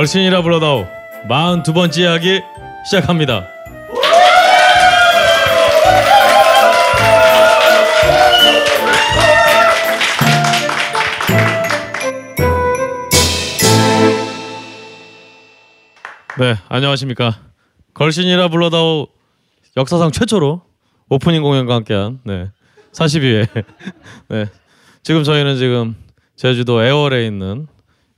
걸신이라 0.00 0.40
불러다오 0.40 0.88
42번째 1.28 1.98
이야기 1.98 2.40
시작합니다. 2.86 3.46
네, 16.38 16.56
안녕하십니까. 16.70 17.38
걸신이라 17.92 18.48
불러다오 18.48 19.08
역사상 19.76 20.12
최초로 20.12 20.62
오프닝 21.10 21.42
공연과 21.42 21.74
함께한 21.74 22.20
네, 22.24 22.50
42회. 22.92 23.64
네, 24.30 24.46
지금 25.02 25.24
저희는 25.24 25.58
지금 25.58 25.94
제주도 26.36 26.82
애월에 26.82 27.26
있는 27.26 27.66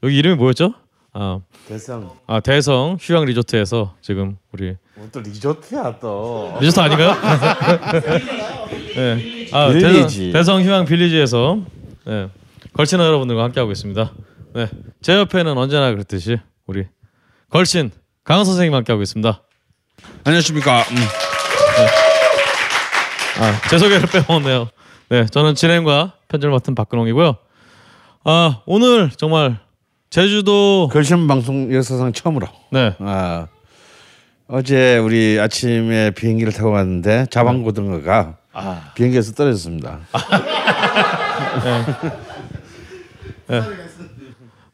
여기 0.04 0.16
이름이 0.16 0.36
뭐였죠? 0.36 0.74
아, 1.14 1.40
대성 1.68 2.10
아 2.26 2.40
대성 2.40 2.96
휴양 3.00 3.24
리조트에서 3.26 3.94
지금 4.00 4.38
우리 4.52 4.76
뭐 4.96 5.08
또 5.12 5.20
리조트야 5.20 5.98
또 6.00 6.56
리조트 6.60 6.80
아닌가요? 6.80 7.12
네. 8.96 9.48
아, 9.52 9.68
빌리지. 9.68 10.32
대성, 10.32 10.32
대성 10.32 10.62
휴양 10.62 10.84
빌리지에서 10.86 11.58
네. 12.06 12.28
걸친 12.72 12.98
여러분들과 13.00 13.44
함께 13.44 13.60
하고 13.60 13.72
있습니다. 13.72 14.12
네. 14.54 14.68
제 15.02 15.14
옆에는 15.14 15.56
언제나 15.58 15.90
그랬듯이 15.90 16.38
우리 16.66 16.86
걸신 17.50 17.90
강원 18.24 18.44
선생님 18.46 18.74
함께 18.74 18.92
하고 18.92 19.02
있습니다. 19.02 19.42
안녕하십니까. 20.24 20.78
음. 20.90 20.96
아, 23.40 23.60
제 23.68 23.78
소개를 23.78 24.06
빼먹었네요. 24.08 24.68
네, 25.08 25.26
저는 25.26 25.54
진행과 25.54 26.14
편집을 26.28 26.52
맡은 26.52 26.74
박근홍이고요. 26.74 27.36
아, 28.24 28.60
오늘 28.66 29.10
정말 29.10 29.58
제주도 30.12 30.88
걸신 30.92 31.26
방송 31.26 31.72
역사상 31.72 32.12
처음으로 32.12 32.46
네. 32.70 32.94
아 32.98 33.46
어제 34.46 34.98
우리 34.98 35.40
아침에 35.40 36.10
비행기를 36.10 36.52
타고 36.52 36.72
갔는데 36.72 37.24
자방고등어가 37.30 38.36
아. 38.52 38.92
비행기에서 38.94 39.32
떨어졌습니다. 39.32 40.00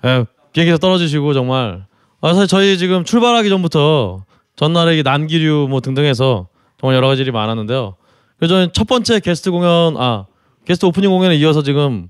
예, 0.05 0.25
비행기에서 0.53 0.79
떨어지시고 0.79 1.35
정말 1.35 1.87
아, 2.21 2.35
사실 2.35 2.49
저희 2.49 2.77
지금 2.77 3.05
출발하기 3.05 3.49
전부터 3.49 4.25
전날에 4.57 4.99
이 4.99 5.05
난기류 5.05 5.69
뭐 5.71 5.81
등등해서 5.81 6.49
정말 6.81 6.97
여러 6.97 7.07
가지 7.07 7.23
일이 7.23 7.31
많았는데요. 7.31 7.95
저는 8.41 8.71
첫 8.73 8.89
번째 8.89 9.21
게스트 9.21 9.53
공연 9.53 9.97
아 9.99 10.27
게스트 10.65 10.85
오프닝 10.85 11.09
공연에 11.09 11.37
이어서 11.37 11.63
지금 11.63 12.09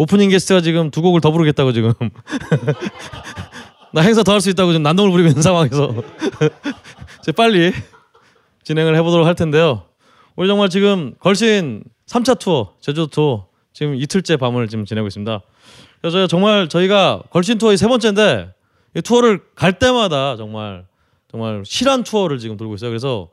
오프닝 0.00 0.30
게스트가 0.30 0.62
지금 0.62 0.90
두 0.90 1.02
곡을 1.02 1.20
더 1.20 1.30
부르겠다고 1.30 1.72
지금 1.72 1.92
나 3.92 4.00
행사 4.00 4.22
더 4.22 4.32
할 4.32 4.40
수 4.40 4.48
있다고 4.48 4.72
지금 4.72 4.82
난동을 4.82 5.10
부리고 5.10 5.28
있는 5.28 5.42
상황에서 5.42 5.92
이제 7.20 7.32
빨리 7.32 7.70
진행을 8.64 8.96
해보도록 8.96 9.26
할 9.26 9.34
텐데요. 9.34 9.82
우리 10.36 10.48
정말 10.48 10.70
지금 10.70 11.12
걸신 11.20 11.84
3차 12.06 12.38
투어 12.38 12.72
제주도 12.80 13.08
투어 13.08 13.46
지금 13.74 13.94
이틀째 13.94 14.38
밤을 14.38 14.68
지금 14.68 14.86
지내고 14.86 15.06
있습니다. 15.06 15.42
그래서 16.00 16.26
정말 16.26 16.70
저희가 16.70 17.22
걸신 17.28 17.58
투어의 17.58 17.76
세 17.76 17.86
번째인데 17.86 18.54
이 18.96 19.02
투어를 19.02 19.42
갈 19.54 19.78
때마다 19.78 20.36
정말 20.36 20.86
정말 21.30 21.62
실한 21.66 22.04
투어를 22.04 22.38
지금 22.38 22.56
돌고 22.56 22.76
있어요. 22.76 22.88
그래서 22.88 23.28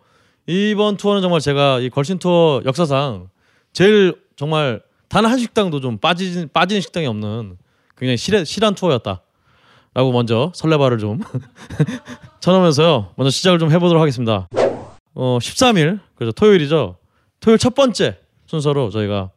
이번 0.47 0.97
투어는 0.97 1.21
정말 1.21 1.39
제가 1.39 1.79
이 1.79 1.89
걸신 1.89 2.19
투어 2.19 2.61
역사상 2.65 3.29
제일 3.71 4.15
정말 4.35 4.81
단 5.09 5.25
한 5.25 5.37
식당도 5.39 5.79
좀 5.81 5.97
빠진 5.97 6.49
빠진 6.51 6.81
식당이 6.81 7.07
없는 7.07 7.57
굉장히 7.97 8.17
실한, 8.17 8.45
실한 8.45 8.75
투어였다라고 8.75 10.11
먼저 10.13 10.51
설레발을 10.53 10.97
좀 10.99 11.19
전하면서요. 12.39 13.13
먼저 13.15 13.29
시작을 13.31 13.59
좀 13.59 13.71
해보도록 13.71 14.01
하겠습니다. 14.01 14.47
어 15.13 15.37
13일 15.41 15.99
그래서 16.15 16.31
토요일이죠. 16.31 16.97
토요일 17.39 17.57
첫 17.57 17.73
번째 17.73 18.17
순서로 18.45 18.89
저희가 18.89 19.31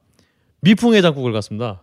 미풍 0.60 0.94
해장국을 0.94 1.32
갔습니다. 1.32 1.82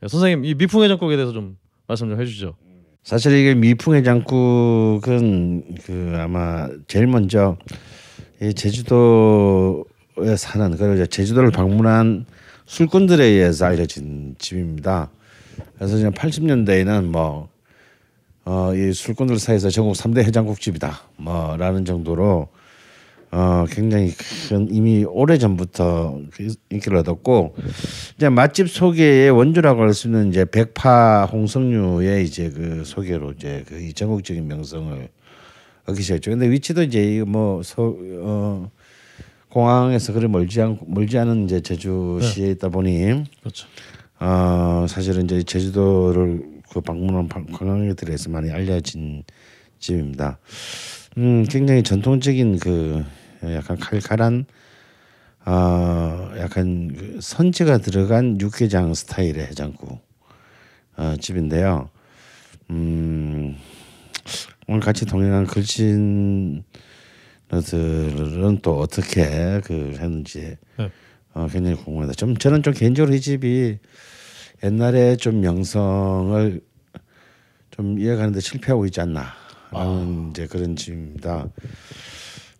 네, 0.00 0.08
선생님 0.08 0.44
이 0.44 0.54
미풍 0.54 0.82
해장국에 0.82 1.16
대해서 1.16 1.32
좀 1.32 1.56
말씀 1.86 2.08
좀 2.10 2.20
해주시죠. 2.20 2.54
사실 3.02 3.32
이게 3.36 3.54
미풍의 3.54 4.02
장국은 4.02 5.74
그 5.84 6.14
아마 6.18 6.68
제일 6.88 7.06
먼저 7.06 7.56
이 8.40 8.54
제주도에 8.54 10.36
사는 10.38 10.76
그리고 10.76 11.04
제주도를 11.06 11.50
방문한 11.50 12.24
술꾼들에 12.66 13.24
의해서 13.24 13.66
알려진 13.66 14.36
집입니다. 14.38 15.10
그래서 15.76 15.96
이제 15.98 16.08
80년대에는 16.10 17.04
뭐 17.04 17.48
어, 18.44 18.74
이 18.74 18.92
술꾼들 18.92 19.38
사이에서 19.38 19.70
전국 19.70 19.94
3대 19.94 20.18
해장국 20.24 20.60
집이다. 20.60 21.00
뭐라는 21.16 21.84
정도로 21.84 22.48
어, 23.30 23.64
굉장히 23.68 24.12
큰 24.48 24.68
이미 24.70 25.04
오래 25.04 25.38
전부터 25.38 26.20
그 26.32 26.54
인기를 26.70 26.98
얻었고 26.98 27.54
이제 28.16 28.28
맛집 28.28 28.70
소개의 28.70 29.30
원조라고 29.30 29.82
할 29.82 29.92
수 29.92 30.06
있는 30.06 30.28
이제 30.28 30.44
백파 30.44 31.24
홍성류의 31.32 32.24
이제 32.24 32.50
그 32.50 32.82
소개로 32.84 33.32
이제 33.32 33.64
그이 33.66 33.92
전국적인 33.92 34.46
명성을 34.46 35.08
얻기 35.86 36.02
시작했죠. 36.02 36.30
근데 36.30 36.48
위치도 36.50 36.82
이제 36.84 37.22
뭐 37.26 37.62
서 37.62 37.94
어, 38.20 38.70
공항에서 39.54 40.12
그리 40.12 40.26
멀지 40.26 40.60
않 40.60 40.76
멀지 40.84 41.16
않은 41.16 41.44
이제 41.44 41.60
제주시에 41.60 42.50
있다 42.50 42.70
보니 42.70 43.22
그렇죠. 43.40 43.68
어 44.18 44.84
사실은 44.88 45.24
이제 45.26 45.44
제주도를 45.44 46.42
그 46.72 46.80
방문한 46.80 47.28
방- 47.28 47.46
관광객들에서 47.46 48.30
많이 48.30 48.50
알려진 48.50 49.22
집입니다. 49.78 50.38
음 51.18 51.44
굉장히 51.48 51.84
전통적인 51.84 52.58
그 52.58 53.04
약간 53.44 53.76
칼칼한 53.78 54.44
어 55.46 56.32
약간 56.38 56.88
그 56.88 57.18
선지가 57.20 57.78
들어간 57.78 58.40
육개장 58.40 58.92
스타일의 58.92 59.46
해장국 59.46 60.00
어, 60.96 61.14
집인데요. 61.20 61.90
음 62.70 63.56
오늘 64.66 64.80
같이 64.80 65.06
동행한 65.06 65.46
글 65.46 65.62
신들은 67.60 68.60
또 68.62 68.78
어떻게 68.78 69.60
그 69.64 69.96
했는지 69.98 70.56
네. 70.76 70.90
어, 71.34 71.46
굉장히 71.50 71.76
궁금합니다. 71.76 72.14
좀 72.14 72.36
저는 72.36 72.62
좀 72.62 72.72
개인적으로 72.72 73.14
이 73.14 73.20
집이 73.20 73.78
옛날에 74.62 75.16
좀 75.16 75.40
명성을 75.40 76.60
좀 77.70 77.98
이어가는데 77.98 78.40
실패하고 78.40 78.86
있지 78.86 79.00
않나라는 79.00 80.30
이제 80.30 80.46
그런 80.46 80.76
집입니다. 80.76 81.48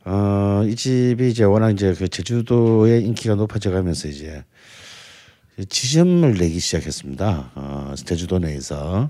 어, 0.05 0.63
이 0.67 0.75
집이 0.75 1.31
이제 1.31 1.45
워낙 1.45 1.71
이제 1.71 1.95
그 1.95 2.09
제주도의 2.09 3.05
인기가 3.05 3.37
높아져가면서 3.37 4.09
이제 4.09 4.45
지점을 5.69 6.35
내기 6.35 6.59
시작했습니다. 6.59 7.53
어, 7.55 7.95
제주도 7.97 8.39
내에서 8.39 9.09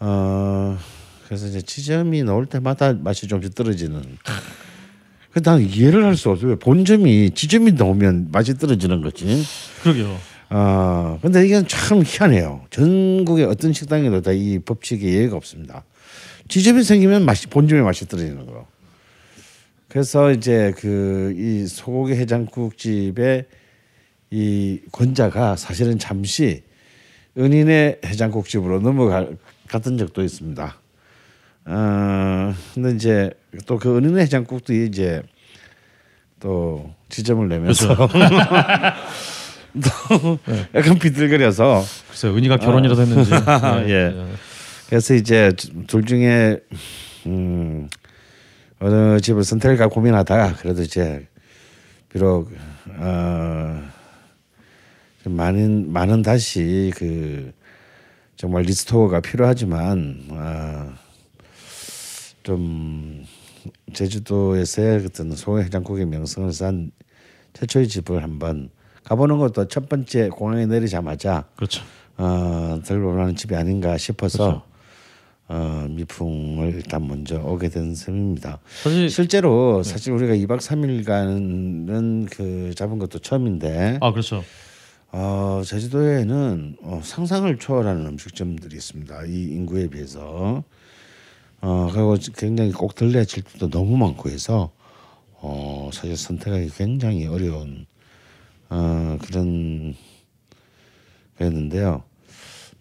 어, 0.00 0.78
그래서 1.26 1.46
이제 1.46 1.62
지점이 1.62 2.22
나올 2.24 2.46
때마다 2.46 2.92
맛이 2.92 3.28
좀씩 3.28 3.54
떨어지는. 3.54 4.02
근데 5.34 5.50
난 5.50 5.60
이해를 5.60 6.04
할 6.04 6.16
수 6.16 6.30
없어요. 6.30 6.50
왜 6.50 6.56
본점이 6.56 7.32
지점이 7.32 7.72
나오면 7.72 8.28
맛이 8.30 8.56
떨어지는 8.56 9.00
거지. 9.02 9.42
그러게요. 9.82 10.16
아 10.50 11.18
근데 11.22 11.44
이건 11.46 11.66
참 11.66 12.02
희한해요. 12.04 12.64
전국의 12.70 13.44
어떤 13.46 13.72
식당에도 13.72 14.20
다 14.22 14.32
이 14.32 14.60
법칙에 14.60 15.06
예외가 15.06 15.36
없습니다. 15.36 15.84
지점이 16.48 16.84
생기면 16.84 17.24
맛이 17.24 17.48
본점의 17.48 17.82
맛이 17.82 18.06
떨어지는 18.06 18.46
거. 18.46 18.66
그래서 19.88 20.30
이제 20.30 20.72
그 20.76 21.34
이 21.36 21.66
소고기 21.66 22.12
해장국 22.14 22.78
집의 22.78 23.46
이 24.30 24.80
권자가 24.92 25.56
사실은 25.56 25.98
잠시 25.98 26.62
은인의 27.36 28.00
해장국 28.04 28.48
집으로 28.48 28.80
넘어갔던 28.80 29.98
적도 29.98 30.22
있습니다. 30.22 30.76
어 31.66 32.54
근데 32.74 32.90
이제 32.94 33.30
또 33.66 33.78
그 33.78 33.96
은인의 33.96 34.22
해장국도 34.24 34.72
이제 34.72 35.22
또 36.40 36.92
지점을 37.08 37.46
내면서 37.48 37.94
또 39.74 40.38
약간 40.74 40.98
비틀거려서 40.98 41.82
글쎄요 42.10 42.36
은희가 42.36 42.58
결혼이라도 42.58 43.02
했는지. 43.02 43.30
네. 43.86 43.90
예. 43.90 44.26
그래서 44.88 45.14
이제 45.14 45.52
둘 45.86 46.04
중에 46.04 46.58
음 47.26 47.88
어느 48.80 49.20
집을 49.20 49.42
선택할까 49.44 49.88
고민하다가 49.88 50.54
그래도 50.56 50.82
이제 50.82 51.26
비록 52.12 52.50
어 52.98 53.82
많은 55.24 55.90
많은 55.92 56.22
다시 56.22 56.92
그 56.96 57.52
정말 58.36 58.62
리스토어가 58.62 59.20
필요하지만 59.20 60.24
어, 60.30 60.92
좀 62.42 63.24
제주도에서의 63.92 65.04
어떤 65.06 65.32
소해장국의 65.32 66.06
명성을 66.06 66.52
쌓은 66.52 66.90
최초의 67.52 67.88
집을 67.88 68.22
한번 68.22 68.70
가보는 69.04 69.38
것도 69.38 69.68
첫 69.68 69.88
번째 69.88 70.28
공항에 70.30 70.66
내리자마자 70.66 71.44
그렇죠. 71.56 71.82
어, 72.16 72.80
들어오는 72.84 73.36
집이 73.36 73.54
아닌가 73.54 73.96
싶어서 73.98 74.64
어, 75.46 75.86
미풍을 75.90 76.74
일단 76.74 77.06
먼저 77.06 77.38
오게 77.38 77.68
된 77.68 77.94
셈입니다. 77.94 78.60
사실 78.82 79.10
실제로 79.10 79.82
사실 79.82 80.12
우리가 80.12 80.34
2박 80.34 80.58
3일간은 80.60 82.28
그 82.30 82.72
잡은 82.74 82.98
것도 82.98 83.18
처음인데 83.18 83.98
아 84.00 84.10
그렇죠. 84.10 84.42
어, 85.12 85.62
제주도에는 85.64 86.76
어, 86.82 87.00
상상을 87.04 87.56
초월하는 87.58 88.06
음식점들이 88.06 88.74
있습니다. 88.74 89.26
이 89.26 89.44
인구에 89.44 89.86
비해서 89.88 90.64
어, 91.66 91.88
그리고 91.90 92.14
굉장히 92.36 92.72
꼭 92.72 92.94
들려야 92.94 93.24
질도 93.24 93.70
너무 93.70 93.96
많고 93.96 94.28
해서 94.28 94.70
어, 95.40 95.88
사실 95.94 96.14
선택하기 96.14 96.68
굉장히 96.76 97.26
어려운 97.26 97.86
어, 98.68 99.16
그런 99.22 99.94
그랬는데요. 101.38 102.02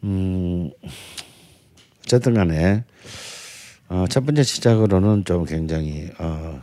음, 0.04 0.70
어쨌든 2.02 2.34
간에 2.34 2.84
어, 3.88 4.04
첫 4.10 4.26
번째 4.26 4.44
시작으로는 4.44 5.24
좀 5.24 5.46
굉장히 5.46 6.10
어, 6.20 6.62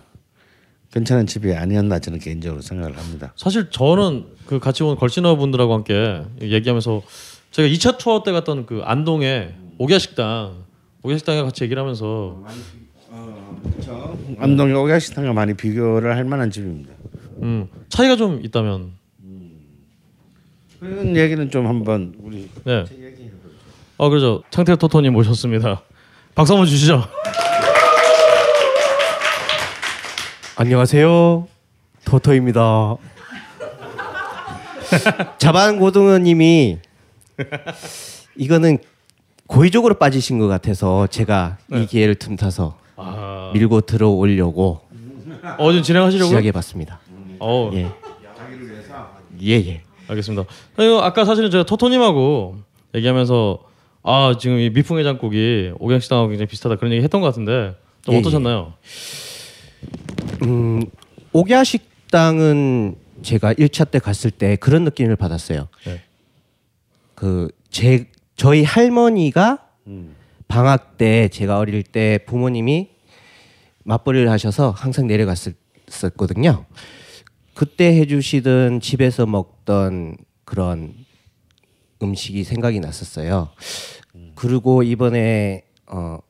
괜찮은 0.93 1.27
집이 1.27 1.55
아니었나 1.55 2.01
저는 2.01 2.19
개인적으로 2.19 2.61
생각을 2.61 2.99
합니다. 2.99 3.33
사실 3.35 3.71
저는 3.71 4.27
그 4.45 4.59
같이 4.59 4.83
온 4.83 4.95
걸신어 4.97 5.37
분들하고 5.37 5.73
함께 5.73 6.23
얘기하면서 6.43 7.03
제가 7.51 7.67
2차 7.69 7.97
투어 7.97 8.23
때 8.23 8.31
갔던 8.31 8.67
그 8.67 8.83
안동의 8.85 9.55
오기야 9.79 9.99
식당 9.99 10.69
오기야 11.03 11.19
식당에 11.19 11.43
같이 11.43 11.65
얘기를 11.65 11.81
하면서 11.83 12.43
안동의 14.39 14.75
오야식당과 14.75 15.33
많이 15.33 15.55
비교를 15.55 16.15
할 16.17 16.25
만한 16.25 16.51
집입니다. 16.51 16.93
음, 17.43 17.69
차이가 17.89 18.17
좀 18.17 18.41
있다면 18.45 18.93
그런 20.79 21.17
얘기는 21.17 21.51
좀 21.51 21.67
한번 21.67 22.15
우리 22.21 22.49
네. 22.65 22.85
어 23.97 24.09
그렇죠. 24.09 24.43
창태 24.51 24.77
토토님 24.77 25.13
모셨습니다. 25.13 25.83
박수 26.35 26.53
한번 26.55 26.67
주시죠. 26.67 27.05
안녕하세요. 30.57 31.49
토토입니다. 32.05 32.97
자반 35.39 35.79
고등어님이 35.79 36.79
이거는 38.37 38.79
고의적으로 39.51 39.95
빠지신 39.95 40.39
것 40.39 40.47
같아서 40.47 41.09
제가 41.09 41.59
이 41.73 41.85
기회를 41.87 42.15
틈타서 42.15 42.79
아, 42.97 43.51
밀고 43.53 43.81
들어오려고 43.81 44.81
어 45.59 45.73
지금 45.73 45.83
진행하시려고요? 45.83 46.29
시작해봤습니다. 46.29 47.01
어, 47.41 47.71
예. 47.75 47.91
예, 49.43 49.53
예. 49.55 49.83
알겠습니다. 50.07 50.45
아까 51.03 51.25
사실은 51.25 51.51
제가 51.51 51.65
토토님하고 51.65 52.59
얘기하면서 52.95 53.59
아 54.05 54.37
지금 54.39 54.61
이 54.61 54.71
미풍해장국이 54.71 55.73
오경식당하고 55.81 56.29
굉장히 56.29 56.47
비슷하다 56.47 56.77
그런 56.77 56.93
얘기 56.93 57.03
했던 57.03 57.21
것 57.21 57.27
같은데 57.27 57.75
좀 58.03 58.15
예, 58.15 58.19
어떠셨나요? 58.21 58.75
음, 60.43 60.85
옥야 61.33 61.65
식당은 61.65 62.95
제가 63.23 63.55
1차 63.55 63.91
때 63.91 63.99
갔을 63.99 64.31
때 64.31 64.55
그런 64.55 64.85
느낌을 64.85 65.17
받았어요. 65.17 65.67
네. 65.85 66.03
그제 67.17 68.10
저희 68.41 68.65
할머니가 68.65 69.69
방학 70.49 70.97
때 70.97 71.29
제가 71.29 71.59
어릴 71.59 71.83
때 71.83 72.21
부모님이 72.25 72.89
맞벌이를 73.85 74.31
하셔서 74.31 74.71
항상 74.71 75.07
내려갔었거든요. 75.07 76.65
그때 77.53 77.95
해주시던 77.99 78.81
집에서 78.81 79.27
먹던 79.27 80.17
그런 80.47 80.95
음식이 82.03 82.45
생각이 82.45 82.81
났었어요. 82.81 83.51
그리고 84.37 84.83
이번에 84.83 85.65
어 85.87 86.21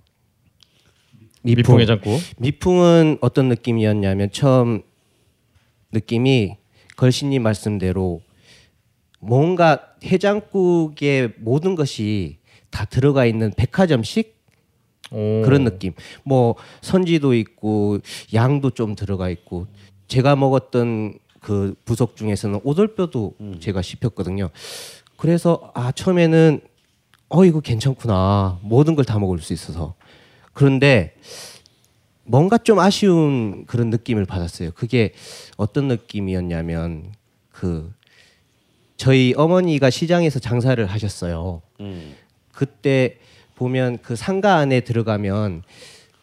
미풍 1.43 1.77
미풍해장국. 1.77 2.21
미풍은 2.39 3.19
어떤 3.21 3.49
느낌이었냐면 3.49 4.33
처음 4.33 4.83
느낌이 5.93 6.57
걸신님 6.97 7.45
말씀대로 7.45 8.21
뭔가 9.21 9.90
해장국의 10.05 11.35
모든 11.39 11.75
것이 11.75 12.39
다 12.71 12.85
들어가 12.85 13.27
있는 13.27 13.53
백화점식 13.57 14.39
오. 15.13 15.43
그런 15.43 15.65
느낌. 15.65 15.93
뭐 16.25 16.55
선지도 16.83 17.35
있고 17.35 17.99
양도 18.33 18.71
좀 18.71 18.95
들어가 18.95 19.29
있고 19.29 19.67
제가 20.09 20.37
먹었던 20.37 21.19
그 21.41 21.75
부속 21.85 22.17
중에서는 22.17 22.61
오돌뼈도 22.63 23.35
제가 23.61 23.83
씹혔거든요. 23.83 24.51
그래서 25.17 25.71
아 25.75 25.91
처음에는 25.93 26.61
어 27.29 27.45
이거 27.45 27.61
괜찮구나 27.61 28.59
모든 28.63 28.95
걸 28.95 29.05
다 29.05 29.19
먹을 29.19 29.39
수 29.41 29.53
있어서 29.53 29.95
그런데 30.53 31.15
뭔가 32.25 32.59
좀 32.59 32.79
아쉬운 32.79 33.65
그런 33.67 33.91
느낌을 33.91 34.25
받았어요. 34.27 34.71
그게 34.73 35.13
어떤 35.57 35.89
느낌이었냐면 35.89 37.13
그 37.51 37.93
저희 39.01 39.33
어머니가 39.35 39.89
시장에서 39.89 40.39
장사를 40.41 40.85
하셨어요. 40.85 41.63
그때 42.53 43.17
보면 43.55 43.97
그 44.03 44.15
상가 44.15 44.57
안에 44.57 44.81
들어가면 44.81 45.63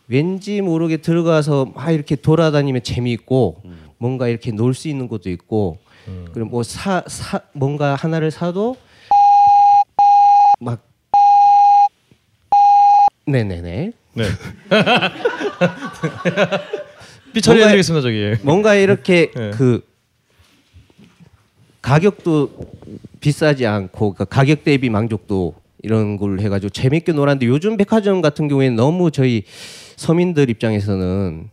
왠지 0.07 0.61
모르게 0.61 0.97
들어가서 0.97 1.71
막 1.73 1.89
이렇게 1.89 2.15
돌아다니면 2.15 2.83
재미있고 2.83 3.63
뭔가 3.97 4.27
이렇게 4.27 4.51
놀 4.51 4.75
수 4.75 4.89
있는 4.89 5.07
것도 5.07 5.31
있고 5.31 5.79
그리고 6.33 6.49
뭐 6.49 6.61
사 6.61 7.01
사 7.07 7.39
뭔가 7.53 7.95
하나를 7.95 8.29
사도 8.29 8.77
막 10.59 10.87
네네네 13.25 13.91
네. 14.13 14.23
삐 17.33 17.41
처리 17.41 17.63
해드리겠습니다 17.63 18.01
저기. 18.03 18.35
뭔가 18.43 18.75
이렇게 18.75 19.31
네. 19.35 19.49
그 19.49 19.83
가격도 21.87 22.51
비싸지 23.21 23.65
않고 23.65 24.13
그 24.13 24.25
가격 24.25 24.65
대비 24.65 24.89
만족도 24.89 25.55
이런 25.81 26.17
걸 26.17 26.41
해가지고 26.41 26.69
재밌게 26.69 27.13
놀았는데 27.13 27.47
요즘 27.47 27.77
백화점 27.77 28.19
같은 28.19 28.49
경우에는 28.49 28.75
너무 28.75 29.09
저희 29.09 29.43
서민들 29.95 30.49
입장에서는 30.49 31.49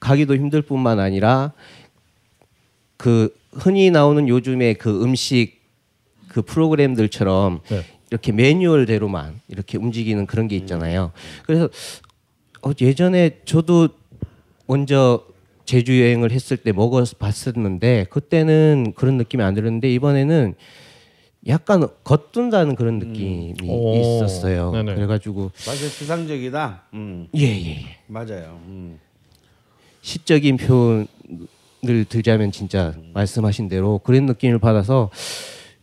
가기도 0.00 0.34
힘들 0.34 0.62
뿐만 0.62 0.98
아니라 0.98 1.52
그 2.96 3.32
흔히 3.52 3.92
나오는 3.92 4.28
요즘의 4.28 4.74
그 4.74 5.04
음식 5.04 5.60
그 6.26 6.42
프로그램들처럼 6.42 7.60
네. 7.68 7.84
이렇게 8.10 8.32
매뉴얼대로만 8.32 9.40
이렇게 9.46 9.78
움직이는 9.78 10.26
그런 10.26 10.48
게 10.48 10.56
있잖아요. 10.56 11.12
그래서 11.46 11.68
어, 12.62 12.72
예전에 12.80 13.38
저도 13.44 13.90
먼저 14.66 15.24
제주 15.66 16.00
여행을 16.00 16.30
했을 16.32 16.56
때 16.56 16.72
먹어봤었는데 16.72 18.06
그때는 18.10 18.92
그런 18.96 19.16
느낌이 19.18 19.42
안 19.42 19.54
들었는데 19.54 19.92
이번에는 19.92 20.54
약간 21.48 21.86
겉둔다는 22.04 22.74
그런 22.74 22.98
느낌이 22.98 23.54
오. 23.68 23.94
있었어요. 23.96 24.72
네네. 24.72 24.94
그래가지고 24.94 25.52
맞아요, 25.66 25.90
추상적이다. 25.90 26.82
음, 26.94 27.28
예 27.36 27.40
예 27.46 27.70
예. 27.82 27.96
맞아요. 28.06 28.60
음. 28.66 28.98
시적인 30.02 30.56
표현을 30.56 32.04
들자면 32.08 32.52
진짜 32.52 32.94
말씀하신 33.12 33.68
대로 33.68 33.98
그런 33.98 34.26
느낌을 34.26 34.58
받아서 34.58 35.10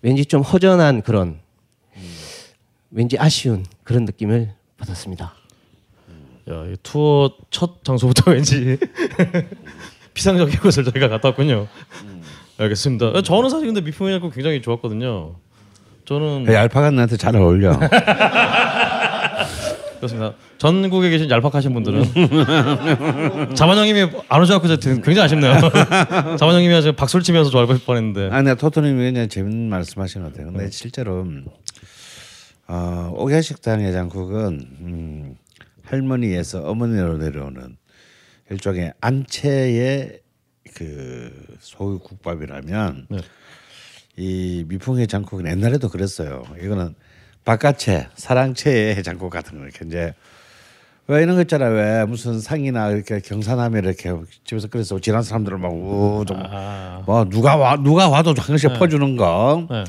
왠지 0.01 0.25
좀 0.25 0.41
허전한 0.41 1.01
그런 1.01 1.39
왠지 2.89 3.17
아쉬운 3.17 3.65
그런 3.83 4.05
느낌을 4.05 4.53
받았습니다. 4.77 5.33
야, 6.49 6.65
이 6.71 6.75
투어 6.83 7.31
첫 7.51 7.83
장소부터 7.83 8.31
왠지 8.31 8.77
비상적인 10.13 10.59
곳을 10.59 10.83
저희가 10.83 11.07
갔다 11.07 11.29
왔군요. 11.29 11.67
알겠습니다. 12.57 13.21
저는 13.21 13.49
사실 13.49 13.67
근데 13.67 13.81
미풍해장국 13.81 14.33
굉장히 14.33 14.61
좋았거든요. 14.61 15.35
저는 16.05 16.45
그 16.45 16.53
얄팍한 16.53 16.95
나한테 16.95 17.17
잘 17.17 17.35
어울려. 17.35 17.77
그렇습니다. 19.97 20.33
전국에 20.57 21.09
계신 21.09 21.29
얄팍하신 21.29 21.73
분들은 21.73 23.55
자만 23.55 23.77
형님이 23.77 24.09
안 24.27 24.41
오셔 24.41 24.59
갖고 24.59 24.67
굉장히 24.77 25.21
아쉽네요. 25.21 25.53
자만 26.37 26.55
형님이 26.55 26.81
지금 26.81 26.95
박수를 26.95 27.23
치면서 27.23 27.49
좋아할 27.49 27.79
뻔했는데. 27.79 28.29
아, 28.35 28.41
내가 28.41 28.55
토토님이 28.55 29.11
그냥 29.11 29.29
재밌는 29.29 29.69
말씀하시는 29.69 30.25
것 30.25 30.33
같아요. 30.33 30.51
근데 30.51 30.69
실제로 30.71 31.25
어, 32.67 33.13
오야식당 33.15 33.79
해장국은 33.81 34.67
음, 34.81 35.35
할머니에서 35.85 36.63
어머니로 36.63 37.17
내려오는 37.17 37.77
일종의 38.49 38.93
안채의 39.01 40.19
그 40.75 41.31
소유 41.59 41.99
국밥이라면 41.99 43.07
네. 43.09 43.17
이 44.15 44.65
미풍 44.67 44.99
해장국은 44.99 45.47
옛날에도 45.47 45.89
그랬어요. 45.89 46.43
이거는 46.61 46.95
바깥채, 47.45 48.09
사랑채의 48.15 48.95
해장국 48.95 49.29
같은 49.29 49.57
거 49.57 49.65
이렇게 49.65 49.85
이제 49.85 50.13
왜 51.07 51.21
이런 51.21 51.35
거 51.35 51.41
있잖아 51.41 51.65
왜 51.65 52.05
무슨 52.05 52.39
상이나 52.39 52.91
이렇게 52.91 53.19
경사남에 53.19 53.79
이렇게 53.79 54.13
집에서 54.45 54.69
그래서 54.69 54.99
지난 54.99 55.21
사람들을 55.21 55.57
막우뭐 55.57 56.25
아. 56.29 57.25
누가 57.29 57.57
와 57.57 57.75
누가 57.75 58.07
와도 58.07 58.33
한 58.37 58.47
번씩 58.47 58.73
퍼주는 58.79 59.17
거. 59.17 59.67
네. 59.69 59.83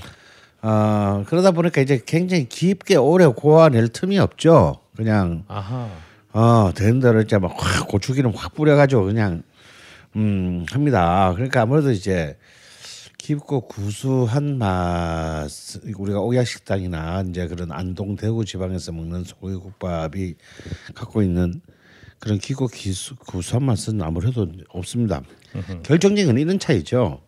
어 0.62 1.22
그러다 1.26 1.52
보니까 1.52 1.82
이제 1.82 2.00
굉장히 2.04 2.48
깊게 2.48 2.96
오래 2.96 3.26
고아낼 3.26 3.88
틈이 3.88 4.18
없죠. 4.18 4.80
그냥 4.96 5.44
아하. 5.48 5.88
어 6.32 6.72
대로 6.74 7.20
이제 7.20 7.38
막 7.38 7.52
확 7.58 7.88
고추기름 7.88 8.32
확 8.34 8.54
뿌려가지고 8.54 9.04
그냥 9.04 9.42
음 10.16 10.64
합니다. 10.70 11.32
그러니까 11.34 11.62
아무래도 11.62 11.90
이제 11.90 12.36
깊고 13.18 13.62
구수한 13.62 14.58
맛 14.58 15.48
우리가 15.96 16.20
오야 16.20 16.44
식당이나 16.44 17.24
이제 17.28 17.46
그런 17.46 17.72
안동 17.72 18.16
대구 18.16 18.44
지방에서 18.44 18.92
먹는 18.92 19.24
소고기국밥이 19.24 20.34
갖고 20.94 21.22
있는 21.22 21.60
그런 22.18 22.38
깊고 22.38 22.66
기수, 22.68 23.16
구수한 23.16 23.64
맛은 23.64 24.00
아무래도 24.02 24.46
없습니다. 24.68 25.22
결정적인 25.82 26.26
건 26.26 26.38
이런 26.38 26.58
차이죠. 26.58 27.20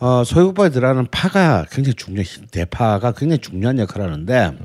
어, 0.00 0.24
소고기국밥에 0.24 0.70
들어가는 0.70 1.06
파가 1.10 1.66
굉장히 1.70 1.94
중요, 1.94 2.22
대파가 2.50 3.12
굉장히 3.12 3.38
중요한 3.40 3.78
역할을 3.78 4.06
하는데 4.12 4.58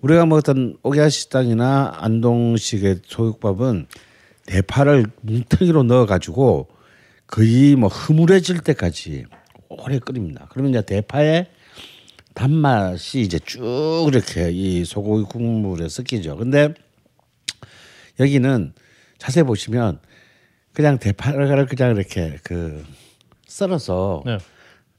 우리가 0.00 0.26
먹었던 0.26 0.78
오야 0.82 1.08
식당이나 1.08 1.92
안동식의 1.96 3.00
소고기국밥은 3.06 3.86
대파를 4.46 5.06
뭉텅이로 5.22 5.82
넣어가지고 5.82 6.68
거의 7.26 7.76
뭐 7.76 7.88
흐물해질 7.88 8.60
때까지 8.60 9.24
오래 9.68 9.98
끓입니다. 9.98 10.46
그러면 10.50 10.70
이제 10.70 10.82
대파의 10.82 11.50
단맛이 12.34 13.20
이제 13.20 13.38
쭉 13.40 14.06
이렇게 14.08 14.50
이 14.52 14.84
소고기 14.84 15.24
국물에 15.24 15.88
섞이죠. 15.88 16.36
근데 16.36 16.72
여기는 18.20 18.72
자세히 19.18 19.44
보시면 19.44 19.98
그냥 20.72 20.98
대파를 20.98 21.66
그냥 21.66 21.96
이렇게 21.96 22.38
그 22.44 22.84
썰어서 23.48 24.22
네. 24.24 24.38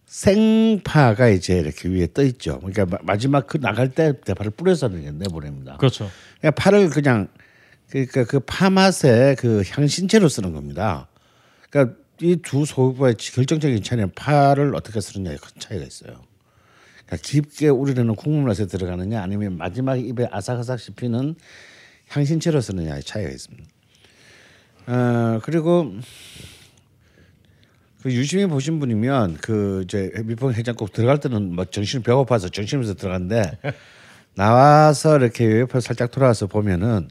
생파가 0.09 1.29
이제 1.29 1.59
이렇게 1.59 1.87
위에 1.87 2.07
떠 2.11 2.23
있죠. 2.23 2.57
그러니까 2.61 2.85
마- 2.87 2.97
마지막 3.03 3.45
그 3.45 3.59
나갈 3.59 3.89
때 3.89 4.13
대파를 4.19 4.49
뿌려서 4.51 4.87
내보냅니다. 4.87 5.77
그렇죠. 5.77 6.09
그냥 6.41 6.53
파를 6.55 6.89
그냥 6.89 7.27
그러니까 7.91 8.23
그 8.25 8.39
파 8.39 8.71
맛의 8.71 9.35
그 9.35 9.61
향신채로 9.69 10.27
쓰는 10.27 10.51
겁니다. 10.53 11.07
그러니까 11.69 11.95
이 12.21 12.35
두 12.41 12.65
소고기의 12.65 13.15
결정적인 13.17 13.83
차이는 13.83 14.11
파를 14.15 14.73
어떻게 14.75 14.99
쓰느냐에 14.99 15.35
큰 15.37 15.49
차이가 15.59 15.85
있어요. 15.85 16.23
그러니까 17.05 17.17
깊게 17.21 17.69
우리는 17.69 18.13
국물 18.15 18.45
맛에 18.45 18.65
들어가느냐 18.65 19.21
아니면 19.21 19.57
마지막 19.57 19.95
입에 19.95 20.27
아삭아삭 20.31 20.79
씹히는 20.79 21.35
향신채로 22.09 22.61
쓰느냐의 22.61 23.03
차이가 23.03 23.29
있습니다. 23.29 23.63
어 24.87 25.39
그리고 25.43 25.93
그 28.01 28.11
유심히 28.13 28.45
보신 28.45 28.79
분이면 28.79 29.37
그 29.41 29.81
이제 29.83 30.11
미풍 30.23 30.53
해장국 30.53 30.93
들어갈 30.93 31.19
때는 31.19 31.53
뭐 31.55 31.65
정신 31.65 32.01
배고파서 32.01 32.47
정신에서 32.49 32.93
들어갔는데 32.93 33.57
나와서 34.35 35.17
이렇게 35.17 35.59
옆에 35.59 35.79
살짝 35.81 36.11
돌아와서 36.11 36.47
보면은 36.47 37.09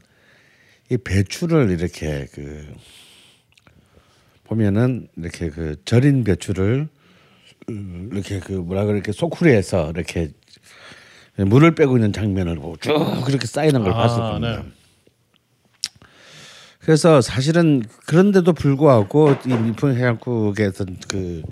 이 0.89 0.97
배추를 0.97 1.69
이렇게 1.69 2.25
그 2.33 2.73
보면은 4.45 5.07
이렇게 5.15 5.49
그 5.49 5.75
절인 5.85 6.23
배추를 6.23 6.87
음, 7.69 8.09
이렇게 8.11 8.39
그 8.39 8.53
뭐라 8.53 8.85
그렇게 8.85 9.11
소쿠리에서 9.11 9.91
이렇게 9.91 10.31
물을 11.35 11.75
빼고 11.75 11.97
있는 11.97 12.11
장면을 12.11 12.55
보고 12.55 12.77
쭉 12.77 12.91
그렇게 13.25 13.45
쌓이는 13.45 13.83
걸 13.83 13.93
아, 13.93 13.97
봤을 13.97 14.19
겁니다. 14.19 14.63
네. 14.63 14.78
그래서 16.89 17.21
사실은 17.21 17.83
그런데도 18.07 18.53
불구하고 18.53 19.35
이 19.45 19.49
미풍 19.49 19.91
해장국의 19.93 20.69
어떤 20.69 20.97
그 21.07 21.43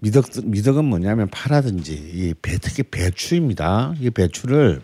미덕 0.00 0.24
미덕은 0.42 0.84
뭐냐면 0.84 1.28
파라든지 1.30 1.92
이 1.94 2.34
배, 2.42 2.58
특히 2.58 2.82
배추입니다. 2.82 3.94
이 4.00 4.10
배추를 4.10 4.82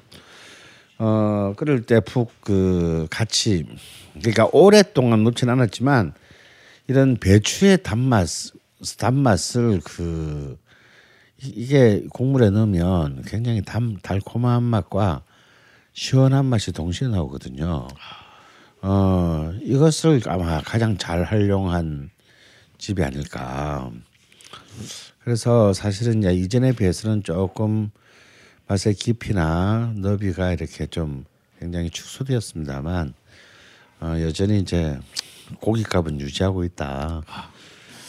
어 0.98 1.54
끓일 1.56 1.82
때 1.86 1.98
푹 1.98 2.30
그 2.40 3.08
같이 3.10 3.66
그러니까 4.16 4.48
오랫동안 4.52 5.24
놓지는 5.24 5.52
않았지만 5.54 6.12
이런 6.86 7.16
배추의 7.16 7.82
단맛 7.82 8.28
단맛을 8.96 9.80
그 9.82 10.56
이- 11.42 11.52
이게 11.56 12.04
국물에 12.10 12.50
넣으면 12.50 13.22
굉장히 13.26 13.60
담 13.62 13.96
달콤한 14.00 14.62
맛과 14.62 15.22
시원한 15.94 16.44
맛이 16.46 16.70
동시에 16.70 17.08
나오거든요. 17.08 17.88
어 18.86 19.50
이것을 19.62 20.20
아마 20.26 20.60
가장 20.60 20.98
잘 20.98 21.24
활용한 21.24 22.10
집이 22.76 23.02
아닐까. 23.02 23.90
그래서 25.20 25.72
사실은 25.72 26.18
이제 26.18 26.34
이전에 26.34 26.72
비해서는 26.72 27.22
조금 27.22 27.90
맛의 28.66 28.92
깊이나 28.92 29.90
너비가 29.96 30.52
이렇게 30.52 30.84
좀 30.86 31.24
굉장히 31.60 31.88
축소되었습니다만 31.88 33.14
어, 34.00 34.16
여전히 34.20 34.58
이제 34.58 34.98
고깃값은 35.60 36.20
유지하고 36.20 36.62
있다 36.64 37.22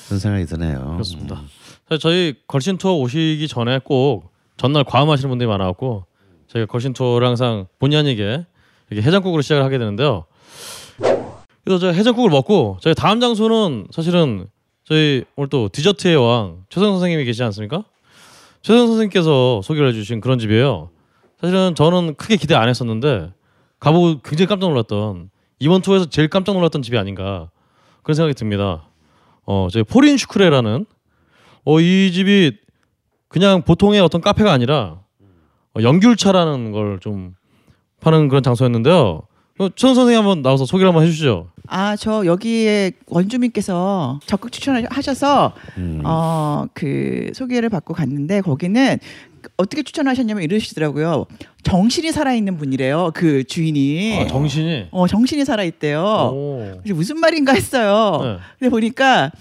그런 0.07 0.19
생각이 0.19 0.45
드네요. 0.45 0.91
그렇습니다. 0.91 1.41
사실 1.87 1.99
저희 2.01 2.35
걸신 2.49 2.77
투어 2.77 2.95
오시기 2.95 3.47
전에 3.47 3.79
꼭 3.81 4.29
전날 4.57 4.83
과음하시는 4.83 5.29
분들이 5.29 5.47
많아갖고 5.47 6.05
저희가 6.47 6.69
걸신 6.69 6.91
투어를 6.91 7.25
항상 7.25 7.67
본의 7.79 7.97
아니게 7.99 8.45
이렇게 8.89 9.07
해장국으로 9.07 9.41
시작을 9.41 9.63
하게 9.63 9.77
되는데요. 9.77 10.25
그래서 11.65 11.79
저 11.79 11.87
해장국을 11.91 12.29
먹고 12.29 12.77
저희 12.79 12.93
다음 12.93 13.19
장소는 13.19 13.87
사실은 13.91 14.47
저희 14.83 15.25
오늘 15.35 15.49
또 15.49 15.67
디저트의 15.67 16.15
왕 16.15 16.63
최성 16.69 16.91
선생님이 16.91 17.25
계시지 17.25 17.43
않습니까? 17.43 17.83
최성 18.61 18.85
선생님께서 18.87 19.61
소개를 19.63 19.89
해주신 19.89 20.21
그런 20.21 20.37
집이에요. 20.39 20.89
사실은 21.41 21.73
저는 21.75 22.15
크게 22.15 22.37
기대 22.37 22.53
안 22.55 22.69
했었는데 22.69 23.33
가보고 23.79 24.21
굉장히 24.21 24.47
깜짝 24.47 24.69
놀랐던 24.69 25.31
이번 25.59 25.81
투어에서 25.81 26.05
제일 26.05 26.27
깜짝 26.29 26.53
놀랐던 26.53 26.83
집이 26.83 26.97
아닌가 26.97 27.49
그런 28.03 28.15
생각이 28.15 28.35
듭니다. 28.35 28.87
어, 29.45 29.67
저희 29.71 29.83
포린 29.83 30.17
슈크레라는 30.17 30.85
어, 31.65 31.79
이 31.79 32.11
집이 32.11 32.57
그냥 33.27 33.63
보통의 33.63 33.99
어떤 34.01 34.21
카페가 34.21 34.51
아니라 34.51 34.99
어, 35.75 35.81
연귤차라는 35.81 36.71
걸 36.71 36.99
좀 37.01 37.35
파는 38.01 38.27
그런 38.27 38.43
장소였는데요. 38.43 39.23
어, 39.57 39.69
최성 39.69 39.95
선생님 39.95 40.17
한번 40.19 40.41
나와서 40.41 40.65
소개를 40.65 40.89
한번 40.89 41.03
해주시죠. 41.05 41.47
아, 41.67 41.95
저 41.95 42.25
여기에 42.25 42.91
원주민께서 43.07 44.19
적극 44.25 44.51
추천하셔서 44.51 45.53
음. 45.77 46.01
어, 46.03 46.65
그 46.73 47.31
소개를 47.33 47.69
받고 47.69 47.93
갔는데 47.93 48.41
거기는 48.41 48.99
어떻게 49.57 49.83
추천하셨냐면 49.83 50.43
이러시더라고요. 50.43 51.25
정신이 51.63 52.11
살아있는 52.11 52.57
분이래요. 52.57 53.11
그 53.13 53.45
주인이. 53.45 54.19
아, 54.19 54.27
정신이. 54.27 54.87
어, 54.91 55.07
정신이 55.07 55.45
살아있대요. 55.45 56.81
무슨 56.93 57.19
말인가 57.19 57.53
했어요. 57.53 58.19
네. 58.21 58.37
근데 58.59 58.69
보니까 58.69 59.31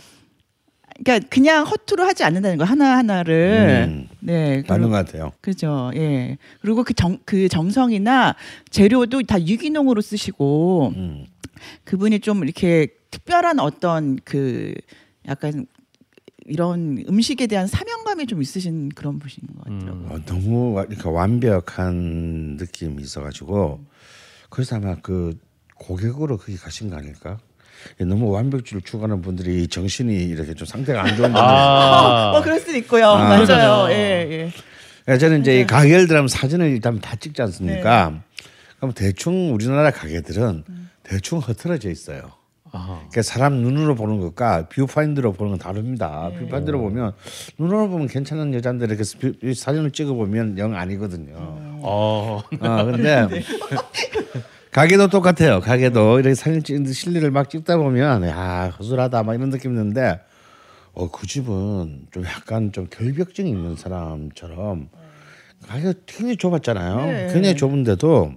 그러니까 1.03 1.27
그냥 1.29 1.65
허투루 1.67 2.05
하지 2.05 2.23
않는다는 2.25 2.57
거 2.59 2.65
하나 2.65 2.97
하나를 2.99 3.87
음, 3.89 4.09
네 4.21 4.63
맞는 4.69 4.91
것 4.91 4.97
같아요. 4.97 5.33
그죠 5.41 5.91
예 5.95 6.39
그리고 6.61 6.85
그정그 6.85 7.49
정성이나 7.49 8.37
재료도 8.71 9.23
다 9.25 9.41
유기농으로 9.41 10.01
쓰시고 10.01 10.93
음. 10.97 11.27
그분이 11.85 12.21
좀 12.21 12.45
이렇게 12.45 12.89
특별한 13.11 13.59
어떤 13.61 14.19
그 14.25 14.75
약간 15.27 15.67
이런 16.47 17.03
음식에 17.09 17.47
대한 17.47 17.67
사명감이 17.67 18.27
좀 18.27 18.43
있으신 18.43 18.91
그런 18.91 19.19
분인 19.19 19.37
것 19.57 19.65
같더라고요. 19.65 20.09
어, 20.11 20.19
너무 20.27 20.73
와- 20.75 20.85
그러니까 20.85 21.11
완벽한 21.11 22.57
느낌이 22.59 23.03
있어가지고 23.03 23.85
그래서 24.51 24.77
아마 24.77 24.97
그 25.01 25.39
고객으로 25.77 26.37
거기 26.37 26.57
가신 26.57 26.91
거 26.91 26.97
아닐까? 26.97 27.39
예, 28.01 28.05
너무 28.05 28.31
완벽주의를 28.31 28.83
추구하는 28.83 29.23
분들이 29.23 29.67
정신이 29.69 30.15
이렇게 30.25 30.55
좀 30.55 30.67
상태가 30.67 31.01
안 31.03 31.09
좋은 31.09 31.33
분들. 31.33 31.41
아. 31.41 32.31
뭐 32.33 32.43
그럴 32.43 32.59
수도 32.61 32.77
있고요. 32.79 33.07
아, 33.09 33.19
맞아요. 33.29 33.45
그러네요. 33.47 33.87
예, 33.91 34.29
예. 34.31 34.53
그러니까 35.05 35.19
저는 35.27 35.41
이제 35.43 35.61
이 35.61 35.67
가게를 35.67 36.07
들어가면 36.07 36.29
사진을 36.29 36.69
일단 36.71 37.01
다 37.01 37.15
찍지 37.17 37.41
않습니까? 37.43 38.21
그럼 38.79 38.93
대충 38.95 39.55
우리나라 39.55 39.91
가게들은 39.91 40.65
대충 41.03 41.39
흐트러져 41.39 41.91
있어요. 41.91 42.23
아하. 42.73 42.95
그러니까 42.97 43.23
사람 43.23 43.55
눈으로 43.57 43.95
보는 43.95 44.19
것과 44.19 44.69
뷰파인더로 44.69 45.35
보는 45.35 45.53
건 45.53 45.59
다릅니다. 45.61 46.31
뷰파인더로 46.39 46.81
보면 46.81 47.13
눈으로 47.59 47.89
보면 47.89 48.09
괜찮은 48.09 48.53
여자인데 48.55 48.87
이렇게 48.87 49.03
뷰- 49.21 49.33
이 49.45 49.55
사진을 49.55 49.93
찍어 49.93 50.15
보면 50.15 50.59
영 50.59 50.75
아니거든요. 50.75 51.35
어. 51.37 52.43
아 52.61 52.83
근데 52.85 53.29
가게도 54.75 55.07
똑같아요. 55.09 55.61
가게도 55.61 56.19
이렇게 56.19 56.35
사진 56.35 56.63
찍는 56.65 56.93
실리를 56.93 57.31
막 57.31 57.49
찍다 57.49 57.77
보면 57.77 58.25
야 58.25 58.71
허술하다 58.77 59.23
막 59.23 59.35
이런 59.35 59.51
느낌 59.51 59.75
드는데 59.75 60.19
어 60.95 61.09
그 61.09 61.27
집은 61.29 62.07
좀 62.13 62.25
약간 62.25 62.73
좀 62.73 62.89
결벽증이 62.91 63.49
있는 63.49 63.77
사람처럼 63.77 64.89
가게가 65.67 65.93
굉장히 66.07 66.37
좁았잖아요. 66.37 66.97
네. 67.07 67.33
굉장히 67.33 67.57
좁은데도 67.57 68.33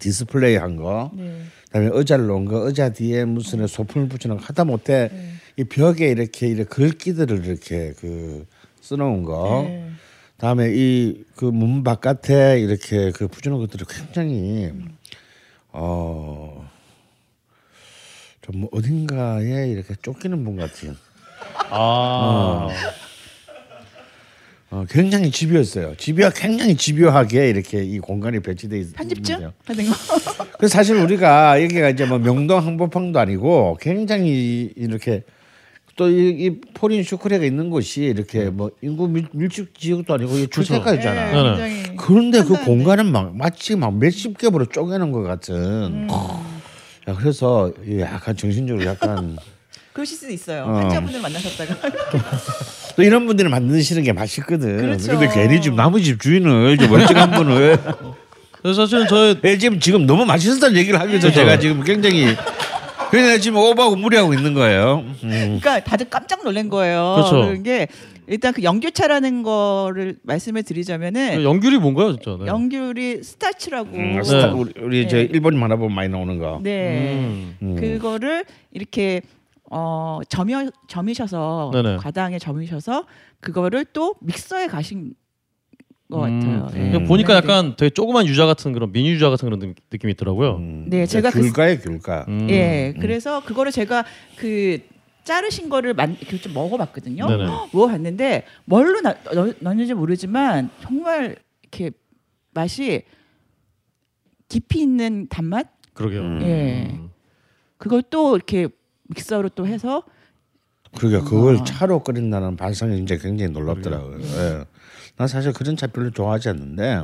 디스플레이 0.00 0.56
한 0.56 0.74
거, 0.76 1.12
네. 1.14 1.42
그다음에 1.66 1.90
의자를 1.92 2.26
놓은 2.26 2.44
거, 2.46 2.66
의자 2.66 2.88
뒤에 2.90 3.24
무슨 3.24 3.64
소품을 3.68 4.08
붙이는 4.08 4.36
거 4.36 4.42
하다 4.44 4.64
못해 4.64 5.08
네. 5.12 5.30
이 5.56 5.64
벽에 5.64 6.08
이렇게 6.08 6.48
이렇게 6.48 6.64
글귀들을 6.64 7.44
이렇게 7.46 7.92
그 8.00 8.46
써놓은 8.80 9.22
거. 9.22 9.62
네. 9.66 9.90
다음에 10.38 10.70
이 10.74 11.24
그 11.36 11.50
문 11.52 11.82
바깥에 11.84 12.60
이렇게 12.60 13.10
그 13.12 13.28
붙여놓은 13.28 13.60
것들이 13.60 13.84
굉장히 13.88 14.72
어. 15.78 16.66
좀 18.40 18.66
어딘가에 18.72 19.68
이렇게 19.68 19.94
쫓기는 20.00 20.42
분 20.42 20.56
같은 20.56 20.96
아. 21.68 22.68
어, 24.70 24.84
굉장히 24.88 25.30
집요했어요. 25.30 25.94
집요 25.96 26.30
굉장히 26.30 26.76
집요하게 26.76 27.50
이렇게 27.50 27.84
이 27.84 27.98
공간이 27.98 28.40
배치돼 28.40 28.78
있. 28.78 28.92
편집증. 28.94 29.52
하는 29.64 29.86
거. 29.86 29.92
그 30.58 30.66
사실 30.68 30.96
우리가 30.96 31.62
여기가 31.62 31.90
이제 31.90 32.04
뭐 32.06 32.18
명동 32.18 32.64
한복판도 32.64 33.18
아니고 33.18 33.78
굉장히 33.80 34.72
이렇게 34.76 35.22
또 35.96 36.44
이 36.44 36.60
포린 36.74 37.02
슈크레가 37.02 37.44
있는 37.44 37.70
곳이 37.70 38.02
이렇게 38.02 38.50
뭐 38.50 38.70
인구 38.82 39.08
밀, 39.08 39.26
밀집 39.32 39.78
지역도 39.78 40.14
아니고 40.14 40.36
이 40.36 40.46
주택가잖아. 40.48 41.32
네, 41.32 41.32
네. 41.32 41.48
굉장히 41.48 41.96
그런데 41.96 42.42
그. 42.42 42.64
공간은 42.64 43.10
막 43.10 43.34
마치 43.34 43.74
막 43.76 43.96
몇십 43.96 44.36
겹으로 44.36 44.66
쪼개는 44.66 45.10
것 45.10 45.22
같은. 45.22 46.06
야, 47.08 47.14
그래서 47.14 47.72
이 47.86 48.00
약간 48.00 48.36
정신적으로 48.36 48.84
약간 48.84 49.38
그러실 49.94 50.18
수 50.18 50.30
있어요. 50.30 50.64
어. 50.64 50.72
환자분을 50.74 51.18
만나셨다가 51.18 51.74
또 52.96 53.02
이런 53.02 53.26
분들이 53.26 53.48
만드시는 53.48 54.02
게 54.02 54.12
맛있거든. 54.12 54.76
그렇죠. 54.76 55.18
근데 55.18 55.28
괜히 55.32 55.62
지금 55.62 55.76
남의 55.76 56.02
집 56.02 56.20
주인을 56.20 56.76
좀 56.76 56.90
멀쩡한 56.90 57.30
분을 57.30 57.78
그래서 58.60 58.82
사실은 58.82 59.06
저의 59.06 59.36
예, 59.44 59.56
지금 59.56 59.80
지금 59.80 60.06
너무 60.06 60.26
맛있다는 60.26 60.76
얘기를 60.76 61.00
하기 61.00 61.12
위해서 61.12 61.30
제가 61.30 61.58
지금 61.58 61.82
굉장히 61.82 62.36
그냥 63.10 63.40
지금 63.40 63.58
오버하고 63.58 63.96
무리하고 63.96 64.34
있는 64.34 64.54
거예요. 64.54 65.04
음. 65.24 65.58
그러니까 65.60 65.80
다들 65.80 66.08
깜짝 66.08 66.42
놀란 66.42 66.68
거예요. 66.68 67.14
그렇죠. 67.16 67.36
그런 67.36 67.62
게 67.62 67.88
일단 68.26 68.52
그 68.52 68.62
연교차라는 68.62 69.42
거를 69.42 70.16
말씀을 70.22 70.62
드리자면은 70.64 71.42
연귤이 71.44 71.78
뭔가요, 71.78 72.16
진짜? 72.16 72.36
네. 72.40 72.46
연귤이 72.46 73.22
스타치라고 73.22 73.96
음, 73.96 74.22
스타, 74.22 74.48
네. 74.48 74.52
우리, 74.52 74.72
우리 74.80 75.02
네. 75.02 75.08
저 75.08 75.18
일본 75.18 75.58
만화 75.58 75.76
보면 75.76 75.94
많이 75.94 76.08
나오는 76.08 76.38
거. 76.38 76.60
네. 76.62 77.14
음. 77.14 77.56
음. 77.62 77.76
그거를 77.76 78.44
이렇게 78.72 79.22
어 79.70 80.20
점여 80.28 80.70
점이셔서 80.88 81.70
네네. 81.72 81.96
과당에 81.96 82.38
점이셔서 82.38 83.04
그거를 83.40 83.84
또 83.92 84.14
믹서에 84.20 84.66
가신 84.66 85.14
것 86.10 86.24
음. 86.26 86.40
같아요. 86.40 86.68
예. 86.74 86.90
그냥 86.90 87.04
보니까 87.06 87.32
네. 87.32 87.36
약간 87.38 87.74
되게 87.76 87.90
조그만 87.90 88.26
유자 88.26 88.46
같은 88.46 88.72
그런 88.72 88.92
미니 88.92 89.10
유자 89.10 89.28
같은 89.30 89.46
그런 89.46 89.58
느- 89.58 89.74
느낌이 89.90 90.12
있더라고요. 90.12 90.56
음, 90.56 90.86
네, 90.88 91.04
제가 91.06 91.30
그- 91.30 91.40
귤가에 91.42 91.78
귤가. 91.78 92.26
음. 92.28 92.46
예, 92.50 92.94
그래서 93.00 93.42
그거를 93.44 93.72
제가 93.72 94.04
그 94.36 94.78
자르신 95.24 95.68
거를 95.68 95.94
만, 95.94 96.16
이렇게 96.20 96.38
좀 96.40 96.54
먹어봤거든요. 96.54 97.26
네네. 97.26 97.44
먹어봤는데 97.72 98.44
뭘로 98.66 99.00
나, 99.00 99.14
넣, 99.34 99.52
넣는지 99.58 99.94
모르지만 99.94 100.70
정말 100.82 101.36
이렇게 101.62 101.90
맛이 102.54 103.02
깊이 104.48 104.80
있는 104.82 105.26
단맛. 105.28 105.66
그러게요. 105.94 106.20
음. 106.20 106.42
예, 106.42 107.00
그걸 107.78 108.02
또 108.10 108.36
이렇게 108.36 108.68
믹서로 109.08 109.48
또 109.50 109.66
해서 109.66 110.02
그러니까 110.96 111.28
그걸 111.28 111.56
아. 111.56 111.64
차로 111.64 112.04
끓인다는 112.04 112.56
발상이 112.56 113.00
이제 113.00 113.18
굉장히 113.18 113.50
놀랍더라고요. 113.52 114.20
예. 114.20 114.64
난 115.16 115.28
사실 115.28 115.52
그런 115.52 115.76
차 115.76 115.86
별로 115.86 116.10
좋아하지 116.10 116.50
않는데, 116.50 117.02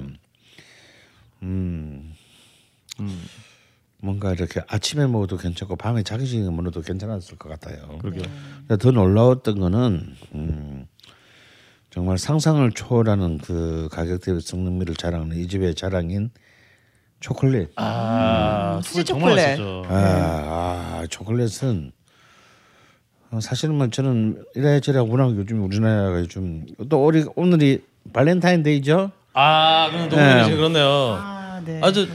음, 1.42 2.14
뭔가 3.98 4.32
이렇게 4.32 4.60
아침에 4.68 5.06
먹어도 5.06 5.36
괜찮고 5.36 5.76
밤에 5.76 6.02
자기 6.02 6.28
전에 6.30 6.50
먹어도 6.50 6.82
괜찮았을 6.82 7.38
것 7.38 7.48
같아요. 7.48 7.98
그러게요. 7.98 8.24
근데 8.66 8.76
더 8.76 8.90
놀라웠던 8.90 9.58
거는 9.60 10.14
음, 10.34 10.86
정말 11.90 12.18
상상을 12.18 12.70
초월하는 12.72 13.38
그 13.38 13.88
가격대 13.92 14.40
성능미를 14.40 14.96
자랑하는 14.96 15.36
이 15.36 15.46
집의 15.46 15.74
자랑인 15.74 16.30
초콜릿. 17.20 17.70
아, 17.76 18.80
수제 18.82 19.04
정말 19.04 19.56
초콜릿. 19.56 19.90
아, 19.90 19.94
아, 21.00 21.06
초콜릿은 21.08 21.92
어, 23.30 23.40
사실은 23.40 23.76
뭐 23.76 23.88
저는 23.88 24.44
이래저래 24.54 24.98
워낙 24.98 25.34
요즘 25.36 25.64
우리나라가 25.64 26.18
요즘 26.20 26.66
또 26.88 27.06
우리 27.06 27.24
오늘이 27.36 27.82
발렌타인데이죠. 28.12 29.10
아, 29.34 29.88
그럼 29.90 30.08
너무 30.08 30.22
네. 30.22 30.56
그렇네요. 30.56 31.18
아, 31.20 31.60
네. 31.64 31.80
아주 31.82 32.08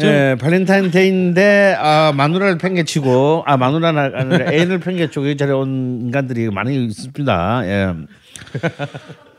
예, 0.00 0.36
발렌타인데이인데 0.40 1.76
아, 1.78 2.12
마누라를 2.16 2.56
팽개치고 2.58 3.44
아 3.46 3.56
마누라가 3.58 4.10
아니라 4.14 4.50
애인을 4.52 4.80
팽개치고 4.80 5.26
이 5.26 5.36
자리에 5.36 5.52
온 5.54 6.00
인간들이 6.02 6.48
많이 6.50 6.82
있습니다. 6.86 7.62
예. 7.66 7.94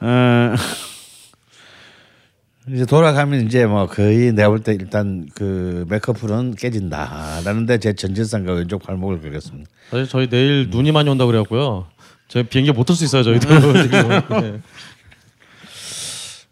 어, 0.01 0.53
이제 2.71 2.85
돌아가면 2.85 3.45
이제 3.45 3.65
뭐 3.65 3.87
거의 3.87 4.31
내가 4.31 4.49
볼 4.49 4.59
때 4.63 4.73
일단 4.73 5.27
그 5.35 5.85
몇 5.89 6.11
커플은 6.11 6.55
깨진다라는데 6.55 7.79
제 7.79 7.93
전재산과 7.93 8.53
왼쪽 8.53 8.83
발목을 8.83 9.21
걸겠습니다. 9.21 9.69
사실 9.89 10.07
저희 10.07 10.29
내일 10.29 10.69
눈이 10.69 10.91
많이 10.93 11.09
온다 11.09 11.25
그래갖고요. 11.25 11.87
저희 12.29 12.43
비행기 12.43 12.71
못 12.71 12.85
탈 12.85 12.95
수 12.95 13.03
있어요, 13.03 13.23
저희도. 13.23 13.49
네. 14.39 14.59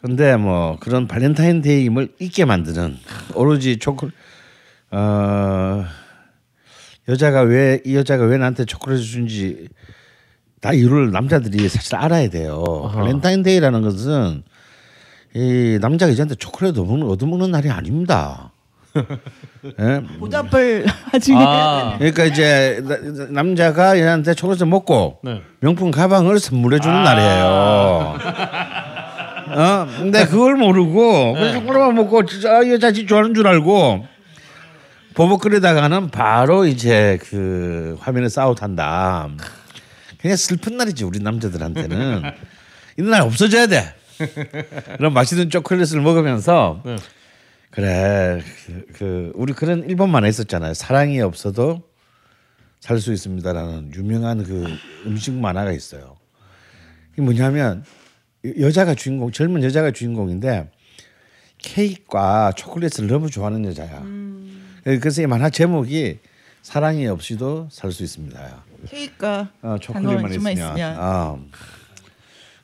근데 0.01 0.35
뭐 0.35 0.77
그런 0.79 1.07
발렌타인데이임을 1.07 2.13
잊게 2.19 2.45
만드는 2.45 2.97
오로지 3.35 3.77
초콜 3.77 4.11
어 4.91 5.85
여자가 7.07 7.41
왜 7.41 7.79
이 7.85 7.95
여자가 7.95 8.25
왜 8.25 8.37
나한테 8.37 8.65
초콜릿을 8.65 9.03
준지 9.03 9.67
다 10.59 10.73
이유를 10.73 11.11
남자들이 11.11 11.67
사실 11.69 11.95
알아야 11.95 12.29
돼요. 12.29 12.63
발렌타인데이라는 12.93 13.81
것은 13.81 14.43
이 15.33 15.77
남자가 15.81 16.11
여자한테 16.11 16.35
초콜릿 16.35 16.71
얻어먹는, 16.77 17.07
얻어먹는 17.07 17.51
날이 17.51 17.69
아닙니다. 17.69 18.51
예? 19.79 20.01
보답을 20.19 20.85
나중에 21.13 21.37
아, 21.39 21.95
그러니까 21.97 22.25
이제 22.25 22.81
나- 22.83 22.97
남자가 23.29 23.97
여자한테 23.97 24.33
초콜릿을 24.33 24.67
먹고 24.67 25.19
네. 25.23 25.41
명품 25.61 25.89
가방을 25.91 26.39
선물해 26.39 26.79
주는 26.79 27.01
날이에요. 27.03 28.17
어, 29.53 29.87
근데 29.97 30.25
그걸 30.25 30.55
모르고 30.55 31.33
그냥 31.33 31.53
초콜릿만 31.59 31.95
먹고 31.95 32.25
진짜 32.25 32.57
아, 32.57 32.67
여자 32.67 32.91
집 32.91 33.07
좋아하는 33.07 33.33
줄 33.33 33.47
알고 33.47 34.05
버벅거리다가는 35.13 36.09
바로 36.09 36.65
이제 36.65 37.19
그 37.23 37.97
화면에 37.99 38.29
싸우탄다. 38.29 39.29
그냥 40.19 40.37
슬픈 40.37 40.77
날이지 40.77 41.03
우리 41.03 41.19
남자들한테는 41.19 42.23
이날 42.97 43.21
없어져야 43.21 43.67
돼. 43.67 43.93
그런 44.97 45.13
맛있는 45.13 45.49
초콜릿을 45.49 45.99
먹으면서 46.01 46.81
네. 46.85 46.95
그래 47.71 48.41
그, 48.65 48.85
그 48.93 49.31
우리 49.35 49.53
그런 49.53 49.89
일본 49.89 50.11
만화 50.11 50.27
있었잖아요. 50.27 50.73
사랑이 50.75 51.19
없어도 51.21 51.83
살 52.79 52.99
수 52.99 53.13
있습니다라는 53.13 53.93
유명한 53.95 54.43
그 54.43 54.65
음식 55.05 55.33
만화가 55.33 55.71
있어요. 55.71 56.17
이게 57.13 57.21
뭐냐면 57.21 57.83
여- 58.45 58.67
여자가 58.67 58.95
주인공 58.95 59.31
젊은 59.31 59.63
여자가 59.63 59.91
주인공인데 59.91 60.69
케이크와 61.57 62.51
초콜릿을 62.53 63.07
너무 63.07 63.29
좋아하는 63.29 63.65
여자야. 63.65 64.03
예, 64.87 64.97
그래서 64.97 65.21
이 65.21 65.27
만화 65.27 65.49
제목이 65.49 66.17
사랑이 66.63 67.07
없이도 67.07 67.69
살 67.71 67.91
수 67.91 68.03
있습니다. 68.03 68.63
케이크가 68.87 69.49
어, 69.61 69.77
초콜릿만 69.79 70.31
있으면. 70.31 70.53
있으면. 70.53 70.97
어. 70.99 71.39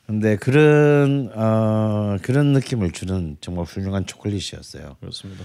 근데 0.06 0.36
그런 0.36 1.30
어, 1.34 2.16
그런 2.22 2.52
느낌을 2.54 2.92
주는 2.92 3.36
정말 3.40 3.64
훌륭한 3.66 4.06
초콜릿이었어요. 4.06 4.96
그렇습니다. 5.00 5.44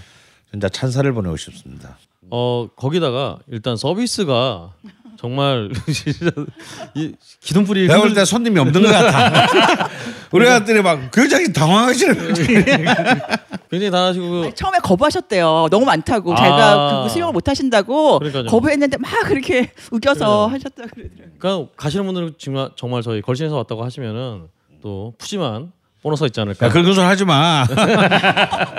진짜 0.50 0.68
찬사를 0.68 1.12
보내고 1.12 1.36
싶습니다. 1.36 1.98
어 2.30 2.68
거기다가 2.74 3.38
일단 3.48 3.76
서비스가 3.76 4.72
정말 5.18 5.70
진짜 5.92 6.30
이 6.94 7.12
기둥뿌리 7.40 7.82
내가 7.86 7.98
볼 8.00 8.08
흔들- 8.08 8.22
때 8.22 8.24
손님이 8.24 8.58
없는 8.60 8.82
것 8.82 8.88
같아. 8.88 9.88
우리 10.32 10.48
아들이 10.48 10.82
막 10.82 11.10
굉장히 11.12 11.52
당황하시는. 11.52 12.34
굉장히 13.70 13.90
다하시고 13.90 14.30
그 14.42 14.54
처음에 14.54 14.78
거부하셨대요. 14.78 15.68
너무 15.70 15.84
많다고 15.86 16.32
아. 16.32 16.36
자기가 16.36 17.02
그 17.04 17.08
수용을 17.10 17.32
못 17.32 17.48
하신다고 17.48 18.18
그러니까요. 18.18 18.44
거부했는데 18.46 18.98
막 18.98 19.10
그렇게 19.26 19.72
우겨서 19.90 20.46
하셨다 20.48 20.84
그러더라고요. 20.86 21.34
그러니까 21.38 21.72
가시는 21.76 22.04
분들은 22.06 22.34
정말 22.38 22.70
정말 22.76 23.02
저희 23.02 23.20
걸신에서 23.22 23.56
왔다고 23.56 23.84
하시면은 23.84 24.44
또 24.82 25.14
푸짐한 25.18 25.72
보너스가 26.02 26.26
있지 26.26 26.38
않을까. 26.40 26.66
야, 26.66 26.70
그런 26.70 26.84
소리 26.92 27.04
하지 27.06 27.24
마. 27.24 27.64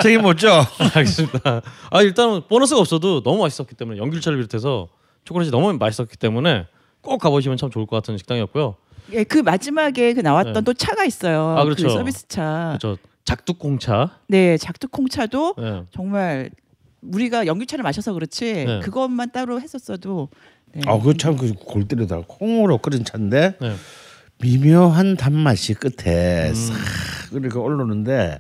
책임 0.02 0.21
못 0.21 0.38
져. 0.38 0.63
알겠습니다. 0.93 1.62
아 1.89 2.02
일단은 2.02 2.41
보너스가 2.48 2.80
없어도 2.80 3.24
너무 3.24 3.41
맛있었기 3.41 3.76
때문에 3.76 3.98
연귤차를 4.00 4.38
비롯해서 4.38 4.88
초콜릿이 5.25 5.51
너무 5.51 5.73
맛있었기 5.73 6.17
때문에 6.17 6.67
꼭 7.01 7.17
가보시면 7.19 7.57
참 7.57 7.69
좋을 7.69 7.85
것 7.85 7.97
같은 7.97 8.17
식당이었고요. 8.17 8.75
예, 9.11 9.23
그 9.23 9.39
마지막에 9.39 10.13
그 10.13 10.21
나왔던 10.21 10.53
네. 10.53 10.61
또 10.61 10.73
차가 10.73 11.03
있어요. 11.03 11.55
아, 11.57 11.63
그렇죠. 11.63 11.88
그 11.88 11.93
서비스 11.93 12.27
차. 12.27 12.77
저 12.81 12.97
작두콩차. 13.25 14.19
네, 14.27 14.57
작두콩차도 14.57 15.55
네. 15.57 15.83
정말 15.91 16.51
우리가 17.01 17.45
연기차를 17.45 17.83
마셔서 17.83 18.13
그렇지 18.13 18.65
네. 18.65 18.79
그것만 18.79 19.31
따로 19.31 19.59
했었어도 19.59 20.29
네. 20.73 20.81
아, 20.88 20.99
그참그 20.99 21.53
골때리다 21.53 22.21
콩으로 22.27 22.79
끓인 22.79 23.03
차인데 23.03 23.57
네. 23.59 23.75
미묘한 24.41 25.15
단맛이 25.15 25.73
끝에 25.75 26.53
싹 26.53 26.75
이렇게 27.31 27.57
올라오는데 27.57 28.38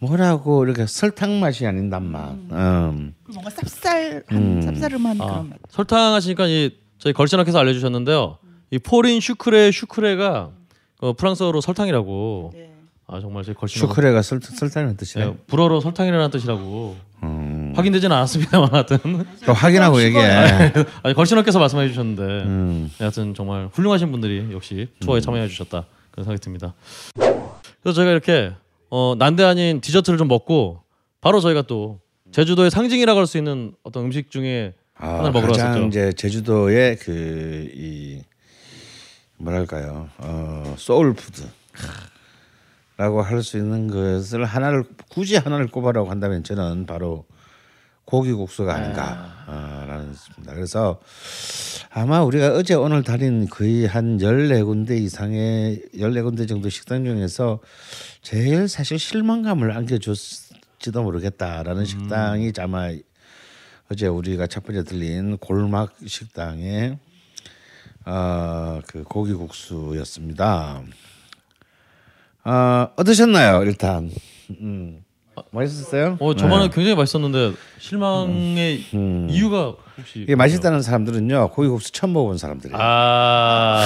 뭐라고 0.00 0.64
이렇게 0.64 0.86
설탕 0.86 1.40
맛이 1.40 1.66
아닌 1.66 1.90
단맛. 1.90 2.30
음. 2.32 3.14
뭔가 3.32 3.50
쌉쌀한 3.50 4.32
음. 4.32 4.60
쌉싸름한 4.60 5.20
아, 5.20 5.26
그런 5.26 5.48
맛. 5.50 5.58
설탕 5.68 6.14
하시니까 6.14 6.46
이 6.46 6.70
저희 6.98 7.12
걸신학께서 7.12 7.58
알려주셨는데요. 7.58 8.38
이 8.70 8.78
포린 8.78 9.20
슈크레 9.20 9.70
슈크레가 9.72 10.50
어, 11.00 11.12
프랑스어로 11.14 11.60
설탕이라고. 11.60 12.50
네. 12.54 12.74
아 13.10 13.20
정말 13.20 13.42
저희 13.42 13.54
걸신 13.54 13.80
슈크레가 13.80 14.20
설, 14.20 14.38
설탕이라는 14.42 14.98
뜻이에요. 14.98 15.30
네, 15.30 15.36
불어로 15.46 15.80
설탕이라는 15.80 16.30
뜻이라고 16.30 16.94
음. 17.22 17.72
확인되지는 17.74 18.14
않았습니다만 18.14 18.68
하여튼 18.70 18.98
또 19.46 19.54
확인하고 19.54 20.02
얘기해. 20.02 20.72
아니 21.02 21.14
걸신학께서 21.14 21.58
말씀해 21.58 21.88
주셨는데 21.88 22.22
음. 22.22 22.90
네, 22.98 23.04
하여튼 23.04 23.32
정말 23.34 23.68
훌륭하신 23.72 24.12
분들이 24.12 24.48
역시 24.52 24.88
투어에 25.00 25.20
참여해 25.20 25.48
주셨다 25.48 25.86
그런 26.10 26.24
생각이 26.24 26.40
듭니다. 26.42 26.74
그래서 27.14 27.94
저희가 27.94 28.10
이렇게 28.12 28.52
어, 28.90 29.14
난데 29.18 29.44
아닌 29.44 29.80
디저트를 29.80 30.18
좀 30.18 30.28
먹고 30.28 30.82
바로 31.20 31.40
저희가 31.40 31.62
또 31.62 32.00
제주도의 32.32 32.70
상징이라고 32.70 33.18
할 33.18 33.26
수 33.26 33.38
있는 33.38 33.74
어떤 33.82 34.04
음식 34.06 34.30
중에 34.30 34.74
아, 34.96 35.08
하나를 35.08 35.32
먹으러 35.32 35.52
가장 35.52 35.68
왔었죠. 35.68 35.86
이제 35.86 36.12
제주도의 36.12 36.96
그 36.96 37.70
이 37.74 38.22
뭐랄까요 39.40 40.08
어, 40.18 40.74
소울 40.78 41.14
푸드라고 42.96 43.22
할 43.22 43.42
수 43.42 43.56
있는 43.56 43.86
것을 43.88 44.44
하나를 44.44 44.84
굳이 45.08 45.36
하나를 45.36 45.68
꼽아라고 45.68 46.10
한다면 46.10 46.42
저는 46.42 46.86
바로 46.86 47.24
고기국수가 48.04 48.74
아닌가라는 48.74 50.14
싶습니다. 50.14 50.54
그래서 50.54 50.98
아마 51.90 52.22
우리가 52.22 52.54
어제 52.54 52.72
오늘 52.74 53.02
다닌 53.02 53.46
거의 53.48 53.86
한 53.86 54.16
14군데 54.18 54.98
이상의 54.98 55.82
14군데 55.94 56.48
정도 56.48 56.68
식당 56.70 57.04
중에서 57.04 57.60
제일 58.22 58.68
사실 58.68 58.98
실망감을 58.98 59.72
안겨줬지도 59.72 61.02
모르겠다라는 61.02 61.84
식당이 61.84 62.52
아마 62.58 62.90
어제 63.90 64.06
우리가 64.06 64.46
첫 64.46 64.64
번째 64.64 64.84
들린 64.84 65.38
골막 65.38 65.96
식당의 66.06 66.98
어, 68.04 68.80
그 68.86 69.02
고기 69.04 69.32
국수였습니다. 69.34 70.82
어, 72.44 72.88
어떠셨나요? 72.96 73.62
일단 73.64 74.10
음. 74.60 75.04
맛있었어요? 75.50 76.16
어 76.20 76.34
저만은 76.34 76.68
네. 76.68 76.74
굉장히 76.74 76.96
맛있었는데 76.96 77.52
실망의 77.78 78.84
이유가 79.30 79.68
혹시 79.68 79.87
이게 80.14 80.34
맛있다는 80.36 80.82
사람들은요 80.82 81.50
고기국수 81.50 81.92
처음 81.92 82.12
먹어본 82.12 82.38
사람들이에요. 82.38 82.78
아 82.80 83.82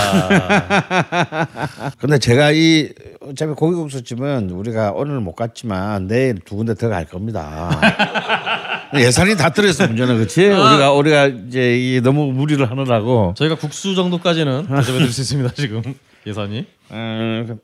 근데 1.98 2.18
제가 2.18 2.50
이 2.52 2.90
어차피 3.20 3.52
고기국수 3.54 4.02
집은 4.04 4.50
우리가 4.50 4.92
오늘 4.92 5.20
못 5.20 5.34
갔지만 5.34 6.06
내일 6.06 6.38
두 6.44 6.56
군데 6.56 6.74
더 6.74 6.88
갈 6.88 7.04
겁니다. 7.06 7.70
예산이 8.94 9.36
다 9.36 9.48
들어있어 9.50 9.86
문제는 9.86 10.16
그렇지. 10.16 10.46
우리가 10.48 10.92
우리가 10.92 11.26
이제 11.26 11.78
이 11.78 12.00
너무 12.02 12.30
무리를 12.32 12.70
하느라고. 12.70 13.32
저희가 13.36 13.54
국수 13.54 13.94
정도까지는 13.94 14.66
대접해드릴 14.76 15.10
수 15.10 15.22
있습니다 15.22 15.54
지금 15.54 15.82
예산이 16.26 16.66
음, 16.90 17.58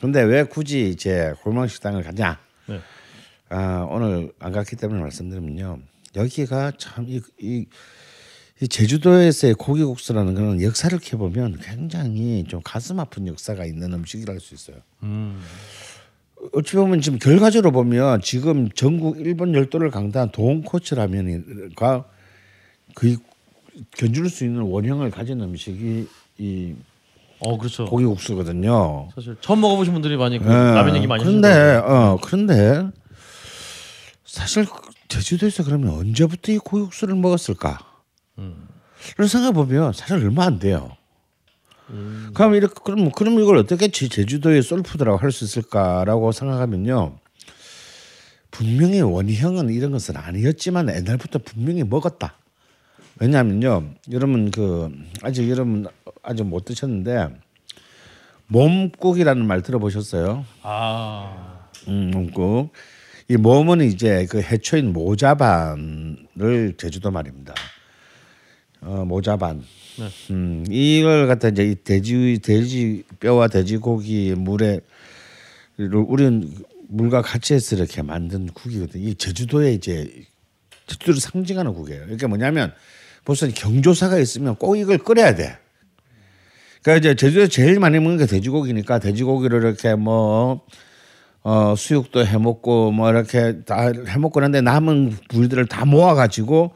근데 0.00 0.22
왜 0.22 0.42
굳이 0.42 0.88
이제 0.90 1.32
골목 1.42 1.68
식당을 1.68 2.02
가냐? 2.02 2.38
네. 2.66 2.80
아, 3.50 3.86
오늘 3.88 4.32
안 4.40 4.50
갔기 4.52 4.74
때문에 4.76 5.00
말씀드리면요. 5.00 5.78
여기가 6.16 6.72
참이 6.78 7.20
이, 7.40 7.66
이 8.60 8.68
제주도에서의 8.68 9.54
고기국수라는 9.54 10.34
거는 10.34 10.62
역사를 10.62 10.96
캐보면 10.98 11.58
굉장히 11.62 12.44
좀 12.48 12.60
가슴 12.64 13.00
아픈 13.00 13.26
역사가 13.26 13.64
있는 13.64 13.92
음식이라 13.92 14.32
할 14.32 14.40
수 14.40 14.54
있어요. 14.54 14.76
어찌 16.52 16.76
보면 16.76 17.00
지금 17.00 17.18
결과적으로 17.18 17.72
보면 17.72 18.20
지금 18.20 18.68
전국 18.70 19.18
일본 19.18 19.54
열도를 19.54 19.90
강타한 19.90 20.30
돈코츠 20.30 20.94
라면과 20.94 22.04
그 22.94 23.16
견줄 23.96 24.28
수 24.28 24.44
있는 24.44 24.62
원형을 24.62 25.10
가진 25.10 25.40
음식이 25.40 26.06
이 26.38 26.74
어 27.40 27.58
그렇죠 27.58 27.84
고기 27.84 28.04
국수거든요. 28.04 29.08
사실 29.14 29.36
처음 29.40 29.60
먹어보신 29.60 29.92
분들이 29.92 30.16
많이 30.16 30.38
그 30.38 30.44
예. 30.44 30.48
라면 30.48 30.96
얘기 30.96 31.06
많이 31.06 31.22
그런데 31.22 31.48
하시더라고요. 31.48 31.94
어 31.94 32.18
그런데 32.22 32.88
사실 34.24 34.64
제주도에서 35.18 35.62
그러면 35.64 35.90
언제부터 35.94 36.52
이 36.52 36.58
고기국수를 36.58 37.14
먹었을까? 37.14 37.78
음. 38.38 38.68
를 39.16 39.28
생각해 39.28 39.52
보면 39.52 39.92
사실 39.92 40.16
얼마 40.16 40.44
안 40.46 40.58
돼요. 40.58 40.96
음. 41.90 42.30
그럼 42.34 42.54
이렇게 42.54 42.74
그럼 42.84 43.10
그럼 43.10 43.38
이걸 43.38 43.58
어떻게 43.58 43.88
제- 43.88 44.08
제주도의 44.08 44.62
솔푸드라고 44.62 45.18
할 45.18 45.30
수 45.30 45.44
있을까라고 45.44 46.32
생각하면요. 46.32 47.18
분명히 48.50 49.00
원형은 49.02 49.68
이런 49.70 49.92
것은 49.92 50.16
아니었지만 50.16 50.88
옛날부터 50.88 51.40
분명히 51.40 51.82
먹었다. 51.84 52.34
왜냐하면요, 53.20 53.90
여러분 54.12 54.50
그 54.50 54.90
아직 55.22 55.48
여러분 55.50 55.86
아직 56.22 56.44
못 56.44 56.64
드셨는데 56.64 57.28
몸국이라는 58.46 59.46
말 59.46 59.62
들어보셨어요? 59.62 60.44
아 60.62 61.66
음, 61.88 62.10
몸국. 62.12 62.72
이 63.28 63.36
몸은 63.36 63.80
이제 63.82 64.26
그 64.28 64.40
해초인 64.40 64.92
모자반을 64.92 66.74
제주도 66.76 67.10
말입니다. 67.10 67.54
어, 68.80 69.04
모자반. 69.06 69.62
네. 69.98 70.08
음, 70.30 70.64
이걸 70.68 71.26
갖다 71.26 71.48
이제 71.48 71.64
이 71.64 71.76
돼지 71.82 72.40
돼지 72.42 73.04
뼈와 73.20 73.48
돼지고기 73.48 74.34
물에 74.36 74.80
를 75.76 75.94
우리는 75.96 76.52
물과 76.88 77.22
같이 77.22 77.54
해서 77.54 77.76
이렇게 77.76 78.02
만든 78.02 78.46
국이거든요. 78.46 79.08
이 79.08 79.14
제주도에 79.14 79.72
이제 79.72 80.08
제주도를 80.86 81.20
상징하는 81.20 81.74
국이에요. 81.74 82.02
그러니까 82.02 82.28
뭐냐면 82.28 82.72
무슨 83.24 83.52
경조사가 83.52 84.18
있으면 84.18 84.56
꼭 84.56 84.76
이걸 84.76 84.98
끓여야 84.98 85.34
돼. 85.34 85.56
그러니까 86.82 86.98
이제 86.98 87.16
제주도에 87.16 87.48
제일 87.48 87.80
많이 87.80 87.98
먹는 87.98 88.18
게 88.18 88.26
돼지고기니까 88.26 88.98
돼지고기를 88.98 89.62
이렇게 89.62 89.94
뭐 89.94 90.64
어, 91.44 91.74
수육도 91.76 92.24
해먹고 92.24 92.90
뭐 92.92 93.10
이렇게 93.10 93.62
다 93.64 93.90
해먹고 94.08 94.40
하는데 94.40 94.60
남은 94.62 95.14
부위들을 95.28 95.66
다 95.66 95.84
모아가지고 95.84 96.72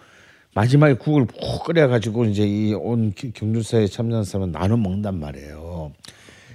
마지막에 0.54 0.94
국을 0.94 1.24
푹 1.24 1.64
끓여가지고 1.64 2.26
이제 2.26 2.46
이 2.46 2.74
온 2.74 3.12
경주사에 3.34 3.86
참여한 3.86 4.24
사람은 4.24 4.52
나눠 4.52 4.76
먹는단 4.76 5.18
말이에요. 5.18 5.92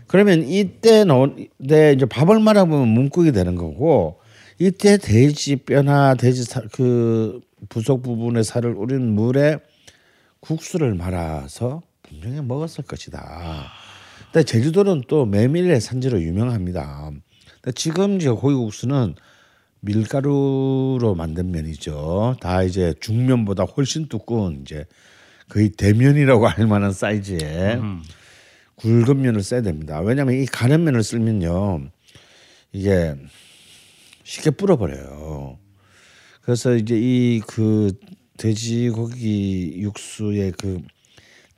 그러면 0.08 0.43
이때 0.47 1.04
넣은 1.06 1.47
때 1.67 1.93
이제 1.93 2.06
밥을 2.06 2.39
말아보면 2.39 2.88
문국이 2.88 3.32
되는 3.32 3.56
거고 3.56 4.19
이때 4.60 4.97
돼지 4.97 5.56
뼈나 5.56 6.13
돼지 6.13 6.43
살, 6.43 6.67
그 6.71 7.41
부속 7.69 8.04
부분의 8.04 8.43
살을 8.43 8.73
우린 8.73 9.13
물에 9.15 9.58
국수를 10.39 10.93
말아서 10.93 11.82
분명히 12.04 12.41
먹었을 12.41 12.84
것이다. 12.84 13.65
근데 14.32 14.43
제주도는 14.45 15.04
또 15.08 15.26
메밀의 15.26 15.82
산지로 15.82 16.21
유명합니다. 16.21 17.12
지금 17.71 18.17
이제 18.17 18.30
고기국수는 18.30 19.15
밀가루로 19.82 21.15
만든 21.15 21.52
면이죠. 21.52 22.38
다 22.39 22.63
이제 22.63 22.93
중면보다 22.99 23.63
훨씬 23.63 24.08
두꺼운 24.08 24.62
이제 24.62 24.86
거의 25.49 25.69
대면이라고 25.69 26.47
할 26.47 26.67
만한 26.67 26.91
사이즈의 26.91 27.80
굵은 28.76 29.21
면을 29.21 29.43
써야 29.43 29.62
됩니다. 29.62 29.99
왜냐하면 29.99 30.36
이 30.36 30.45
가는 30.45 30.84
면을 30.84 31.04
쓰면요 31.04 31.89
이게 32.71 33.15
쉽게 34.23 34.52
불어버려요. 34.52 35.58
그래서 36.41 36.76
이제 36.76 36.95
이 36.97 37.41
그 37.45 37.93
돼지고기 38.38 39.76
육수의 39.78 40.54
그 40.58 40.82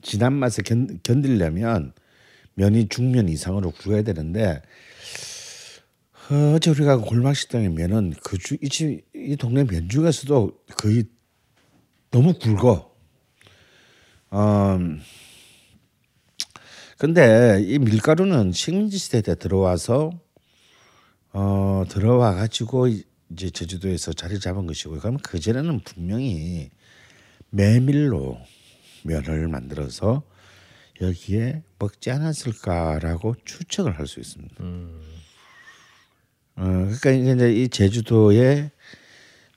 진한 0.02 0.34
맛을 0.34 0.64
견, 0.64 1.00
견디려면 1.04 1.94
면이 2.56 2.90
중면 2.90 3.30
이상으로 3.30 3.72
구워야 3.72 4.02
되는데 4.04 4.62
어, 6.32 6.54
어제 6.56 6.72
우리가 6.72 6.98
골막 6.98 7.36
식당에 7.36 7.70
면은 7.70 8.14
그주이 8.24 8.70
집- 8.70 9.06
이 9.14 9.36
동네 9.36 9.64
면 9.64 9.88
중에서도 9.90 10.60
거의 10.78 11.04
너무 12.12 12.34
굵어. 12.34 12.96
음, 14.34 15.02
근데 16.98 17.62
이 17.62 17.78
밀가루는 17.80 18.52
식민지 18.54 18.98
시대 18.98 19.22
때 19.22 19.36
들어와서 19.36 20.12
어 21.34 21.84
들어와 21.90 22.34
가지고 22.34 22.88
이제 22.88 23.50
제주도에서 23.50 24.14
자리 24.14 24.40
잡은 24.40 24.66
것이고 24.66 24.98
그러면 25.00 25.20
그 25.22 25.40
전에는 25.40 25.82
분명히 25.82 26.70
메밀로 27.50 28.40
면을 29.04 29.48
만들어서 29.50 30.24
여기에 31.02 31.64
먹지 31.80 32.12
않았을까라고 32.12 33.36
추측을 33.44 34.00
할 34.00 34.08
수 34.08 34.20
있습니다. 34.22 34.56
어, 36.58 36.64
그러니까 36.64 37.12
이제 37.12 37.54
이 37.54 37.68
제주도의 37.68 38.72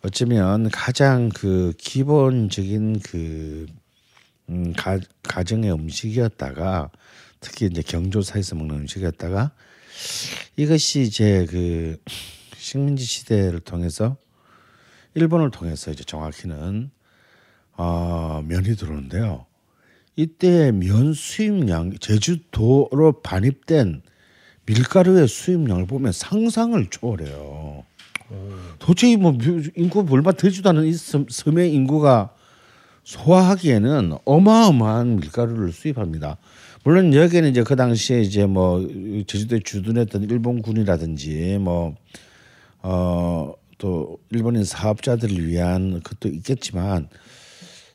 어쩌면 0.03 0.69
가장 0.71 1.29
그 1.29 1.73
기본적인 1.79 3.01
그 3.01 3.67
음, 4.49 4.73
가, 4.73 4.99
가정의 5.23 5.73
음식이었다가 5.73 6.91
특히 7.41 7.67
이제 7.67 7.83
경조사에서 7.83 8.57
먹는 8.57 8.77
음식이었다가 8.77 9.53
이것이 10.57 11.03
이제 11.03 11.47
그 11.49 12.01
식민지 12.57 13.05
시대를 13.05 13.61
통해서 13.61 14.17
일본을 15.15 15.51
통해서 15.51 15.91
이제 15.91 16.03
정확히는 16.05 16.91
어, 17.77 18.43
면이 18.45 18.77
들어오는데요. 18.77 19.47
이때 20.17 20.73
면 20.73 21.13
수입량 21.13 21.99
제주도로 22.01 23.21
반입된 23.23 24.03
밀가루의 24.69 25.29
수입량을 25.29 25.87
보면 25.87 26.13
상상을 26.13 26.85
초월해요. 26.91 27.85
도저히 28.79 29.17
뭐 29.17 29.37
인구 29.77 30.07
얼마 30.11 30.33
되지도 30.33 30.69
않은 30.71 30.85
이 30.87 30.93
섬- 30.93 31.27
섬의 31.29 31.73
인구가 31.73 32.31
소화하기에는 33.05 34.19
어마어마한 34.27 35.17
밀가루를 35.17 35.73
수입합니다. 35.73 36.37
물론 36.85 37.15
여기에는 37.15 37.51
이제 37.51 37.63
그 37.63 37.75
당시에 37.75 38.21
이제 38.21 38.45
뭐 38.45 38.87
제주도에 39.27 39.61
주둔했던 39.65 40.25
일본군이라든지 40.25 41.59
뭐 41.61 41.95
어 42.83 43.55
또 43.79 44.19
일본인 44.31 44.65
사업자들을 44.65 45.47
위한 45.47 46.01
것도 46.03 46.29
있겠지만 46.35 47.09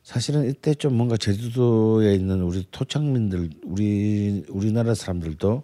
사실은 0.01 0.49
이때 0.49 0.73
좀 0.73 0.95
뭔가 0.95 1.17
제주도에 1.17 2.15
있는 2.15 2.41
우리 2.41 2.65
토착민들 2.71 3.49
우리 3.65 4.45
우리나라 4.47 4.93
사람들도 4.95 5.63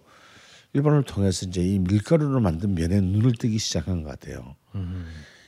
일본을 0.72 1.02
통해서 1.04 1.46
이제 1.46 1.62
이 1.64 1.78
밀가루로 1.78 2.40
만든 2.40 2.74
면에 2.74 3.00
눈을 3.00 3.32
뜨기 3.32 3.58
시작한 3.58 4.02
것 4.02 4.10
같아요. 4.10 4.54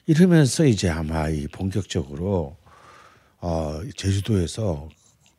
이러면서 0.06 0.64
이제 0.64 0.88
아마 0.88 1.28
이 1.28 1.46
본격적으로 1.48 2.56
어, 3.40 3.80
제주도에서 3.96 4.88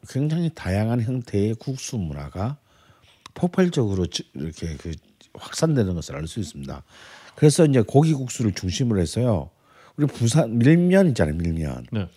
굉장히 0.10 0.50
다양한 0.54 1.02
형태의 1.02 1.56
국수 1.56 1.98
문화가 1.98 2.58
폭발적으로 3.34 4.06
지- 4.08 4.30
이렇게 4.34 4.76
그 4.78 4.92
확산되는 5.34 5.94
것을 5.96 6.16
알 6.16 6.28
수 6.28 6.40
있습니다. 6.40 6.84
그래서 7.36 7.66
이제 7.66 7.82
고기 7.82 8.14
국수를 8.14 8.54
중심으로 8.54 9.02
해서요. 9.02 9.50
우리 9.98 10.06
부산 10.08 10.58
밀면 10.60 11.08
있잖아요, 11.10 11.36
밀면. 11.36 11.88
네. 11.92 12.10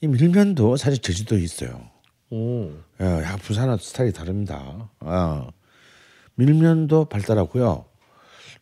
이 0.00 0.06
밀면도 0.06 0.76
사실 0.76 1.00
제주도에 1.00 1.40
있어요. 1.40 1.88
오. 2.30 2.70
예, 3.00 3.04
약 3.22 3.36
부산하고 3.42 3.78
스타일이 3.80 4.12
다릅니다. 4.12 4.90
어. 5.00 5.48
밀면도 6.38 7.06
발달하고요. 7.06 7.84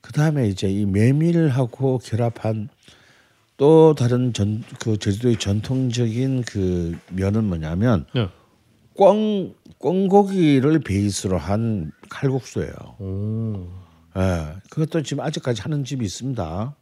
그 0.00 0.12
다음에 0.12 0.48
이제 0.48 0.68
이 0.68 0.86
메밀하고 0.86 1.98
결합한 1.98 2.70
또 3.56 3.94
다른 3.94 4.32
전 4.32 4.62
그 4.80 4.98
제주도의 4.98 5.36
전통적인 5.36 6.42
그 6.42 6.96
면은 7.10 7.44
뭐냐면 7.44 8.06
네. 8.14 8.28
꿩 8.94 9.54
꿩고기를 9.78 10.78
베이스로 10.80 11.36
한 11.38 11.92
칼국수예요. 12.08 12.72
오. 12.98 13.68
예, 14.16 14.54
그것도 14.70 15.02
지금 15.02 15.22
아직까지 15.22 15.60
하는 15.62 15.84
집이 15.84 16.04
있습니다. 16.04 16.74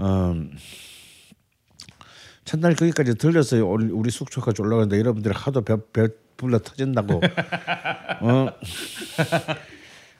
음, 0.00 0.52
첫날 2.44 2.74
거기까지 2.74 3.14
들려서 3.14 3.64
우리, 3.64 3.86
우리 3.86 4.10
숙소까지 4.10 4.62
올라가는데 4.62 4.98
여러분들이 4.98 5.32
하도 5.36 5.62
배, 5.62 5.76
배 5.92 6.08
불러 6.36 6.58
터진다고 6.58 7.20
어, 8.22 8.48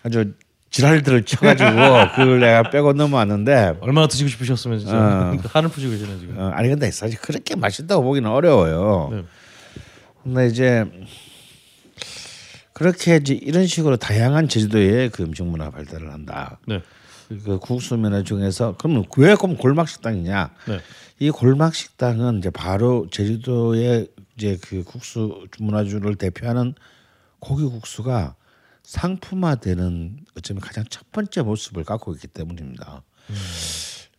아주 0.07 0.35
지랄들을 0.71 1.25
쳐가지고 1.25 1.71
그걸 2.14 2.40
내가 2.40 2.71
빼고 2.71 2.92
넘어왔는데 2.92 3.79
얼마나 3.81 4.07
드시고 4.07 4.29
싶으셨으면 4.29 4.79
진짜 4.79 4.97
어. 4.97 5.37
한을 5.42 5.69
푸시고 5.69 5.90
계시네 5.92 6.19
지금. 6.21 6.38
어, 6.38 6.51
아니 6.55 6.69
근데 6.69 6.90
사실 6.92 7.19
그렇게 7.19 7.57
맛있다고 7.57 8.05
보기는 8.05 8.31
어려워요. 8.31 9.11
네. 9.12 9.25
근데 10.23 10.47
이제 10.47 10.85
그렇게 12.73 13.16
이제 13.16 13.35
이런 13.35 13.66
식으로 13.66 13.97
다양한 13.97 14.49
제주도의 14.49 15.11
그 15.11 15.25
음식 15.25 15.45
문화 15.45 15.71
발달을 15.71 16.12
한다. 16.12 16.61
네. 16.69 16.83
그 17.45 17.59
국수 17.59 17.97
면허 17.97 18.23
중에서 18.23 18.77
그러면 18.79 19.05
왜 19.16 19.35
그럼 19.35 19.57
골막 19.57 19.88
식당이냐? 19.88 20.51
네. 20.69 20.81
이 21.19 21.31
골막 21.31 21.75
식당은 21.75 22.38
이제 22.38 22.51
바로 22.51 23.09
제주도의 23.11 24.09
이제 24.37 24.57
그 24.62 24.85
국수 24.85 25.47
문화주를 25.59 26.14
대표하는 26.14 26.75
고기 27.40 27.64
국수가 27.64 28.36
상품화되는 28.87 30.16
어쩌면 30.37 30.61
가장 30.61 30.85
첫 30.88 31.11
번째 31.11 31.42
모습을 31.42 31.83
갖고 31.83 32.14
있기 32.14 32.29
때문입니다. 32.29 33.03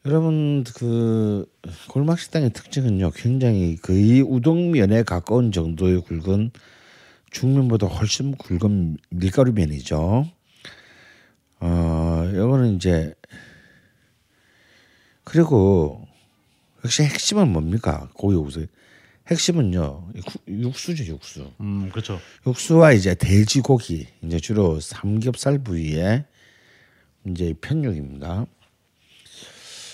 여러분 0.06 0.66
그 0.76 1.50
골막 1.88 2.20
식당의 2.20 2.52
특징은요 2.52 3.12
굉장히 3.12 3.78
거의 3.78 4.22
우동면에 4.22 5.04
가까운 5.04 5.54
정도의 5.54 6.02
굵은 6.02 6.52
중면보다 7.32 7.88
훨씬 7.88 8.36
굵은 8.36 8.98
밀가루 9.10 9.54
면이죠. 9.54 10.28
어 11.62 12.30
이거는 12.34 12.76
이제 12.76 13.14
그리고 15.24 16.06
역시 16.84 17.04
핵심은 17.04 17.54
뭡니까 17.54 18.10
고기 18.14 18.36
국수 18.36 18.68
핵심은요 19.28 20.10
육수죠 20.48 21.06
육수 21.06 21.52
음 21.60 21.90
그렇죠. 21.90 22.20
육수와 22.46 22.94
이제 22.94 23.14
돼지고기 23.16 24.08
이제 24.24 24.40
주로 24.40 24.80
삼겹살 24.80 25.60
부위의 25.60 26.26
이제 27.28 27.54
편육입니다. 27.60 28.46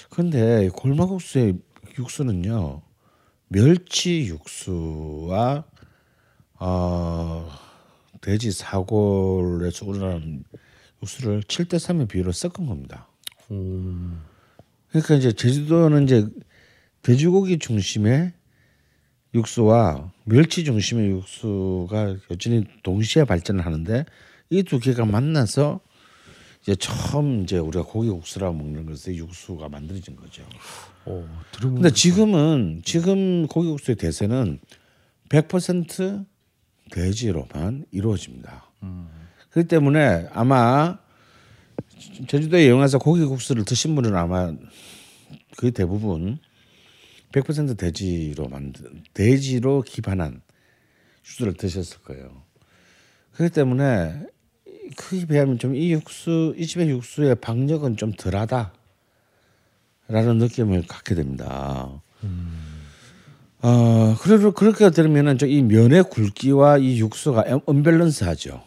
그런데 0.10 0.70
골마국수의 0.70 1.58
육수는요 1.98 2.82
멸치 3.48 4.26
육수와 4.28 5.66
어, 6.60 7.52
돼지 8.22 8.52
사골에서 8.52 9.86
우러나는 9.86 10.44
육수를 11.02 11.42
7대 11.42 11.76
3의 11.76 12.08
비율로 12.08 12.32
섞은 12.32 12.68
겁니다. 12.68 13.08
그러니까 13.48 15.16
이제 15.16 15.34
제주도는 15.34 16.04
이제 16.04 16.28
돼지고기 17.02 17.60
중심의 17.60 18.32
육수와 19.34 20.12
멸치 20.26 20.64
중심의 20.64 21.10
육수가 21.10 22.16
여전히 22.32 22.66
동시에 22.84 23.24
발전을 23.26 23.66
하는데 23.66 24.06
이 24.50 24.64
두 24.64 24.80
개가 24.80 25.06
만나서 25.06 25.80
이제 26.62 26.76
처음 26.76 27.44
이제 27.44 27.58
우리가 27.58 27.84
고기 27.84 28.10
국수라고 28.10 28.54
먹는 28.56 28.86
것의 28.86 29.18
육수가 29.18 29.68
만들어진 29.70 30.16
거죠. 30.16 30.44
오, 31.06 31.26
들으면 31.52 31.76
근데 31.76 31.90
지금은 31.92 32.82
지금 32.86 33.48
고기 33.48 33.68
국수의 33.68 33.98
대세는 33.98 34.60
100% 35.30 36.26
돼지로만 36.92 37.86
이루어집니다. 37.92 38.70
그렇기 39.50 39.68
때문에 39.68 40.28
아마 40.32 40.98
제주도에 42.28 42.70
여행해서 42.70 43.00
고기 43.00 43.26
국수를 43.26 43.66
드신 43.66 43.96
분은 43.96 44.16
아마 44.16 44.54
거의 45.58 45.72
대부분 45.72 46.38
100% 47.34 47.78
돼지로 47.78 48.48
만든 48.48 49.04
돼지로 49.14 49.82
기반한 49.82 50.42
육수를 51.26 51.54
드셨을 51.56 52.00
거예요. 52.00 52.44
그렇기 53.34 53.54
때문에 53.54 54.22
크게 54.96 55.26
비하면 55.26 55.58
좀 55.58 55.74
이 55.76 55.92
육수 55.92 56.54
이 56.58 56.66
집의 56.68 56.90
육수의 56.90 57.36
박력은 57.36 57.98
좀 57.98 58.14
덜하다라는 58.14 58.72
느낌을 60.38 60.86
갖게 60.88 61.16
됩니다. 61.16 62.02
어 63.62 64.16
그리고 64.22 64.52
그렇게 64.52 64.90
되면은 64.92 65.38
저 65.38 65.48
이 65.48 65.62
면의 65.64 66.04
굵기와 66.04 66.78
이 66.78 67.00
육수가 67.00 67.62
언밸런스하죠. 67.66 68.62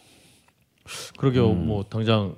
그러게요. 1.17 1.51
음. 1.51 1.67
뭐 1.67 1.83
당장 1.83 2.35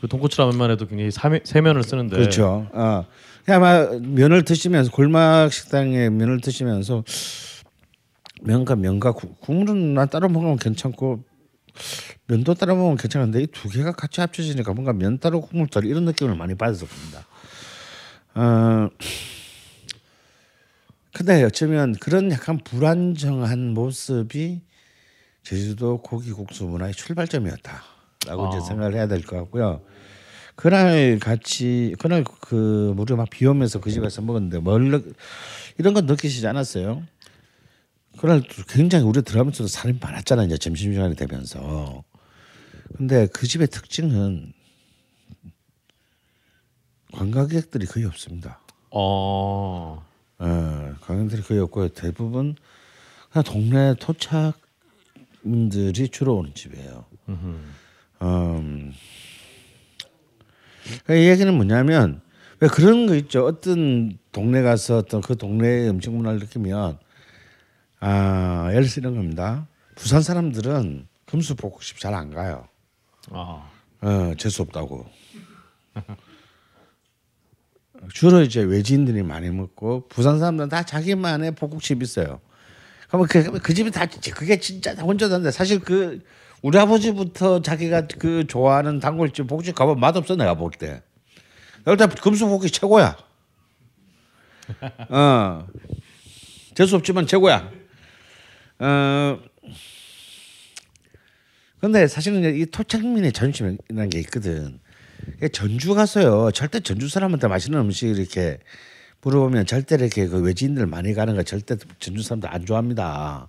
그 0.00 0.08
돈코츠 0.08 0.40
라면만 0.40 0.70
해도 0.70 0.86
굉장히 0.86 1.10
사매, 1.10 1.40
세면을 1.44 1.82
쓰는데 1.82 2.16
그렇죠. 2.16 2.68
어. 2.72 3.06
아마 3.48 3.86
면을 4.00 4.44
드시면서 4.44 4.90
골막 4.92 5.52
식당에 5.52 6.10
면을 6.10 6.40
드시면서 6.40 7.04
면과 8.42 8.76
면과 8.76 9.12
국- 9.12 9.40
국물은 9.40 9.94
난 9.94 10.08
따로 10.08 10.28
먹으면 10.28 10.56
괜찮고 10.56 11.24
면도 12.26 12.54
따로 12.54 12.76
먹으면 12.76 12.96
괜찮은데 12.96 13.42
이 13.42 13.46
두 13.46 13.68
개가 13.68 13.92
같이 13.92 14.20
합쳐지니까 14.20 14.72
뭔가 14.74 14.92
면 14.92 15.18
따로 15.18 15.40
국물 15.40 15.68
따로 15.68 15.88
이런 15.88 16.04
느낌을 16.04 16.34
많이 16.36 16.54
받았을 16.54 16.86
겁니다. 16.88 17.26
어. 18.34 18.88
근데 21.14 21.42
어쩌면 21.44 21.94
그런 21.94 22.30
약간 22.32 22.58
불안정한 22.58 23.74
모습이 23.74 24.62
제주도 25.42 25.98
고기국수 26.00 26.64
문화의 26.64 26.94
출발점이었다라고 26.94 28.46
이제 28.48 28.60
생각을 28.60 28.94
해야 28.94 29.06
될 29.08 29.22
것 29.22 29.36
같고요. 29.36 29.82
그날 30.54 31.18
같이 31.18 31.94
그날 31.98 32.24
그 32.24 32.94
우리 32.96 33.14
막 33.14 33.28
비 33.30 33.46
오면서 33.46 33.80
그 33.80 33.90
집에서 33.90 34.22
먹었는데 34.22 34.58
뭘 34.58 34.90
느- 34.90 35.12
이런 35.78 35.94
건 35.94 36.06
느끼시지 36.06 36.46
않았어요? 36.46 37.02
그날 38.18 38.42
또 38.42 38.62
굉장히 38.68 39.04
우리 39.04 39.22
들어가면서도 39.22 39.68
사람이 39.68 39.98
많았잖아요. 40.00 40.46
이제 40.46 40.58
점심 40.58 40.92
시간이 40.92 41.16
되면서. 41.16 42.04
근데 42.96 43.26
그 43.32 43.46
집의 43.46 43.68
특징은 43.68 44.52
관광객들이 47.12 47.86
거의 47.86 48.04
없습니다. 48.06 48.60
어. 48.90 50.04
어, 50.38 50.94
관광객들이 51.00 51.42
거의 51.42 51.60
없고요. 51.60 51.88
대부분 51.88 52.56
그냥 53.30 53.44
동네 53.44 53.94
토착민들이 55.42 56.08
주로 56.10 56.36
오는 56.36 56.52
집이에요. 56.54 57.06
음, 57.28 58.92
이 61.10 61.28
얘기는 61.28 61.52
뭐냐면 61.54 62.20
왜 62.60 62.68
그런 62.68 63.06
거 63.06 63.14
있죠. 63.16 63.44
어떤 63.44 64.18
동네 64.30 64.62
가서 64.62 64.98
어떤 64.98 65.20
그 65.20 65.36
동네의 65.36 65.88
음식 65.90 66.10
문화를 66.10 66.38
느끼면 66.40 66.98
아 68.00 68.68
예를 68.72 68.86
들어 68.86 69.08
이런 69.10 69.16
겁니다. 69.16 69.68
부산 69.94 70.22
사람들은 70.22 71.06
금수 71.26 71.54
복국집 71.56 71.98
잘 71.98 72.14
안 72.14 72.30
가요. 72.30 72.66
아, 73.30 73.70
어, 74.00 74.32
재수 74.36 74.62
없다고. 74.62 75.06
주로 78.12 78.42
이제 78.42 78.60
외지인들이 78.60 79.22
많이 79.22 79.48
먹고 79.50 80.08
부산 80.08 80.38
사람들은 80.38 80.68
다 80.68 80.82
자기만의 80.82 81.52
복국집 81.54 82.02
있어요. 82.02 82.40
그러면 83.08 83.28
그, 83.28 83.58
그 83.60 83.74
집이 83.74 83.90
다 83.90 84.06
그게 84.34 84.58
진짜 84.58 84.94
다 84.94 85.02
혼자 85.02 85.28
다는데 85.28 85.50
사실 85.50 85.78
그 85.78 86.20
우리 86.62 86.78
아버지부터 86.78 87.60
자기가 87.60 88.06
그 88.18 88.46
좋아하는 88.46 89.00
단골집 89.00 89.48
복국집 89.48 89.74
가보면 89.74 90.00
맛없어 90.00 90.36
내가 90.36 90.54
볼 90.54 90.70
때. 90.70 91.02
일단 91.86 92.08
금수복이 92.08 92.70
최고야. 92.70 93.16
어 95.10 95.66
재수 96.74 96.96
없지만 96.96 97.26
최고야. 97.26 97.70
어 98.78 99.38
근데 101.80 102.06
사실은 102.06 102.54
이 102.56 102.64
토착민의 102.66 103.32
자존심이라는 103.32 104.08
게 104.10 104.20
있거든. 104.20 104.78
전주 105.52 105.94
가서요. 105.94 106.52
절대 106.52 106.78
전주 106.78 107.08
사람한테 107.08 107.48
맛있는 107.48 107.80
음식 107.80 108.06
이렇게 108.06 108.58
물어보면 109.22 109.66
절대 109.66 109.96
이렇게 109.96 110.28
그 110.28 110.40
외지인들 110.40 110.86
많이 110.86 111.12
가는 111.12 111.34
거 111.34 111.42
절대 111.42 111.74
전주 111.98 112.22
사람들 112.22 112.48
안 112.48 112.64
좋아합니다. 112.64 113.48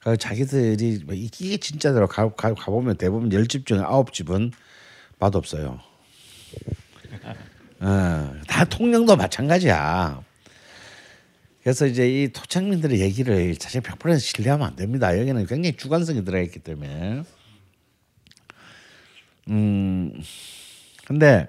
그 0.00 0.16
자기들이 0.16 1.02
뭐 1.04 1.14
이게 1.14 1.56
진짜대로 1.56 2.06
가, 2.06 2.28
가, 2.34 2.54
가보면 2.54 2.96
대부분 2.96 3.32
열 3.32 3.46
집 3.46 3.66
중에 3.66 3.80
아홉 3.80 4.12
집은 4.12 4.52
맛없어요. 5.18 5.80
어, 7.80 8.34
다 8.46 8.64
통영도 8.64 9.16
마찬가지야. 9.16 10.22
그래서 11.62 11.86
이제 11.86 12.08
이 12.08 12.28
토착민들의 12.32 13.00
얘기를 13.00 13.54
사실 13.58 13.80
100% 13.82 14.18
신뢰하면 14.18 14.66
안 14.68 14.76
됩니다. 14.76 15.18
여기는 15.18 15.46
굉장히 15.46 15.76
주관성이 15.76 16.24
들어있기 16.24 16.60
때문에. 16.60 17.22
음, 19.48 20.12
근데 21.06 21.48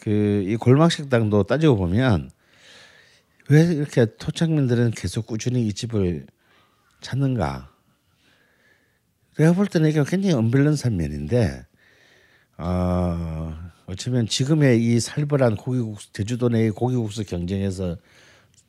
그 0.00 0.44
이 0.46 0.56
골막 0.56 0.90
식당도 0.92 1.44
따지고 1.44 1.76
보면 1.76 2.30
왜 3.48 3.62
이렇게 3.64 4.06
토착민들은 4.16 4.92
계속 4.92 5.26
꾸준히 5.26 5.66
이 5.66 5.72
집을 5.72 6.26
찾는가? 7.00 7.70
내가 9.36 9.52
볼 9.52 9.66
때는 9.66 9.90
이게 9.90 10.02
굉장히 10.04 10.34
언밸런스한 10.34 10.96
면인데, 10.96 11.66
어, 12.58 13.56
어쩌면 13.86 14.26
지금의 14.26 14.84
이 14.84 15.00
살벌한 15.00 15.56
고기국수 15.56 16.12
제주도 16.12 16.48
내의 16.48 16.70
고기국수 16.70 17.24
경쟁에서 17.24 17.96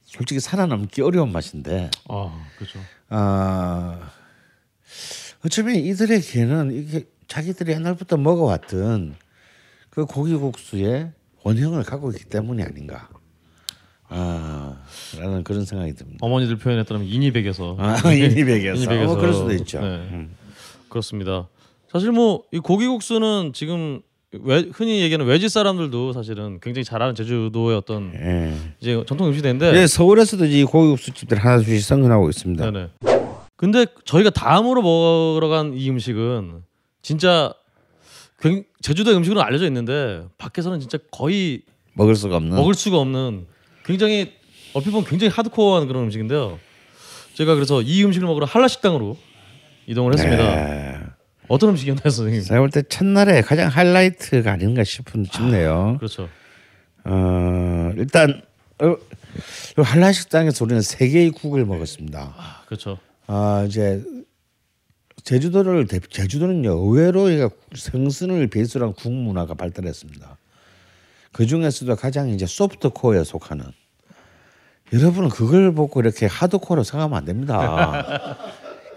솔직히 0.05 0.39
살아남기 0.39 1.01
어려운 1.01 1.31
맛인데, 1.31 1.91
아, 2.09 2.47
그렇죠. 2.57 2.79
아 3.09 4.11
어쩌면 5.45 5.75
이들에게는 5.75 6.71
이게 6.73 7.05
자기들이 7.27 7.71
옛날부터 7.73 8.17
먹어왔던 8.17 9.15
그 9.89 10.05
고기국수의 10.05 11.11
원형을 11.43 11.83
갖고 11.83 12.11
있기 12.11 12.25
때문이 12.25 12.63
아닌가. 12.63 13.09
아, 14.13 14.76
라는 15.17 15.43
그런 15.43 15.63
생각이 15.65 15.93
듭니다. 15.93 16.17
어머니들 16.21 16.58
표현에 16.58 16.84
따르면 16.84 17.08
인이백에서 17.08 17.78
아, 17.80 17.95
인이백에서. 18.13 18.91
어, 19.12 19.15
그럴 19.15 19.34
수도 19.34 19.52
있죠. 19.54 19.80
네. 19.80 19.86
음. 19.88 20.36
그렇습니다. 20.89 21.47
사실 21.91 22.12
뭐 22.12 22.43
이 22.54 22.60
고기국수는 22.60 23.54
지금 23.54 24.02
외, 24.34 24.65
흔히 24.71 25.02
얘기하는 25.02 25.26
외지 25.26 25.50
사람들도 25.50 26.13
사실은 26.13 26.60
굉장히 26.62 26.84
잘하는 26.86 27.15
제주도의 27.15 27.76
어떤 27.78 28.13
예. 28.15 28.54
이제 28.80 29.02
전통 29.08 29.28
음식인데 29.28 29.74
예, 29.76 29.88
서울에서도 29.88 30.45
이 30.45 30.63
고기국수 30.63 31.12
집들 31.13 31.38
하나둘씩 31.38 31.82
성근하고 31.86 32.30
있습니다. 32.30 32.69
네네. 32.71 32.89
근데 33.58 33.86
저희가 34.06 34.30
다음으로 34.30 34.82
먹으러 34.82 35.47
간 35.50 35.74
이 35.74 35.89
음식은 35.89 36.63
진짜 37.02 37.54
굉- 38.39 38.63
제주도의 38.82 39.17
음식으로 39.17 39.41
알려져 39.41 39.65
있는데 39.67 40.24
밖에서는 40.38 40.80
진짜 40.80 40.97
거의 41.12 41.62
먹을 41.93 42.15
수가 42.15 42.38
없는. 42.38 42.56
먹을 42.56 42.74
수가 42.74 42.97
없는 43.00 43.45
굉장히 43.85 44.33
어필 44.73 44.91
보면 44.91 45.05
굉장히 45.09 45.31
하드코어한 45.33 45.87
그런 45.87 46.03
음식인데요. 46.03 46.59
제가 47.33 47.55
그래서 47.55 47.81
이 47.81 48.03
음식을 48.03 48.27
먹으러 48.27 48.45
한라 48.45 48.67
식당으로 48.67 49.17
이동을 49.87 50.13
했습니다. 50.13 50.55
네. 50.55 50.97
어떤 51.47 51.69
음식이었나요, 51.69 52.09
선생님? 52.09 52.41
제가 52.43 52.59
볼 52.59 52.69
때 52.69 52.81
첫날에 52.83 53.41
가장 53.41 53.67
하이라이트가 53.69 54.51
아닌가 54.53 54.83
싶은 54.83 55.25
싶네요. 55.31 55.95
그렇죠. 55.99 56.29
어, 57.03 57.91
일단 57.97 58.41
어, 58.79 58.85
요 58.85 58.97
한라 59.83 60.11
식당에서 60.11 60.63
우리는 60.65 60.81
세 60.81 61.07
개의 61.09 61.31
국을 61.31 61.65
먹었습니다. 61.65 62.33
아, 62.37 62.61
그렇죠. 62.67 62.97
아 63.27 63.65
이제 63.67 64.03
제주도를 65.23 65.87
대- 65.87 65.99
제주도는요 65.99 66.71
의외로 66.71 67.31
얘가 67.31 67.49
생선을 67.75 68.47
베이스로 68.47 68.85
한 68.87 68.93
국 68.93 69.11
문화가 69.13 69.53
발달했습니다. 69.53 70.37
그 71.31 71.45
중에서도 71.45 71.95
가장 71.95 72.29
이제 72.29 72.45
소프트 72.45 72.89
코어에 72.89 73.23
속하는 73.23 73.65
여러분은 74.93 75.29
그걸 75.29 75.73
보고 75.73 76.01
이렇게 76.01 76.25
hardcore로 76.25 76.84
생각하면 76.83 77.17
안 77.17 77.25
됩니다. 77.25 78.37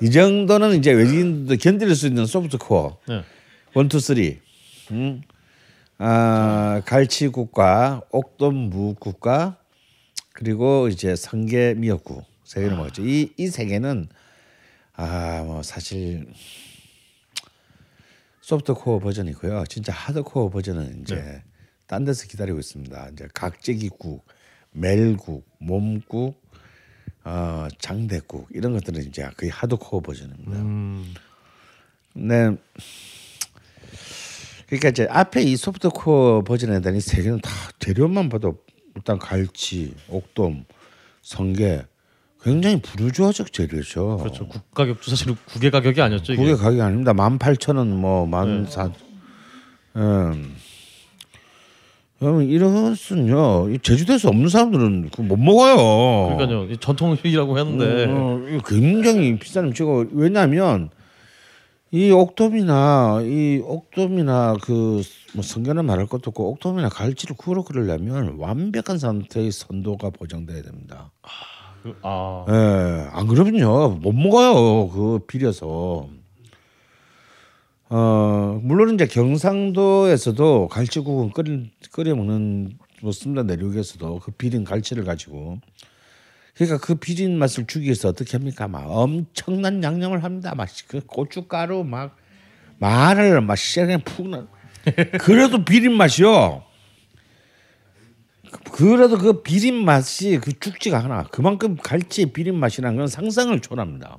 이 0.02 0.10
정도는 0.10 0.76
이제 0.76 0.90
외국인도 0.92 1.56
견딜 1.56 1.94
수 1.94 2.06
있는 2.08 2.26
soft 2.26 2.58
core 2.58 2.98
네. 3.08 3.22
one 3.74 3.88
two 3.88 4.00
three. 4.00 4.40
음. 4.90 5.22
아 5.98 6.82
갈치 6.84 7.28
국과 7.28 8.02
옥돔 8.10 8.54
무 8.70 8.94
국과 8.94 9.56
그리고 10.32 10.88
이제 10.88 11.14
성게 11.14 11.74
미역국 11.74 12.24
세 12.42 12.60
개를 12.62 12.76
먹었죠. 12.76 13.02
이 13.06 13.32
이 13.38 13.46
세 13.48 13.66
개는 13.66 14.08
아 14.96 15.42
뭐 15.46 15.62
사실 15.62 16.26
soft 18.40 18.74
core 18.74 18.98
버전이고요. 18.98 19.64
진짜 19.68 19.92
하드코어 19.92 20.50
버전은 20.50 21.02
이제 21.02 21.42
딴 21.86 22.04
데서 22.04 22.26
기다리고 22.26 22.58
있습니다. 22.58 23.08
이제 23.12 23.28
각재기국, 23.34 24.24
멜국, 24.72 25.46
몸국, 25.58 26.42
어, 27.24 27.68
장대국 27.78 28.48
이런 28.50 28.72
것들은 28.72 29.02
이제 29.06 29.28
거의 29.36 29.50
하드코어 29.50 30.00
버전입니다. 30.00 30.52
근데 32.12 32.56
그러니까 34.66 34.88
이제 34.88 35.06
앞에 35.10 35.42
이 35.42 35.56
소프트코어 35.56 36.42
버전에 36.42 36.80
대한 36.80 36.96
이세 36.96 37.22
개는 37.22 37.40
다 37.40 37.50
재료만 37.78 38.28
봐도 38.28 38.58
일단 38.96 39.18
갈치, 39.18 39.94
옥돔, 40.08 40.64
성게 41.22 41.85
굉장히 42.42 42.80
부르주아적 42.80 43.52
재료죠. 43.52 44.18
그렇죠. 44.18 44.46
국 44.48 44.70
가격도 44.72 45.10
사실 45.10 45.35
국의 45.46 45.70
가격이 45.70 46.00
아니었죠, 46.00 46.35
이게. 46.35 46.42
그게 46.42 46.54
가격이 46.54 46.82
아닙니다. 46.82 47.14
만 47.14 47.38
팔천 47.38 47.76
원, 47.76 47.88
뭐만 47.96 48.66
사. 48.66 48.92
음. 49.96 50.56
그러면 52.25 52.48
이것은요, 52.48 53.68
이 53.68 53.79
제주도에서 53.81 54.31
없는 54.31 54.48
사람들은 54.48 55.10
못 55.18 55.37
먹어요. 55.37 56.37
그러니까요. 56.37 56.64
이 56.70 56.79
전통 56.79 57.12
음식이라고 57.12 57.58
했는데 57.58 58.06
어, 58.08 58.40
이거 58.48 58.62
굉장히 58.66 59.38
비싼 59.38 59.66
음식이고 59.66 60.06
왜냐하면 60.12 60.88
이 61.90 62.10
옥돔이나 62.10 63.20
이 63.25 63.60
옥돔이나 63.62 64.56
그뭐 64.62 65.02
성게는 65.42 65.85
말할 65.85 66.06
것도 66.06 66.31
없고 66.31 66.48
옥돔이나 66.52 66.88
갈치를 66.88 67.37
구워 67.37 67.62
끓이려면 67.62 68.37
완벽한 68.38 68.96
상태의 68.96 69.52
선도가 69.52 70.08
보장돼야 70.08 70.62
됩니다. 70.62 71.10
그, 71.83 71.94
아, 72.00 72.46
예, 72.48 73.08
안 73.12 73.27
그러면요 73.27 73.90
못 74.00 74.12
먹어요. 74.12 74.88
그 74.88 75.18
비려서. 75.27 76.08
어 77.96 78.58
물론 78.60 78.94
이제 78.94 79.06
경상도에서도 79.06 80.66
갈치국은 80.66 81.30
끓여 81.30 81.60
끓여 81.92 82.16
먹는 82.16 82.76
뭐습니다 83.02 83.44
내륙에서도 83.44 84.18
그 84.18 84.32
비린 84.32 84.64
갈치를 84.64 85.04
가지고 85.04 85.60
그러니까 86.56 86.84
그 86.84 86.96
비린 86.96 87.38
맛을 87.38 87.68
주기 87.68 87.84
위해서 87.84 88.08
어떻게 88.08 88.36
합니까? 88.36 88.66
막 88.66 88.84
엄청난 88.88 89.84
양념을 89.84 90.24
합니다. 90.24 90.56
막 90.56 90.68
그 90.88 91.02
고춧가루 91.06 91.84
막 91.84 92.16
마늘 92.80 93.40
막 93.40 93.56
씨랑 93.56 94.00
푹 94.00 94.28
나. 94.28 94.48
그래도 95.20 95.64
비린 95.64 95.92
맛이요. 95.92 96.64
그래도 98.72 99.18
그 99.18 99.42
비린 99.42 99.84
맛이 99.84 100.40
그 100.42 100.58
죽지가 100.58 100.98
않아. 100.98 101.24
그만큼 101.30 101.76
갈치의 101.76 102.32
비린 102.32 102.58
맛이라는 102.58 102.98
건 102.98 103.06
상상을 103.06 103.60
초월합니다. 103.60 104.18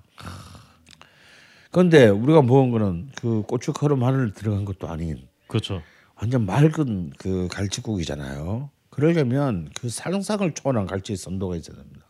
그런데 1.75 2.07
우리가 2.07 2.41
먹은 2.41 2.71
거는 2.71 3.09
그 3.17 3.41
고춧가루 3.41 3.97
마늘 3.97 4.31
들어간 4.31 4.63
것도 4.63 4.87
아닌 4.87 5.27
그렇죠. 5.47 5.81
완전 6.15 6.45
맑은 6.45 7.11
그 7.17 7.49
갈치국이잖아요. 7.51 8.69
그러려면 8.89 9.69
그 9.75 9.89
상상을 9.89 10.49
초월한 10.53 10.85
갈치 10.85 11.17
선도가 11.17 11.57
있어야 11.57 11.75
됩니다. 11.75 12.05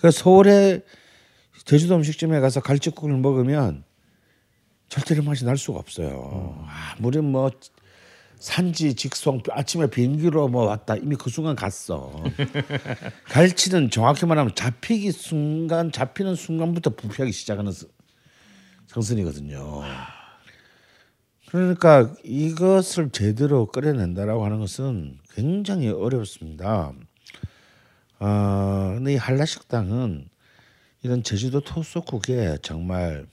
그래서 0.00 0.18
서울에 0.18 0.80
제주도 1.64 1.94
음식점에 1.94 2.40
가서 2.40 2.58
갈치국을 2.58 3.16
먹으면 3.18 3.84
절대로 4.88 5.22
맛이 5.22 5.44
날 5.44 5.56
수가 5.56 5.78
없어요. 5.78 6.66
아무리 6.98 7.20
뭐 7.20 7.52
산지 8.40 8.94
직송 8.94 9.42
아침에 9.52 9.86
비행기로 9.86 10.48
뭐 10.48 10.64
왔다 10.64 10.96
이미 10.96 11.14
그 11.14 11.30
순간 11.30 11.54
갔어. 11.54 12.20
갈치는 13.30 13.90
정확히 13.90 14.26
말하면 14.26 14.56
잡히기 14.56 15.12
순간 15.12 15.92
잡히는 15.92 16.34
순간부터 16.34 16.90
부피하기 16.90 17.30
시작하는 17.30 17.70
스- 18.92 19.08
생선이거든요. 19.08 19.82
그러니까 21.48 22.14
이것을 22.24 23.10
제대로 23.10 23.66
끓여낸다라고 23.66 24.44
하는 24.44 24.58
것은 24.60 25.18
굉장히 25.34 25.88
어렵습니다. 25.88 26.92
어, 28.18 28.92
근데 28.94 29.14
이 29.14 29.16
한라식당은 29.16 30.28
이런 31.02 31.22
제주도 31.22 31.60
토속국에 31.60 32.58
정말 32.62 33.26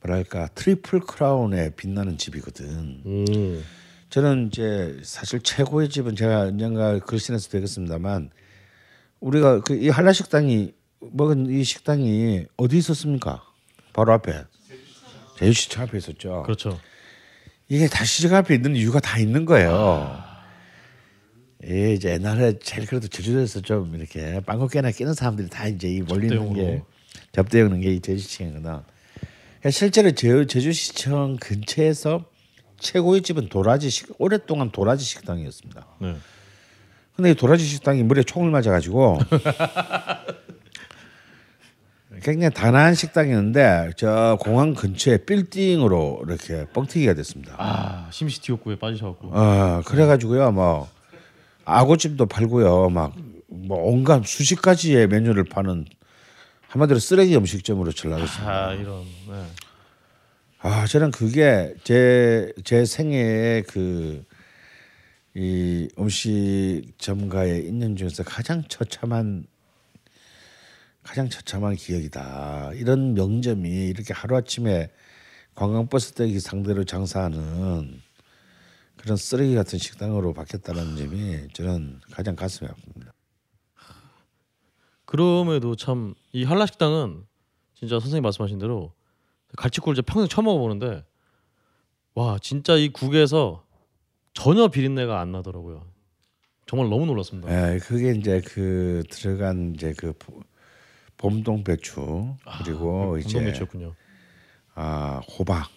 뭐랄까 0.00 0.48
triple 0.54 1.00
crown에 1.00 1.70
빛나는 1.74 2.16
집이거든. 2.18 3.02
음. 3.04 3.62
저는 4.08 4.48
이제 4.48 4.98
사실 5.02 5.40
최고의 5.40 5.88
집은 5.88 6.16
제가 6.16 6.40
언젠가 6.42 6.98
글씨에서 6.98 7.48
되겠습니다만 7.50 8.30
우리가 9.20 9.60
그 9.60 9.74
이 9.74 9.88
한라식당이 9.88 10.72
먹은 11.00 11.50
이 11.50 11.64
식당이 11.64 12.46
어디 12.56 12.78
있었습니까? 12.78 13.42
바로 13.92 14.12
앞에 14.14 14.44
제주시청 15.38 15.84
앞에 15.84 15.98
있었죠. 15.98 16.42
그렇죠. 16.44 16.80
이게 17.68 17.88
다 17.88 18.04
시청 18.04 18.34
앞에 18.34 18.54
있는 18.54 18.76
이유가 18.76 19.00
다 19.00 19.18
있는 19.18 19.44
거예요. 19.44 20.22
예, 21.64 21.92
이제 21.92 22.10
옛날에 22.10 22.58
제일 22.58 22.86
그래도 22.86 23.06
제주도에서 23.08 23.60
좀 23.60 23.94
이렇게 23.94 24.40
빵국깨나 24.40 24.90
끼는 24.90 25.14
사람들이 25.14 25.48
다 25.48 25.68
이제 25.68 25.88
이 25.88 26.00
몰리는 26.02 26.28
게 26.28 26.60
접대용으로. 26.60 26.86
접대용는 27.32 27.80
게이 27.80 28.00
제주시청이거든. 28.00 28.62
그러니까 28.62 29.70
실제로 29.70 30.10
제, 30.10 30.44
제주시청 30.46 31.36
근처에서 31.36 32.24
최고의 32.80 33.22
집은 33.22 33.48
도라지 33.48 33.90
식 33.90 34.12
오랫동안 34.18 34.72
도라지 34.72 35.04
식당이었습니다. 35.04 35.86
네. 36.00 36.16
근데 37.14 37.30
이 37.30 37.34
도라지 37.34 37.64
식당이 37.64 38.02
물에 38.02 38.24
총을 38.24 38.50
맞아가지고 38.50 39.18
굉장히 42.22 42.54
단아한 42.54 42.94
식당이었는데 42.94 43.90
저 43.96 44.38
공항 44.40 44.74
근처에 44.74 45.18
빌딩으로 45.18 46.22
이렇게 46.26 46.64
뻥튀기가 46.72 47.14
됐습니다. 47.14 47.56
아 47.58 48.08
심시티 48.10 48.52
욕구에 48.52 48.78
빠지셔갖고. 48.78 49.28
어, 49.32 49.82
그래가지고요, 49.84 50.52
뭐 50.52 50.88
아구찜도 51.64 52.26
팔고요, 52.26 52.90
막 52.90 53.12
뭐 53.54 53.78
온갖 53.86 54.24
수십 54.24 54.62
가지의 54.62 55.08
메뉴를 55.08 55.44
파는 55.44 55.84
한마디로 56.68 56.98
쓰레기 56.98 57.36
음식점으로 57.36 57.92
전락했습니다. 57.92 58.50
아 58.50 58.72
이런. 58.72 59.02
네. 59.28 59.44
아, 60.60 60.86
저는 60.86 61.10
그게 61.10 61.74
제 61.84 62.50
제 62.64 62.84
생애의 62.86 63.64
그 63.64 64.24
이 65.34 65.88
음식점가에 65.98 67.58
있는 67.60 67.96
중에서 67.96 68.22
가장 68.22 68.64
처참한 68.68 69.46
가장 71.02 71.28
처참한 71.28 71.74
기억이다. 71.74 72.72
이런 72.74 73.14
명점이 73.14 73.68
이렇게 73.88 74.12
하루 74.14 74.36
아침에 74.36 74.90
관광버스 75.54 76.12
대기 76.12 76.38
상대로 76.40 76.84
장사하는 76.84 78.00
그런 78.96 79.16
쓰레기 79.16 79.54
같은 79.54 79.78
식당으로 79.78 80.32
바뀌었다는 80.32 80.96
점이 80.96 81.48
저는 81.54 82.00
가장 82.12 82.36
가슴이 82.36 82.70
아픕니다. 82.70 83.10
그럼에도 85.04 85.76
참 85.76 86.14
이 86.32 86.44
한라식당은 86.44 87.24
진짜 87.74 87.98
선생님 88.00 88.22
말씀하신 88.22 88.58
대로 88.58 88.92
갈치국을 89.58 89.92
이제 89.94 90.02
평생 90.02 90.28
처음 90.28 90.46
먹어보는데 90.46 91.04
와 92.14 92.38
진짜 92.40 92.76
이 92.76 92.88
국에서 92.88 93.66
전혀 94.32 94.68
비린내가 94.68 95.20
안 95.20 95.32
나더라고요. 95.32 95.84
정말 96.66 96.88
너무 96.88 97.04
놀랐습니다. 97.04 97.74
예, 97.74 97.78
그게 97.80 98.12
이제 98.12 98.40
그 98.46 99.02
들어간 99.10 99.74
이제 99.74 99.92
그 99.98 100.12
보- 100.14 100.40
봄동 101.22 101.62
배추 101.62 102.34
그리고 102.64 103.16
이제 103.16 103.38
운동매치였군요. 103.38 103.94
아 104.74 105.20
호박 105.38 105.68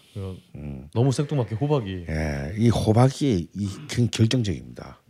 너무 0.92 1.12
생뚱맞게 1.12 1.54
호박이 1.54 2.06
예, 2.08 2.52
이 2.56 2.68
호박이 2.68 3.50
이 3.54 3.68
굉장히 3.86 4.10
결정적입니다. 4.10 5.00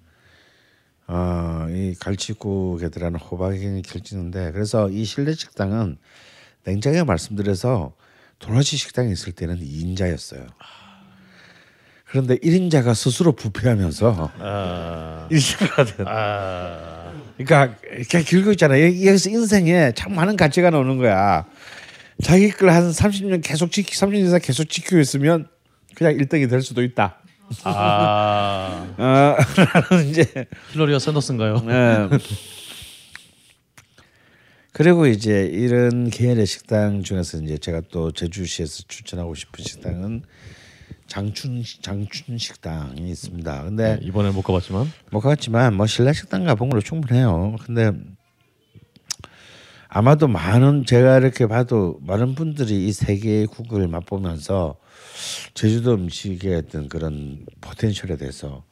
어, 1.09 1.67
이 1.71 1.95
갈치국에 1.99 2.91
들어가는 2.91 3.19
호박이 3.19 3.61
굉장히 3.61 3.83
결정인데 3.83 4.53
그래서 4.53 4.91
이 4.91 5.05
실내 5.05 5.33
식당은 5.33 5.97
냉정하게 6.65 7.05
말씀드려서 7.05 7.95
도라지 8.39 8.77
식당에 8.77 9.11
있을 9.13 9.33
때는 9.33 9.61
2인자였어요. 9.61 10.49
그런데 12.05 12.37
1인자가 12.37 12.95
스스로 12.95 13.33
부패하면서 13.33 14.33
아, 14.39 15.29
1인자가 15.33 15.97
된. 15.97 16.07
아, 16.09 17.06
그러니까 17.39 17.77
이렇게 17.97 18.23
길고 18.23 18.51
있잖아요. 18.53 18.85
여기- 18.87 19.07
여기서 19.07 19.31
인생에 19.31 19.93
참 19.95 20.15
많은 20.15 20.37
가치가 20.37 20.71
나오는 20.71 20.97
거야. 20.97 21.47
자기 22.23 22.51
걸 22.51 22.71
한 22.71 22.91
30년 22.91 23.43
계속 23.43 23.71
지키 23.71 23.93
30년 23.95 24.27
이상 24.27 24.41
계속 24.43 24.65
지키고 24.65 24.99
있으면 25.01 25.49
그냥 25.95 26.15
1등이 26.17 26.49
될 26.49 26.63
수도 26.63 26.83
있다. 26.83 27.19
아, 27.65 28.87
어, 28.99 29.37
라는 29.91 30.09
이제 30.09 30.25
힐러리와 30.73 30.99
샌더슨가요? 30.99 31.63
예. 31.69 32.09
그리고 34.73 35.07
이제 35.07 35.45
이런 35.53 36.11
계열의 36.11 36.45
식당 36.47 37.03
중에서 37.03 37.39
이제 37.39 37.57
제가 37.57 37.83
또 37.91 38.13
제주시에서 38.13 38.83
추천하고 38.89 39.35
싶은 39.35 39.65
식당은 39.65 40.23
장춘 41.07 41.63
장춘 41.83 42.37
식당이 42.39 43.09
있습니다. 43.11 43.63
근데 43.65 43.97
네, 43.97 44.07
이번에 44.07 44.31
못 44.31 44.43
가봤지만 44.43 44.91
못 45.11 45.21
갔지만 45.21 45.75
뭐 45.75 45.87
신라 45.87 46.13
식당 46.13 46.45
가본 46.45 46.69
걸로 46.71 46.83
충분해요. 46.83 47.57
근데 47.65 47.93
아마도 49.89 50.27
많은 50.29 50.85
제가 50.85 51.19
이렇게 51.19 51.47
봐도 51.47 51.99
많은 52.03 52.35
분들이 52.35 52.87
이 52.89 52.93
세 52.93 53.17
개의 53.17 53.47
국을 53.47 53.87
맛보면서 53.89 54.77
제주도 55.55 55.95
음식의 55.95 56.57
어떤 56.57 56.89
그런 56.89 57.47
포텐셜에 57.61 58.17
대해서 58.17 58.65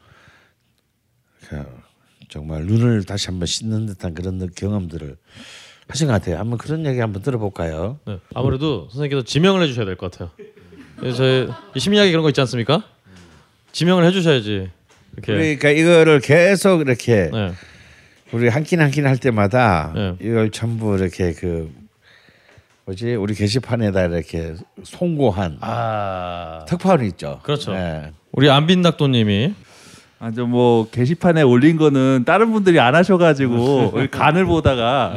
그 1.49 1.65
정말 2.29 2.65
눈을 2.67 3.05
다시 3.05 3.29
한번 3.29 3.47
씻는 3.47 3.87
듯한 3.87 4.15
그런 4.15 4.51
경험들을 4.55 5.17
하신 5.89 6.07
것 6.09 6.15
같아요. 6.15 6.39
한번 6.39 6.59
그런 6.59 6.85
얘기 6.87 6.99
한번 6.99 7.23
들어볼까요? 7.23 8.01
네, 8.07 8.19
아무래도 8.35 8.89
선생님께서 8.91 9.25
지명을 9.25 9.63
해주셔야 9.63 9.85
될 9.87 9.97
것 9.97 10.11
같아요. 10.11 10.31
그래서 10.99 11.17
저희 11.17 11.49
이 11.75 11.81
심리학이 11.81 12.11
그런 12.11 12.23
거 12.23 12.29
있지 12.31 12.41
않습니까? 12.41 12.83
지명을 13.73 14.05
해주셔야지 14.07 14.71
이렇게. 15.15 15.27
그러니까 15.33 15.71
이거를 15.71 16.21
계속 16.21 16.81
이렇게 16.81 17.31
네. 17.33 17.53
우리 18.33 18.49
한 18.49 18.63
끼 18.65 18.77
한 18.77 18.91
끼 18.91 19.01
할 19.01 19.17
때마다 19.19 19.93
네. 19.95 20.15
이걸 20.21 20.51
전부 20.51 20.97
이렇게 20.97 21.33
그 21.33 21.71
뭐지 22.87 23.15
우리 23.15 23.35
게시판에다 23.35 24.05
이렇게 24.07 24.55
송고한 24.83 25.59
아, 25.61 26.65
특파원이 26.69 27.07
있죠. 27.09 27.41
그렇죠. 27.43 27.73
네. 27.73 28.13
우리 28.33 28.51
안빈닭도님이 28.51 29.55
아저 30.21 30.47
뭐 30.47 30.89
게시판에 30.91 31.43
올린 31.43 31.77
거는 31.77 32.25
다른 32.27 32.53
분들이 32.53 32.81
안 32.81 32.95
하셔가지고 32.95 33.95
간을 34.11 34.45
보다가 34.47 35.17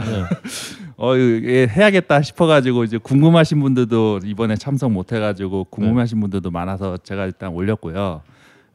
어 0.98 1.16
이거 1.16 1.72
해야겠다 1.72 2.24
싶어가지고 2.24 2.84
이제 2.84 2.98
궁금하신 2.98 3.60
분들도 3.62 4.22
이번에 4.26 4.56
참석 4.56 4.92
못해가지고 4.92 5.66
궁금하신 5.66 6.20
분들도 6.20 6.50
많아서 6.50 6.98
제가 6.98 7.26
일단 7.26 7.52
올렸고요. 7.52 8.22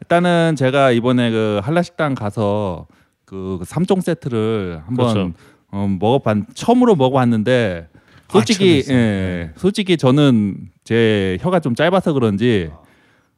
일단은 0.01 0.55
제가 0.57 0.93
이번에 0.93 1.33
그 1.33 1.61
한라식당 1.62 2.14
가서 2.14 2.87
그 3.25 3.61
삼종 3.64 4.01
세트를 4.01 4.83
한번 4.87 5.12
그렇죠. 5.12 5.33
어, 5.73 5.89
먹어봤 5.99 6.55
처음으로 6.55 6.95
먹어봤는데 6.95 7.89
솔직히 8.31 8.85
처음이었어요. 8.85 8.97
예, 8.97 9.51
솔직히 9.57 9.97
저는 9.97 10.70
제 10.85 11.39
혀가 11.41 11.59
좀 11.59 11.75
짧아서 11.75 12.12
그런지 12.12 12.70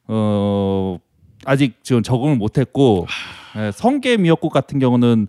어 0.09 0.99
아직 1.47 1.83
지금 1.83 2.03
적응을 2.03 2.37
못했고 2.37 3.07
예, 3.57 3.71
성게 3.73 4.19
미역국 4.19 4.53
같은 4.53 4.79
경우는 4.79 5.29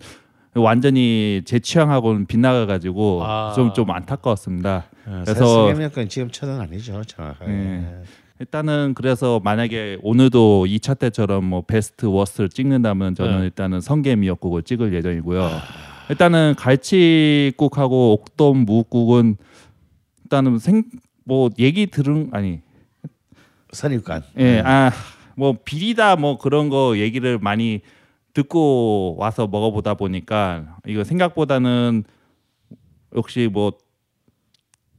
완전히 0.60 1.42
제 1.44 1.58
취향하고는 1.58 2.26
빗나가 2.26 2.66
가지고 2.66 3.22
아. 3.24 3.52
좀좀 3.54 3.90
안타까웠습니다. 3.90 4.84
그래서 5.04 5.24
그래서 5.24 5.66
세계명권 5.68 6.08
지금 6.08 6.30
천은 6.30 6.60
아니죠, 6.60 7.02
정확하게. 7.04 7.50
네. 7.50 8.02
일단은 8.38 8.92
그래서 8.94 9.40
만약에 9.42 9.98
오늘도 10.02 10.66
2차 10.68 10.98
때처럼 10.98 11.44
뭐 11.44 11.62
베스트 11.62 12.06
워스트를 12.06 12.50
찍는다면 12.50 13.14
저는 13.14 13.38
네. 13.38 13.44
일단은 13.44 13.80
성게 13.80 14.14
미역국을 14.16 14.62
찍을 14.62 14.92
예정이고요. 14.92 15.48
일단은 16.10 16.54
갈치국하고 16.56 18.12
옥돔 18.12 18.58
무국은 18.58 19.36
일단은 20.24 20.58
생 20.58 20.84
뭐 21.26 21.50
얘기 21.58 21.86
들은 21.86 22.30
아니 22.32 22.60
선입관. 23.72 24.22
예, 24.38 24.62
아, 24.64 24.92
뭐 25.36 25.56
비리다 25.64 26.16
뭐 26.16 26.38
그런 26.38 26.70
거 26.70 26.96
얘기를 26.96 27.38
많이 27.38 27.80
듣고 28.36 29.16
와서 29.18 29.46
먹어보다 29.46 29.94
보니까 29.94 30.76
이거 30.86 31.04
생각보다는 31.04 32.04
역시 33.16 33.48
뭐 33.50 33.72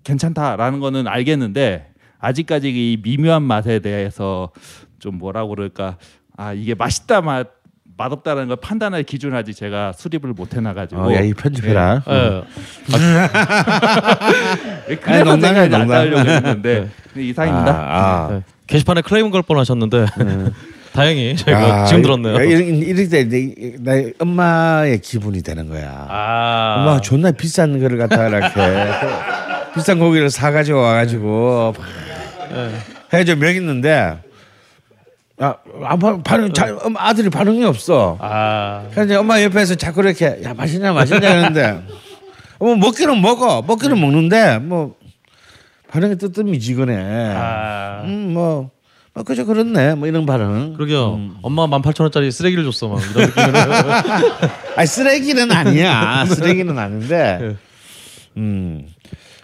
괜찮다라는 0.03 0.79
거는 0.79 1.07
알겠는데 1.07 1.93
아직까지 2.17 2.69
이 2.69 2.97
미묘한 3.03 3.43
맛에 3.43 3.77
대해서 3.77 4.49
좀 4.97 5.19
뭐라고 5.19 5.49
그럴까 5.49 5.97
아 6.35 6.53
이게 6.53 6.73
맛있다 6.73 7.21
맛 7.21 7.49
맛없다라는 7.95 8.47
걸 8.47 8.57
판단할 8.57 9.03
기준 9.03 9.35
아직 9.35 9.53
제가 9.53 9.91
수립을 9.93 10.33
못 10.33 10.55
해놔가지고 10.55 11.01
어, 11.01 11.13
야이 11.13 11.33
편집해라. 11.33 12.03
예. 12.09 12.43
그래서 14.95 15.11
아니, 15.11 15.23
농담이야, 15.23 15.39
제가 15.41 15.65
이제 15.65 15.75
안 15.75 15.81
농담. 15.81 15.87
따려고 15.87 16.29
했는데 16.29 16.89
이상입니다. 17.15 17.71
아, 17.71 18.25
아. 18.25 18.29
네. 18.31 18.43
게시판에 18.67 19.01
클레임 19.01 19.31
걸 19.31 19.41
뻔하셨는데 19.41 20.05
다행히 20.97 21.35
저희가 21.35 21.69
야, 21.81 21.85
지금 21.85 22.01
들었네요. 22.01 22.35
야, 22.35 22.41
이럴, 22.41 23.07
때 23.07 23.23
내, 23.29 23.53
내 23.79 24.13
엄마의 24.17 24.99
기분이 24.99 25.43
되는 25.43 25.69
거야. 25.69 26.07
아, 26.09 26.75
엄마 26.79 26.99
존나 27.01 27.29
비싼 27.31 27.79
거를 27.79 27.99
갖다 27.99 28.27
이렇게 28.27 28.49
그 28.51 29.73
비싼 29.79 29.99
고기를 29.99 30.31
사가지고 30.31 30.79
와가지고 30.79 31.75
해줘 33.13 33.35
먹였는데 33.35 34.17
아, 35.39 35.55
아 35.85 35.95
반- 35.97 36.23
반응 36.23 36.51
잘 36.51 36.75
엄마 36.81 37.03
아들이 37.09 37.29
반응이 37.29 37.63
없어. 37.63 38.17
아, 38.19 38.87
그래서 38.91 39.19
엄마 39.19 39.39
옆에서 39.43 39.75
자꾸 39.75 40.01
이렇게 40.01 40.39
야 40.43 40.55
맛있냐 40.55 40.93
맛있냐 40.93 41.29
하는데 41.29 41.79
뭐 42.59 42.75
먹기는 42.75 43.21
먹어 43.21 43.61
먹기는 43.61 43.99
먹는데 44.01 44.57
뭐 44.57 44.95
반응이 45.91 46.17
뜨뜻미지근해. 46.17 47.33
아. 47.37 48.01
음 48.03 48.33
뭐 48.33 48.71
뭐 49.17 49.23
그저 49.23 49.45
그렇네 49.45 49.95
뭐 49.95 50.07
이런 50.07 50.27
반응. 50.27 50.73
그러게요. 50.73 51.31
엄마가 51.41 51.75
18,000원짜리 51.79 52.29
쓰레기를 52.31 52.63
줬어 52.65 52.87
막 52.87 53.01
이런 53.01 53.25
느낌으로. 53.27 53.91
아니 54.77 54.85
쓰레기는 54.87 55.51
아니야. 55.51 56.23
쓰레기는 56.29 56.77
아닌데. 56.77 57.55
음. 58.37 58.87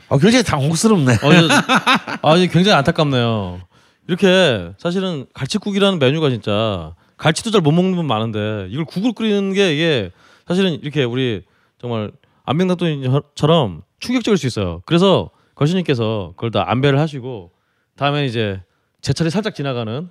어 0.09 0.19
굉장히 0.19 0.43
당혹스럽네. 0.43 1.13
어, 1.13 1.17
저- 1.17 2.19
아, 2.21 2.35
이게 2.35 2.53
굉장히 2.53 2.77
안타깝네요. 2.77 3.61
이렇게 4.07 4.69
사실은 4.77 5.25
갈치국이라는 5.33 5.97
메뉴가 5.97 6.29
진짜 6.29 6.93
갈치도 7.17 7.49
잘 7.49 7.61
못 7.61 7.71
먹는 7.71 7.95
분 7.95 8.05
많은데 8.05 8.67
이걸 8.69 8.85
국을 8.85 9.13
끓이는 9.13 9.53
게 9.53 9.73
이게 9.73 10.11
사실은 10.47 10.73
이렇게 10.83 11.03
우리 11.03 11.41
정말 11.81 12.11
안병닭도처럼 12.45 13.81
충격적일 13.99 14.37
수 14.37 14.45
있어요. 14.45 14.83
그래서 14.85 15.31
거시님께서 15.55 16.33
그걸 16.35 16.51
다 16.51 16.63
안배를 16.67 16.99
하시고 16.99 17.49
다음에 17.97 18.25
이제 18.27 18.61
제철이 19.03 19.29
살짝 19.29 19.53
지나가는 19.53 20.07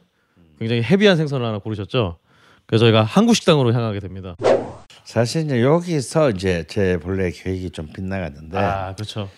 굉장히 0.58 0.82
헤비한 0.82 1.16
생선을 1.16 1.46
하나 1.46 1.58
고르셨죠. 1.58 2.18
그래서 2.66 2.84
저희가 2.84 3.02
한국 3.02 3.34
식당으로 3.34 3.72
향하게 3.72 4.00
됩니다. 4.00 4.36
사실 5.04 5.46
이제 5.46 5.62
여기서 5.62 6.30
이제 6.30 6.64
제 6.68 6.98
본래 6.98 7.30
계획이 7.30 7.70
좀 7.70 7.88
빗나갔는데 7.90 8.58
아, 8.58 8.94
그렇죠. 8.94 9.30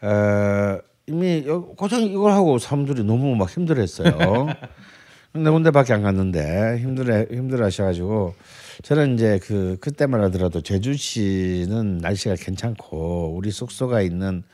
어, 0.00 0.78
이미 1.08 1.42
여- 1.46 1.60
고정 1.60 2.02
이걸 2.02 2.30
하고 2.32 2.58
사람들이 2.58 3.02
너무 3.02 3.34
막 3.34 3.50
힘들어했어요. 3.50 4.46
네 5.36 5.50
군데밖에 5.50 5.92
안 5.92 6.02
갔는데 6.02 6.78
힘들어 6.78 7.24
힘들어 7.24 7.64
하셔가지고 7.66 8.36
저는 8.84 9.14
이제 9.14 9.40
그 9.42 9.76
그때만 9.80 10.22
하더라도 10.24 10.60
제주시는 10.60 11.98
날씨가 11.98 12.36
괜찮고 12.38 13.34
우리 13.34 13.50
숙소가 13.50 14.00
있는 14.02 14.44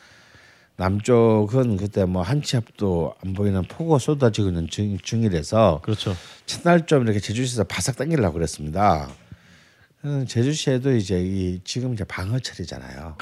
남쪽은 0.80 1.76
그때 1.76 2.06
뭐 2.06 2.22
한치 2.22 2.56
앞도 2.56 3.14
안 3.22 3.34
보이는 3.34 3.60
폭우가 3.64 3.98
쏟아지고 3.98 4.48
있는 4.48 4.66
중, 4.66 4.96
중이라서 4.96 5.80
그렇죠. 5.82 6.16
첫날 6.46 6.86
좀 6.86 7.02
이렇게 7.02 7.20
제주시에서 7.20 7.64
바삭 7.64 7.96
당기려고 7.96 8.32
그랬습니다. 8.32 9.10
음, 10.06 10.24
제주시에도 10.26 10.96
이제 10.96 11.22
이 11.22 11.60
지금 11.64 11.92
이제 11.92 12.04
방어철이잖아요. 12.04 13.18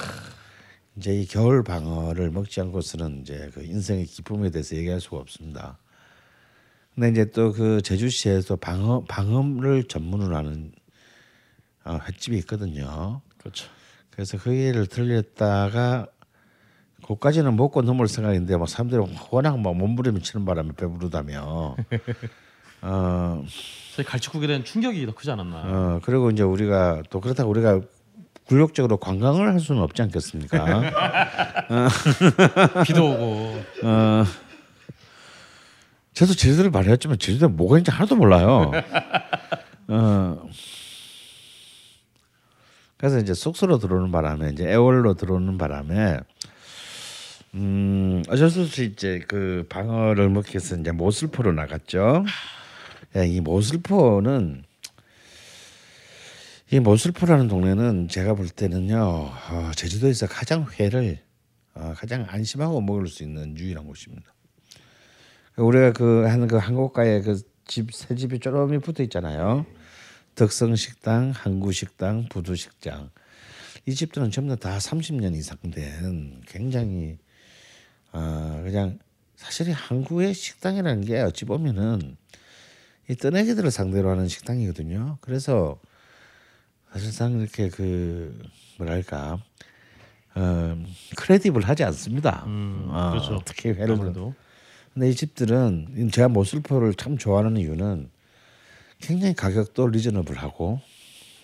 이제 0.95 1.13
이 1.13 1.25
겨울 1.25 1.61
방어를 1.65 2.31
먹지 2.31 2.61
않고서는 2.61 3.23
이제 3.23 3.51
그 3.53 3.61
인생의 3.61 4.05
기쁨에 4.05 4.51
대해서 4.51 4.77
얘기할 4.77 5.01
수가 5.01 5.17
없습니다. 5.17 5.77
근데 6.95 7.09
이제 7.09 7.29
또 7.29 7.51
그 7.51 7.81
제주시에서 7.81 8.55
방어 8.55 9.03
방어를 9.09 9.83
전문으로 9.83 10.33
하는 10.33 10.71
어, 11.83 11.99
횟집이 12.07 12.37
있거든요. 12.37 13.19
그렇죠. 13.37 13.67
그래서 14.11 14.37
그 14.37 14.55
얘기를 14.55 14.87
들렸다가 14.87 16.07
거기까지는 17.09 17.55
먹고 17.55 17.81
넘을 17.81 18.07
생각인데 18.07 18.55
막 18.57 18.69
사람들이 18.69 19.01
워낙 19.31 19.59
막 19.59 19.75
몸부림을 19.75 20.21
치는 20.21 20.45
바람에 20.45 20.73
배부르다며. 20.77 21.75
어, 22.81 23.43
저희 23.95 24.05
갈치국에 24.05 24.45
대한 24.45 24.63
충격이 24.63 25.07
더 25.07 25.13
크지 25.15 25.31
않았나. 25.31 25.57
어 25.65 25.99
그리고 26.03 26.29
이제 26.29 26.43
우리가 26.43 27.01
또 27.09 27.19
그렇다고 27.19 27.49
우리가 27.49 27.81
굴욕적으로 28.45 28.97
관광을 28.97 29.47
할 29.51 29.59
수는 29.59 29.81
없지 29.81 30.03
않겠습니까? 30.03 30.81
비도 32.85 33.11
오고. 33.11 33.63
어, 33.83 34.23
저도 36.13 36.33
제주도를 36.35 36.69
많이 36.69 36.89
했지만 36.89 37.17
제주도에 37.17 37.49
뭐가 37.49 37.77
있는지 37.77 37.91
하나도 37.91 38.15
몰라요. 38.15 38.71
어, 39.87 40.49
그래서 42.97 43.17
이제 43.17 43.33
숙소로 43.33 43.79
들어오는 43.79 44.11
바람에 44.11 44.51
이제 44.51 44.69
애월로 44.69 45.15
들어오는 45.15 45.57
바람에 45.57 46.19
음 47.55 48.21
어쩔 48.29 48.49
수 48.49 48.83
이제 48.83 49.19
그 49.27 49.65
방어를 49.69 50.29
먹기 50.29 50.51
위해서 50.55 50.75
이제 50.75 50.91
모슬포로 50.91 51.51
나갔죠. 51.53 52.25
야, 53.15 53.23
이 53.23 53.41
모슬포는 53.41 54.63
이 56.71 56.79
모슬포라는 56.79 57.47
동네는 57.47 58.07
제가 58.09 58.35
볼 58.35 58.47
때는요 58.49 58.97
어, 58.99 59.71
제주도에서 59.75 60.27
가장 60.27 60.67
회를 60.79 61.19
어, 61.73 61.93
가장 61.97 62.25
안심하고 62.29 62.81
먹을 62.81 63.07
수 63.07 63.23
있는 63.23 63.57
유일한 63.57 63.85
곳입니다. 63.85 64.33
우리가 65.57 65.93
그 65.93 66.25
하는 66.27 66.47
그 66.47 66.57
한국가에 66.57 67.21
그 67.21 67.41
집 67.69 67.93
새 67.93 68.15
집이 68.15 68.39
쪼름이 68.39 68.79
붙어 68.79 69.03
있잖아요. 69.03 69.63
덕성 70.33 70.75
식당, 70.75 71.29
항구식당, 71.29 72.25
부두 72.29 72.55
식당 72.55 73.11
이 73.85 73.93
집들은 73.93 74.31
전부 74.31 74.55
다 74.55 74.77
30년 74.79 75.35
이상 75.35 75.57
된 75.71 76.41
굉장히 76.47 77.19
아 78.11 78.61
그냥 78.63 78.99
사실 79.35 79.69
이 79.69 79.71
항구의 79.71 80.33
식당이라는 80.33 81.05
게 81.05 81.19
어찌 81.21 81.45
보면은 81.45 82.17
이 83.09 83.15
떠내기들을 83.15 83.71
상대로 83.71 84.09
하는 84.09 84.27
식당이거든요. 84.27 85.17
그래서 85.21 85.79
사실상 86.91 87.39
이렇게 87.39 87.69
그 87.69 88.37
뭐랄까 88.77 89.39
어, 90.35 90.83
크레디블하지 91.17 91.83
않습니다. 91.85 92.43
음, 92.47 92.87
어, 92.89 93.11
그렇죠. 93.11 93.41
특히 93.45 93.69
회를 93.69 93.95
아무래도. 93.95 94.33
근데 94.93 95.09
이 95.09 95.15
집들은 95.15 96.09
제가 96.11 96.27
모슬포를 96.27 96.93
참 96.95 97.17
좋아하는 97.17 97.57
이유는 97.57 98.09
굉장히 98.99 99.33
가격도 99.33 99.87
리저너블하고 99.87 100.81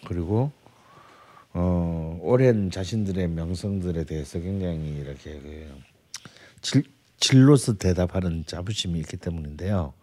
그리고 0.08 0.52
어 1.54 2.20
오랜 2.22 2.70
자신들의 2.70 3.30
명성들에 3.30 4.04
대해서 4.04 4.40
굉장히 4.40 4.98
이렇게 4.98 5.40
그 5.40 5.72
질, 6.66 6.84
질로서 7.20 7.78
대답하는 7.78 8.44
자부심이 8.48 9.00
있기 9.00 9.18
때문인데요. 9.18 9.94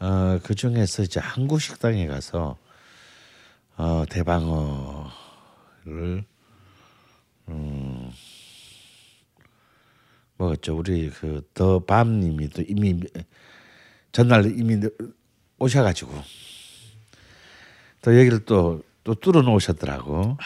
어 0.00 0.38
그 0.42 0.54
중에서 0.54 1.02
이제 1.04 1.20
한국 1.20 1.60
식당에 1.60 2.06
가서 2.08 2.56
어 3.76 4.04
대방어를 4.10 5.12
음 7.48 8.10
먹었죠. 10.36 10.76
우리 10.76 11.10
그 11.10 11.42
더 11.54 11.78
밤님이 11.84 12.48
또 12.50 12.62
이미 12.62 13.00
전날 14.12 14.46
이미 14.46 14.80
오셔가지고 15.58 16.12
또 18.02 18.18
여기를 18.18 18.44
또 18.44 18.82
또 19.08 19.14
뚫어 19.14 19.40
놓으셨더라고. 19.40 20.36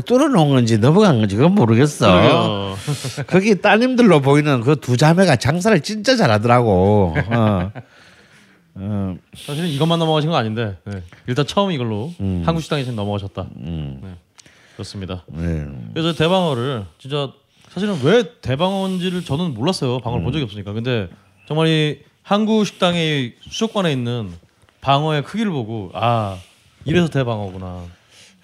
뚫어 0.00 0.28
놓은 0.28 0.50
건지 0.50 0.78
넘어간 0.78 1.18
건지 1.18 1.36
그건 1.36 1.54
모르겠어. 1.54 2.74
거기 3.26 3.60
따님들로 3.60 4.20
보이는 4.20 4.60
그 4.60 4.76
두 4.76 4.96
자매가 4.96 5.36
장사를 5.36 5.80
진짜 5.82 6.16
잘하더라고. 6.16 7.14
어. 7.30 7.72
어, 8.76 9.16
사실은 9.36 9.68
이것만 9.68 9.98
넘어가신 10.00 10.30
건 10.30 10.38
아닌데 10.40 10.76
네. 10.84 11.00
일단 11.28 11.46
처음 11.46 11.70
이걸로 11.70 12.12
음. 12.20 12.42
한국 12.44 12.60
식당에 12.60 12.82
지금 12.82 12.96
넘어가셨다. 12.96 13.46
네. 13.54 14.00
그렇습니다. 14.74 15.22
네. 15.28 15.66
그래서 15.92 16.12
대방어를 16.12 16.84
진짜 16.98 17.30
사실은 17.70 18.00
왜 18.02 18.24
대방어인지를 18.40 19.24
저는 19.24 19.54
몰랐어요. 19.54 20.00
방어를 20.00 20.24
본 20.24 20.32
적이 20.32 20.44
없으니까. 20.44 20.72
근데 20.72 21.08
정말 21.46 21.68
이 21.68 22.00
한국 22.22 22.64
식당의 22.66 23.34
수족관에 23.42 23.92
있는 23.92 24.32
방어의 24.80 25.22
크기를 25.22 25.52
보고 25.52 25.90
아 25.94 26.36
이래서 26.84 27.08
대방어구나. 27.08 27.84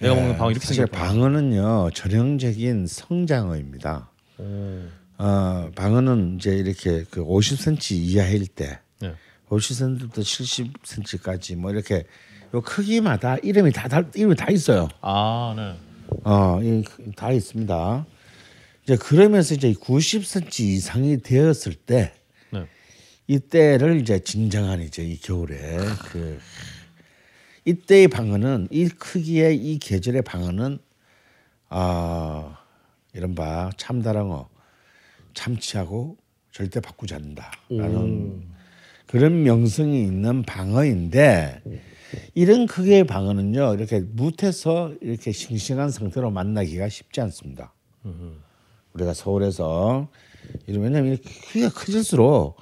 내가 0.01 0.15
먹는 0.15 0.37
방어 0.37 0.51
이렇게 0.51 0.61
네, 0.61 0.67
사실 0.67 0.87
생겼구나. 0.87 1.05
방어는요 1.09 1.91
전형적인 1.95 2.87
성장어입니다. 2.87 4.11
오. 4.39 4.83
어, 5.19 5.71
방어는 5.75 6.37
이제 6.37 6.57
이렇게 6.57 7.05
그 7.11 7.23
50cm 7.23 7.93
이하일 7.93 8.47
때 8.47 8.79
네. 9.01 9.15
50cm부터 9.51 10.19
70cm까지 10.21 11.57
뭐 11.57 11.71
이렇게 11.71 12.05
요 12.55 12.61
크기마다 12.63 13.37
이름이 13.43 13.73
다, 13.73 13.87
다 13.89 14.03
이름이 14.15 14.35
다 14.37 14.51
있어요. 14.51 14.89
아, 15.03 15.55
네. 15.57 15.77
어, 16.25 16.61
이- 16.63 16.83
다 17.15 17.31
있습니다. 17.31 18.07
이제 18.85 18.97
그러면서 18.97 19.55
이제 19.55 19.73
90cm 19.75 20.61
이상이 20.61 21.19
되었을 21.23 21.75
때 21.75 22.15
네. 22.51 22.67
이때를 23.29 24.01
이제 24.01 24.19
진정한 24.21 24.81
이제 24.81 25.05
이 25.05 25.21
겨울에 25.21 25.77
그 26.11 26.41
이때의 27.71 28.09
방어는 28.09 28.69
이 28.71 28.89
크기의 28.89 29.57
이 29.57 29.79
계절의 29.79 30.23
방어는 30.23 30.79
아 31.69 32.59
이른바 33.13 33.71
참다랑어 33.77 34.49
참치하고 35.35 36.17
절대 36.51 36.81
바꾸지 36.81 37.15
않는다라는 37.15 38.43
그런 39.07 39.43
명성이 39.45 40.03
있는 40.03 40.43
방어인데 40.43 41.63
이런 42.35 42.67
크기의 42.67 43.05
방어는요 43.05 43.75
이렇게 43.75 44.01
무태서 44.01 44.95
이렇게 45.01 45.31
싱싱한 45.33 45.91
상태로 45.91 46.31
만나기가 46.31 46.89
쉽지 46.89 47.21
않습니다. 47.21 47.73
우리가 48.95 49.15
서울에서 49.15 50.09
이렇게 50.67 51.17
크기가 51.47 51.69
커질수록 51.71 52.57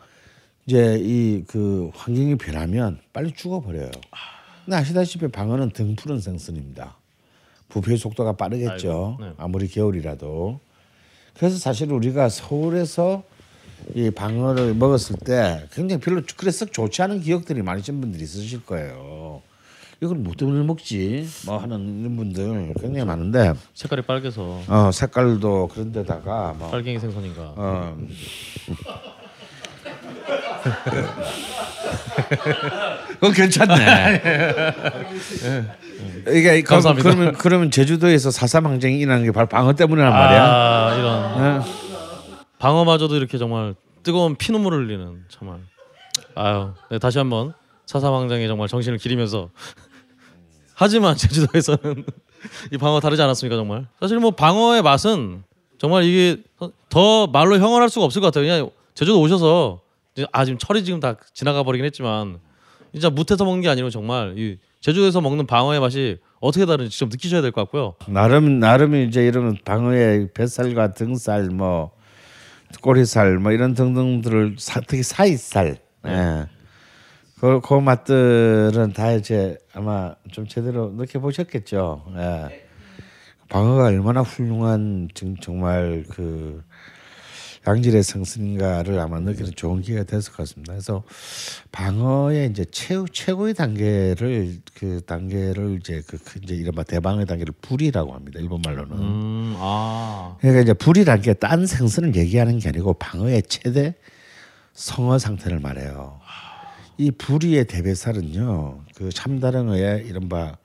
이제 0.67 0.99
이 1.01 1.45
그 1.49 1.91
환경이 1.95 2.37
변하면 2.37 3.01
빨리 3.15 3.33
죽어버려요. 3.33 3.91
근데 4.69 4.77
아시다시피 4.77 5.29
방어는 5.29 5.71
등푸른 5.71 6.21
생선입니다. 6.21 6.99
부패 7.71 7.97
속도가 7.97 8.37
빠르겠죠. 8.37 9.17
아이고, 9.19 9.31
네. 9.31 9.33
아무리 9.39 9.67
겨울이라도. 9.67 10.61
그래서 11.39 11.57
사실 11.57 11.91
우리가 11.91 12.29
서울에서 12.29 13.23
이 13.95 14.11
방어를 14.11 14.75
먹었을 14.75 15.17
때 15.25 15.67
굉장히 15.73 16.03
별로 16.03 16.21
그래서 16.37 16.67
좋지 16.67 17.01
않은 17.01 17.23
기억들이 17.23 17.63
많으신 17.63 18.03
분들이 18.03 18.25
있으실 18.25 18.67
거예요. 18.67 19.41
이걸 20.03 20.19
뭐 20.19 20.35
때문에 20.35 20.63
먹지? 20.67 21.27
뭐 21.47 21.57
하는 21.57 22.15
분들 22.17 22.75
굉장히 22.79 23.07
많은데 23.07 23.55
색깔이 23.73 24.03
빨개서 24.03 24.61
어 24.69 24.91
색깔도 24.93 25.69
그런데다가 25.69 26.55
뭐 26.59 26.71
빨갱이 26.71 27.01
생선인가. 27.01 27.55
어. 27.57 27.97
그건 33.15 33.33
괜찮네. 33.33 34.73
이게 36.29 36.63
그럼, 36.63 36.65
감사합니다. 36.65 37.11
그러면 37.11 37.33
그러면 37.35 37.71
제주도에서 37.71 38.31
사삼 38.31 38.67
항쟁이 38.67 38.99
일어나는 38.99 39.25
게 39.25 39.33
바로 39.33 39.47
방어 39.47 39.73
때문이란 39.73 40.13
말이야. 40.13 40.45
아, 40.45 40.95
이런 40.97 41.61
어. 41.61 41.65
방어마저도 42.59 43.17
이렇게 43.17 43.39
정말 43.39 43.75
뜨거운 44.03 44.37
피눈물을 44.37 44.87
흘리는 44.87 45.25
정말. 45.29 45.59
아유, 46.35 46.73
네, 46.91 46.99
다시 46.99 47.19
한번 47.19 47.53
사사방장에 47.87 48.47
정말 48.47 48.69
정신을 48.69 48.99
기리면서 48.99 49.51
하지만 50.75 51.17
제주도에서는 51.17 52.05
이 52.73 52.79
방어 52.79 53.01
다르지 53.01 53.21
않았습니까 53.23 53.57
정말? 53.57 53.87
사실 54.01 54.19
뭐 54.19 54.31
방어의 54.31 54.83
맛은 54.83 55.43
정말 55.79 56.05
이게 56.05 56.43
더 56.89 57.27
말로 57.27 57.59
형언할 57.59 57.89
수가 57.89 58.05
없을 58.05 58.21
것 58.21 58.29
같아요. 58.29 58.45
그냥 58.45 58.71
제주도 58.95 59.21
오셔서 59.21 59.81
아 60.33 60.45
지금 60.45 60.59
철이 60.59 60.85
지금 60.85 61.01
다 61.01 61.17
지나가 61.35 61.63
버리긴 61.63 61.85
했지만 61.87 62.39
진짜 62.93 63.11
무태서 63.11 63.45
먹는 63.45 63.61
게 63.63 63.69
아니고 63.69 63.91
정말 63.91 64.35
이 64.39 64.59
제주도에서 64.81 65.21
먹는 65.21 65.47
방어의 65.47 65.81
맛이 65.81 66.19
어떻게 66.41 66.65
다른지 66.67 66.91
직접 66.91 67.09
느끼셔야 67.09 67.43
될 67.43 67.51
것 67.53 67.63
같고요. 67.63 67.95
나름 68.09 68.61
나름 68.61 68.95
이제 68.95 69.27
이런 69.27 69.57
방어의 69.65 70.31
뱃살과 70.35 70.95
등살 70.95 71.45
뭐 71.51 71.91
꼬리살 72.81 73.39
뭐 73.39 73.53
이런 73.53 73.75
등등들을 73.75 74.57
사, 74.59 74.81
특히 74.81 75.03
사이살 75.03 75.79
예. 76.07 76.47
그, 77.41 77.61
그 77.61 77.75
맛들은 77.75 78.93
다 78.95 79.13
이제 79.13 79.57
아마 79.75 80.15
좀 80.33 80.47
제대로 80.47 80.91
느껴보셨겠죠. 80.91 82.05
예. 82.17 82.67
방어가 83.49 83.85
얼마나 83.87 84.21
훌륭한 84.23 85.09
정, 85.15 85.35
정말 85.41 86.05
그 86.11 86.63
양질의 87.69 88.03
생선인가를 88.03 88.99
아마 88.99 89.21
느끼는 89.21 89.53
좋은 89.55 89.83
기회가 89.83 90.05
됐을 90.05 90.33
것 90.33 90.39
같습니다. 90.39 90.73
그래서 90.73 91.03
방어의 91.71 92.49
이제 92.51 92.65
최고 92.71 93.07
최고의 93.07 93.53
단계를 93.55 94.57
그 94.75 95.03
단계를 95.07 95.79
이제 95.81 96.03
그, 96.07 96.17
그 96.19 96.41
이제 96.43 96.55
이른바 96.55 96.83
대방어의 96.83 97.27
단계를 97.27 97.53
불이라고 97.61 98.15
합니다. 98.15 98.41
일본 98.41 98.63
말로는. 98.65 98.97
음, 98.99 99.55
아, 99.59 100.37
그러니까 100.41 100.63
이제 100.63 100.73
불이라는 100.73 101.23
게 101.23 101.35
딴 101.35 101.67
생선을 101.67 102.17
얘기하는 102.17 102.59
게 102.59 102.71
아니고 102.71 102.95
방어의 102.95 103.43
최대 103.49 103.95
성어 104.73 105.19
상태를 105.19 105.61
말해요. 105.61 106.21
이 106.97 107.11
불이의 107.11 107.67
대배살은요, 107.67 108.81
그 108.97 109.11
참다랑어의 109.11 110.07
이른바 110.07 110.57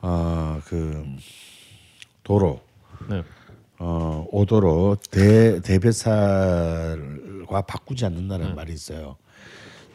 어그 0.00 1.04
도로 2.22 2.60
네. 3.08 3.22
어 3.78 4.26
오도로 4.30 4.96
대 5.10 5.60
대배살과 5.60 7.62
바꾸지 7.62 8.06
않는다는 8.06 8.54
말이 8.54 8.72
있어요. 8.72 9.16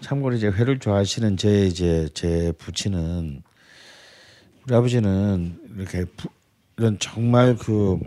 참고로 0.02 0.36
이제 0.36 0.48
회를 0.48 0.80
좋아하시는 0.80 1.38
제 1.38 1.66
이제 1.66 2.08
제 2.14 2.52
부친은 2.58 3.42
우리 4.66 4.76
아버지는 4.76 5.60
이렇게 5.78 6.06
부, 6.06 6.30
이런 6.78 7.00
정말 7.00 7.56
그 7.56 8.00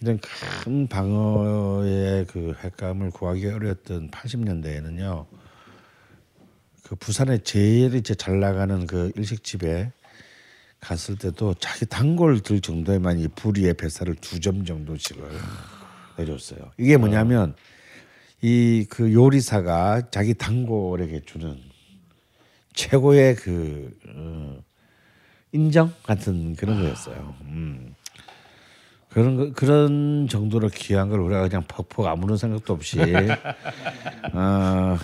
이런 0.00 0.18
큰 0.18 0.88
방어의 0.88 2.26
그 2.26 2.54
횟감을 2.64 3.10
구하기 3.10 3.46
어려웠던 3.46 4.10
80년대에는요. 4.10 5.26
그 6.84 6.96
부산에 6.96 7.38
제일 7.38 7.94
이제 7.94 8.14
잘 8.14 8.40
나가는 8.40 8.86
그 8.86 9.12
일식집에 9.14 9.92
갔을 10.80 11.16
때도 11.16 11.54
자기 11.54 11.84
단골 11.86 12.40
들 12.40 12.60
정도에만 12.60 13.18
이 13.18 13.28
부리의 13.28 13.74
뱃살을 13.74 14.14
두 14.16 14.40
점 14.40 14.64
정도씩을 14.64 15.22
내줬어요. 16.16 16.70
이게 16.78 16.96
뭐냐면 16.96 17.54
이 18.42 18.86
그 18.88 19.12
요리사가 19.12 20.10
자기 20.10 20.32
단골에게 20.34 21.20
주는 21.26 21.58
최고의 22.72 23.36
그 23.36 23.94
어, 24.08 24.58
인정 25.52 25.92
같은 26.02 26.54
그런 26.56 26.80
거였어요. 26.82 27.34
음. 27.42 27.94
그런 29.10 29.36
거, 29.36 29.52
그런 29.52 30.28
정도로 30.28 30.68
귀한 30.68 31.08
걸 31.08 31.20
우리가 31.20 31.48
그냥 31.48 31.64
퍽퍽 31.66 32.06
아무런 32.06 32.36
생각도 32.38 32.72
없이 32.72 32.98
어, 34.32 34.96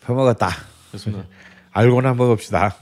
퍼먹었다. 0.00 0.48
좋습니다. 0.92 1.26
알고나 1.78 2.14
먹읍시다. 2.14 2.74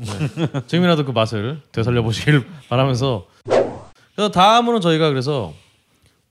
지금이라도 0.66 1.04
그 1.04 1.10
맛을 1.10 1.60
되살려 1.70 2.02
보시길 2.02 2.46
바라면서 2.70 3.26
그래서 4.14 4.30
다음으로는 4.30 4.80
저희가 4.80 5.10
그래서 5.10 5.52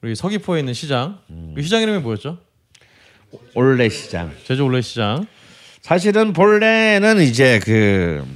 우리 0.02 0.16
서귀포에 0.16 0.58
있는 0.58 0.74
시장 0.74 1.20
이 1.56 1.62
시장 1.62 1.82
이름이 1.82 2.00
뭐였죠? 2.00 2.38
올레 3.54 3.88
시장. 3.88 4.32
제주 4.44 4.64
올레 4.64 4.80
시장. 4.80 5.28
사실은 5.80 6.32
본래는 6.32 7.20
이제 7.20 7.60
그 7.60 8.26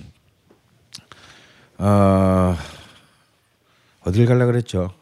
어, 1.78 2.56
어딜 4.04 4.26
갈라 4.26 4.46
그랬죠. 4.46 4.92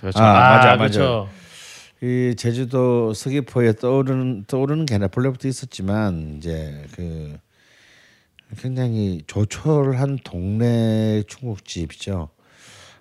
그렇죠. 0.00 0.18
아, 0.20 0.32
맞아, 0.56 0.76
그렇죠. 0.78 1.28
이 2.02 2.34
제주도 2.34 3.12
서귀포에 3.12 3.74
떠오르는 3.74 4.44
떠오르는 4.46 4.86
게 4.86 4.94
아니라 4.94 5.08
본래부터 5.08 5.48
있었지만 5.48 6.36
이제 6.38 6.86
그 6.94 7.36
굉장히 8.56 9.22
조촐한 9.26 10.18
동네 10.24 11.22
중국집이죠. 11.26 12.28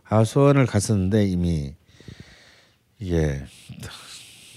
하수원을 0.03 0.65
갔었는데 0.65 1.25
이미 1.27 1.73
이게 2.99 3.43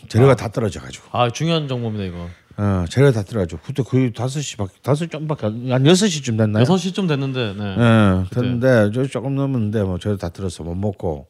재료가 0.08 0.36
다 0.36 0.48
떨어져 0.48 0.80
가지고 0.80 1.06
아 1.12 1.30
중요한 1.30 1.68
정보입니다 1.68 2.04
이거. 2.04 2.28
어 2.56 2.84
재료가 2.88 3.12
다 3.12 3.22
떨어져 3.22 3.56
그때 3.62 3.82
거의 3.82 4.12
다섯 4.12 4.40
시밖에 4.40 4.74
다섯 4.82 5.06
좀밖에 5.10 5.46
안- 5.46 5.70
한 5.70 5.86
여섯 5.86 6.08
시쯤 6.08 6.36
됐나요? 6.36 6.64
6시쯤 6.64 7.06
됐는데 7.06 7.54
네. 7.54 7.64
예, 7.78 8.24
됐는데 8.34 8.90
저 8.94 9.06
조금 9.06 9.36
넘었는데 9.36 9.82
뭐 9.84 9.98
저도 9.98 10.16
다 10.16 10.28
들어서 10.30 10.64
못 10.64 10.74
먹고 10.74 11.28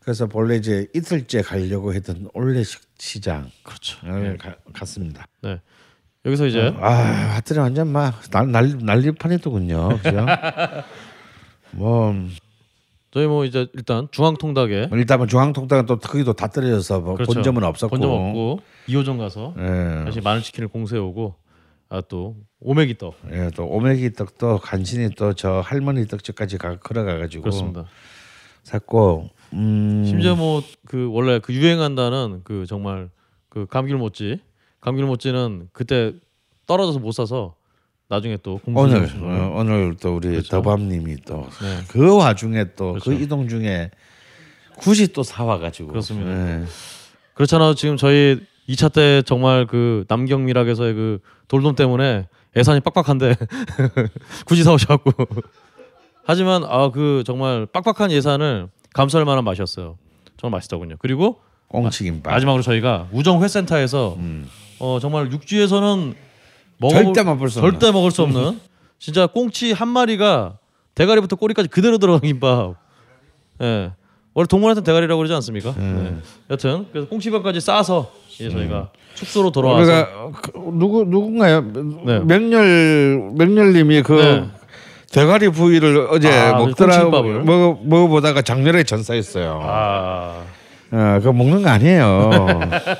그래서 0.00 0.26
본래 0.26 0.56
이제 0.56 0.86
이틀째 0.94 1.42
가려고 1.42 1.92
했던 1.94 2.28
올레 2.34 2.62
시- 2.62 2.78
시장 2.98 3.50
그렇죠. 3.64 3.96
을 4.06 4.38
가- 4.38 4.56
갔습니다. 4.72 5.26
네. 5.42 5.60
여기서 6.26 6.46
이제 6.46 6.74
아, 6.80 6.90
하여튼 6.90 7.58
완전 7.58 7.88
막난 7.88 8.78
난리판이더군요. 8.80 9.98
그죠? 10.02 10.26
뭐 11.72 12.14
저희 13.10 13.26
뭐 13.26 13.44
이제 13.44 13.66
일단 13.74 14.08
중앙 14.10 14.36
통닭에 14.36 14.88
일단 14.92 15.18
뭐 15.18 15.26
중앙통닭은 15.26 15.86
또 15.86 15.98
크기도 15.98 16.32
다 16.32 16.46
떨어져서 16.48 17.00
뭐 17.00 17.14
그렇죠. 17.14 17.32
본점은 17.32 17.62
없었고. 17.64 17.90
본점 17.96 18.10
없고 18.10 18.60
2호점 18.88 19.18
가서 19.18 19.54
예. 19.58 20.04
다시 20.04 20.20
마늘치킨을 20.20 20.68
공세오고 20.68 21.34
아 21.90 22.00
또 22.08 22.36
오메기 22.60 22.96
떡 22.98 23.14
예, 23.30 23.50
또 23.54 23.66
오메기 23.66 24.14
떡도 24.14 24.58
간신히 24.58 25.10
또 25.14 25.32
저 25.34 25.60
할머니 25.60 26.06
떡집까지 26.08 26.58
가 26.58 26.76
걸어가 26.78 27.18
가지고 27.18 27.42
그렇습니다. 27.44 27.84
샀고 28.64 29.28
음 29.52 30.04
심지어 30.06 30.34
뭐 30.34 30.62
그 30.86 31.08
원래 31.12 31.38
그 31.38 31.52
유행한다는 31.52 32.40
그 32.44 32.64
정말 32.66 33.10
그 33.48 33.66
감귤 33.66 33.96
모찌 33.98 34.40
감귤 34.84 35.04
모찌는 35.06 35.68
그때 35.72 36.12
떨어져서 36.66 36.98
못 36.98 37.12
사서 37.12 37.54
나중에 38.08 38.36
또 38.42 38.60
오늘 38.66 39.08
어, 39.22 39.54
오늘 39.56 39.96
또 39.98 40.16
우리 40.16 40.28
그렇죠. 40.28 40.48
더밤님이 40.50 41.16
또 41.26 41.48
네. 41.62 41.80
그 41.88 42.16
와중에 42.16 42.74
또그 42.74 43.00
그렇죠. 43.00 43.12
이동 43.12 43.48
중에 43.48 43.90
굳이 44.76 45.12
또 45.12 45.22
사와가지고 45.22 45.88
그렇습니다. 45.88 46.30
네. 46.30 46.64
그렇잖아요. 47.32 47.74
지금 47.74 47.96
저희 47.96 48.40
2차 48.68 48.92
때 48.92 49.22
정말 49.22 49.66
그 49.66 50.04
남경미락에서의 50.08 50.94
그 50.94 51.18
돌돔 51.48 51.76
때문에 51.76 52.28
예산이 52.54 52.80
빡빡한데 52.80 53.34
굳이 54.46 54.62
사오셔갖고 54.64 55.12
하지만 56.26 56.62
아 56.64 56.90
그 56.90 57.22
정말 57.26 57.66
빡빡한 57.66 58.10
예산을 58.12 58.68
감수할 58.92 59.24
만한 59.24 59.44
맛이었어요. 59.44 59.96
정말 60.36 60.58
맛있더군요. 60.58 60.96
그리고 60.98 61.40
꽁치김밥 61.68 62.32
마지막으로 62.32 62.62
저희가 62.62 63.08
우정 63.12 63.42
회센터에서 63.42 64.16
어 64.80 64.98
정말 65.00 65.30
육지에서는 65.30 66.14
먹어 66.78 66.94
절대 66.94 67.22
맛볼 67.22 67.50
수 67.50 67.60
절대 67.60 67.92
먹을 67.92 68.10
수 68.10 68.22
없는 68.22 68.60
진짜 68.98 69.26
꽁치 69.26 69.72
한 69.72 69.88
마리가 69.88 70.58
대가리부터 70.94 71.36
꼬리까지 71.36 71.68
그대로 71.68 71.98
들어간 71.98 72.20
김밥. 72.22 72.74
예. 73.62 73.92
원래 74.34 74.46
동물한테 74.48 74.82
대가리라고 74.82 75.18
그러지 75.18 75.32
않습니까? 75.34 75.74
네. 75.76 76.16
여튼 76.50 76.86
그래서 76.90 77.08
꽁치밥까지 77.08 77.60
싸서 77.60 78.10
이제 78.34 78.50
저희가 78.50 78.90
숙소로 79.14 79.52
돌아와서 79.52 79.80
우리가 79.92 80.30
그, 80.42 80.52
누구 80.72 81.04
누군가요? 81.04 81.60
네. 82.04 82.18
명렬 82.20 83.30
명렬님이 83.36 84.02
그 84.02 84.12
네. 84.14 84.48
대가리 85.12 85.50
부위를 85.50 86.08
어제 86.10 86.28
아, 86.32 86.58
먹더라 86.58 87.02
꽁치밥을. 87.04 87.44
먹어 87.44 87.78
먹어보다가 87.84 88.42
장렬하게 88.42 88.82
전사했어요. 88.82 89.60
아 89.62 90.42
어, 90.90 91.18
그거 91.20 91.32
먹는 91.32 91.62
거 91.62 91.68
아니에요. 91.70 92.30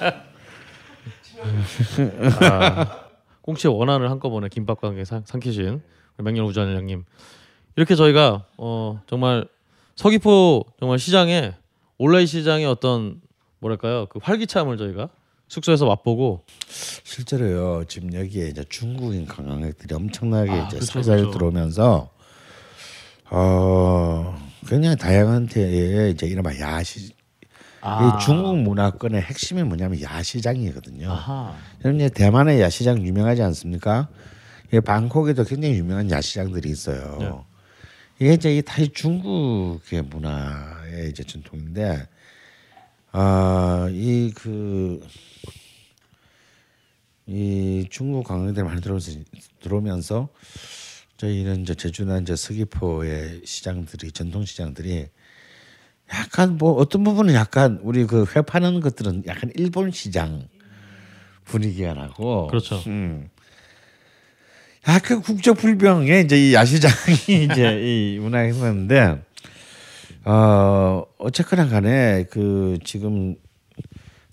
꽁치의 3.43 3.75
원한을 3.77 4.11
한꺼번에 4.11 4.49
김밥과 4.49 4.89
함께 4.89 5.05
삼- 5.05 5.23
삼키신 5.25 5.83
맹렬 6.19 6.45
우전장님 6.45 7.05
이렇게 7.77 7.95
저희가 7.97 8.45
어 8.57 9.01
정말 9.07 9.47
서귀포 9.97 10.65
정말 10.81 10.99
시장에 10.99 11.55
온라인 11.99 12.27
시장의 12.27 12.67
어떤 12.67 13.21
뭐랄까요 13.59 14.07
그 14.07 14.19
활기참을 14.23 14.77
저희가 14.77 15.09
숙소에서 15.49 15.87
맛보고 15.87 16.43
실제로요. 16.69 17.85
지금 17.87 18.12
여기에 18.15 18.49
이제 18.49 18.65
중국인 18.69 19.27
관광객들이 19.27 19.95
엄청나게 19.95 20.51
아, 20.51 20.67
이제 20.67 20.81
살살 20.81 21.19
그렇죠. 21.19 21.31
들어오면서 21.33 22.11
어 23.31 24.37
굉장히 24.67 24.97
다양한 24.97 25.47
데 25.47 26.11
이제 26.11 26.27
이른바 26.27 26.59
야시 26.59 27.12
아. 27.85 28.18
이 28.18 28.24
중국 28.24 28.59
문화권의 28.59 29.22
핵심이 29.22 29.62
뭐냐면 29.62 30.01
야시장이거든요. 30.01 31.11
아하 31.11 31.55
여러분 31.85 32.09
대만의 32.11 32.61
야시장 32.61 33.03
유명하지 33.03 33.43
않습니까? 33.43 34.09
이 34.72 34.80
방콕에도 34.80 35.45
굉장히 35.45 35.76
유명한 35.76 36.11
야시장들이 36.11 36.70
있어요. 36.70 37.18
네. 37.20 37.30
이게 38.20 38.35
이제 38.35 38.57
이 38.57 38.62
타이 38.62 38.89
중국의 38.89 40.03
문화의 40.03 41.11
이제 41.11 41.22
전통인데, 41.22 42.09
아이 43.12 44.32
그 44.35 45.01
이 47.26 47.87
중국 47.91 48.24
관광객들이 48.24 48.64
많이 48.64 48.80
들어오면서 48.82 49.20
들어오면서 49.61 50.28
저희는 51.16 51.62
이제 51.62 51.74
제주나 51.74 52.18
이제 52.18 52.37
서귀포의 52.37 53.43
시장들이 53.45 54.12
전통 54.12 54.45
시장들이 54.45 55.09
약간 56.13 56.57
뭐 56.59 56.73
어떤 56.73 57.03
부분은 57.05 57.35
약간 57.35 57.79
우리 57.83 58.07
그 58.07 58.25
회 58.35 58.43
파는 58.43 58.81
것들은 58.81 59.25
약간 59.27 59.51
일본 59.57 59.91
시장 59.91 60.47
분위기가 61.45 61.95
나고 61.95 62.47
그렇죠 62.49 62.81
음. 62.87 63.29
약간 64.87 65.23
국적 65.23 65.57
불병에 65.57 66.21
이제 66.21 66.37
이 66.37 66.55
야시장이 66.55 66.95
이제 67.51 67.81
이 67.83 68.19
문화행사인데 68.19 69.23
어 70.27 71.05
어쨌거나 71.19 71.69
간에 71.69 72.25
그 72.31 72.79
지금 72.85 73.37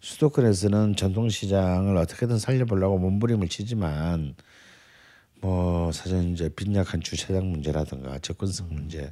수도권에서는 0.02 0.96
전통시장을 0.96 1.96
어떻게든 1.96 2.38
살려보려고 2.40 2.98
몸부림을 2.98 3.48
치지만 3.48 4.36
뭐 5.42 5.92
사실 5.92 6.32
이제 6.34 6.50
빈약한 6.50 7.02
주차장 7.02 7.50
문제라든가 7.50 8.20
접근성 8.20 8.68
문제 8.72 9.12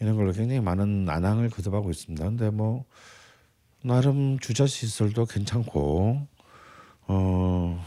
이런 0.00 0.16
걸로 0.16 0.32
굉장히 0.32 0.60
많은 0.60 1.04
난항을 1.04 1.50
거듭하고 1.50 1.90
있습니다. 1.90 2.24
근데 2.24 2.50
뭐 2.50 2.84
나름 3.82 4.38
주차 4.38 4.66
시설도 4.66 5.26
괜찮고 5.26 6.26
어. 7.08 7.84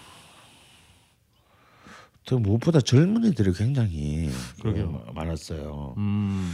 또 2.25 2.39
무엇보다 2.39 2.81
젊은이들이 2.81 3.53
굉장히 3.53 4.29
그러게요. 4.61 5.03
어, 5.07 5.11
많았어요. 5.13 5.93
음 5.97 6.53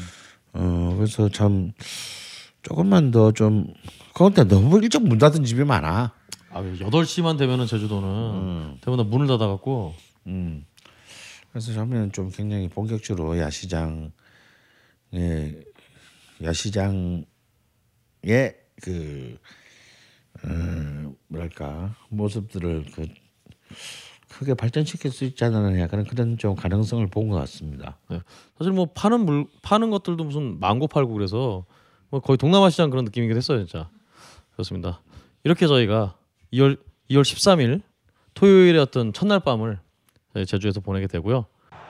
어 0.53 0.93
그래서 0.97 1.29
참 1.29 1.71
조금만 2.61 3.11
더 3.11 3.31
좀 3.31 3.67
그런데 4.13 4.43
너무 4.43 4.79
일찍 4.83 5.01
문 5.07 5.17
닫은 5.17 5.45
집이 5.45 5.63
많아. 5.63 6.11
아, 6.53 6.61
8시만 6.61 7.37
되면은 7.37 7.65
제주도는 7.67 8.79
대부분 8.81 8.97
다 8.97 9.09
문을 9.09 9.27
닫아 9.27 9.47
갖고 9.47 9.95
음. 10.27 10.65
그래서 11.51 11.71
저는 11.73 12.11
좀 12.11 12.29
굉장히 12.29 12.67
본격적으로 12.67 13.37
야시장 13.39 14.11
에 15.13 15.63
야시장의 16.43 17.25
그 18.81 19.37
어, 20.43 21.13
뭐랄까 21.27 21.95
모습들을 22.09 22.85
그 22.93 23.07
크게 24.29 24.53
발전시킬 24.53 25.11
수 25.11 25.25
있지 25.25 25.43
않나 25.43 25.77
약간 25.79 26.05
그런 26.05 26.37
좀 26.37 26.55
가능성을 26.55 27.05
본 27.07 27.29
것 27.29 27.35
같습니다. 27.35 27.99
네. 28.09 28.21
사실 28.57 28.71
뭐 28.71 28.85
파는 28.85 29.25
물 29.25 29.45
파는 29.61 29.89
것들도 29.91 30.23
무슨 30.23 30.59
망고 30.59 30.87
팔고 30.87 31.13
그래서 31.13 31.65
뭐 32.09 32.19
거의 32.21 32.37
동남아 32.37 32.69
시장 32.69 32.89
그런 32.89 33.05
느낌이긴 33.05 33.35
했어요 33.37 33.59
진짜 33.65 33.89
그렇습니다 34.51 35.01
이렇게 35.43 35.65
저희가 35.67 36.17
2월 36.53 36.77
2월 37.09 37.21
13일 37.21 37.81
토요일의 38.33 38.81
어떤 38.81 39.13
첫날 39.13 39.39
밤을 39.39 39.79
제주에서 40.47 40.79
보내게 40.81 41.07
되고요 41.07 41.45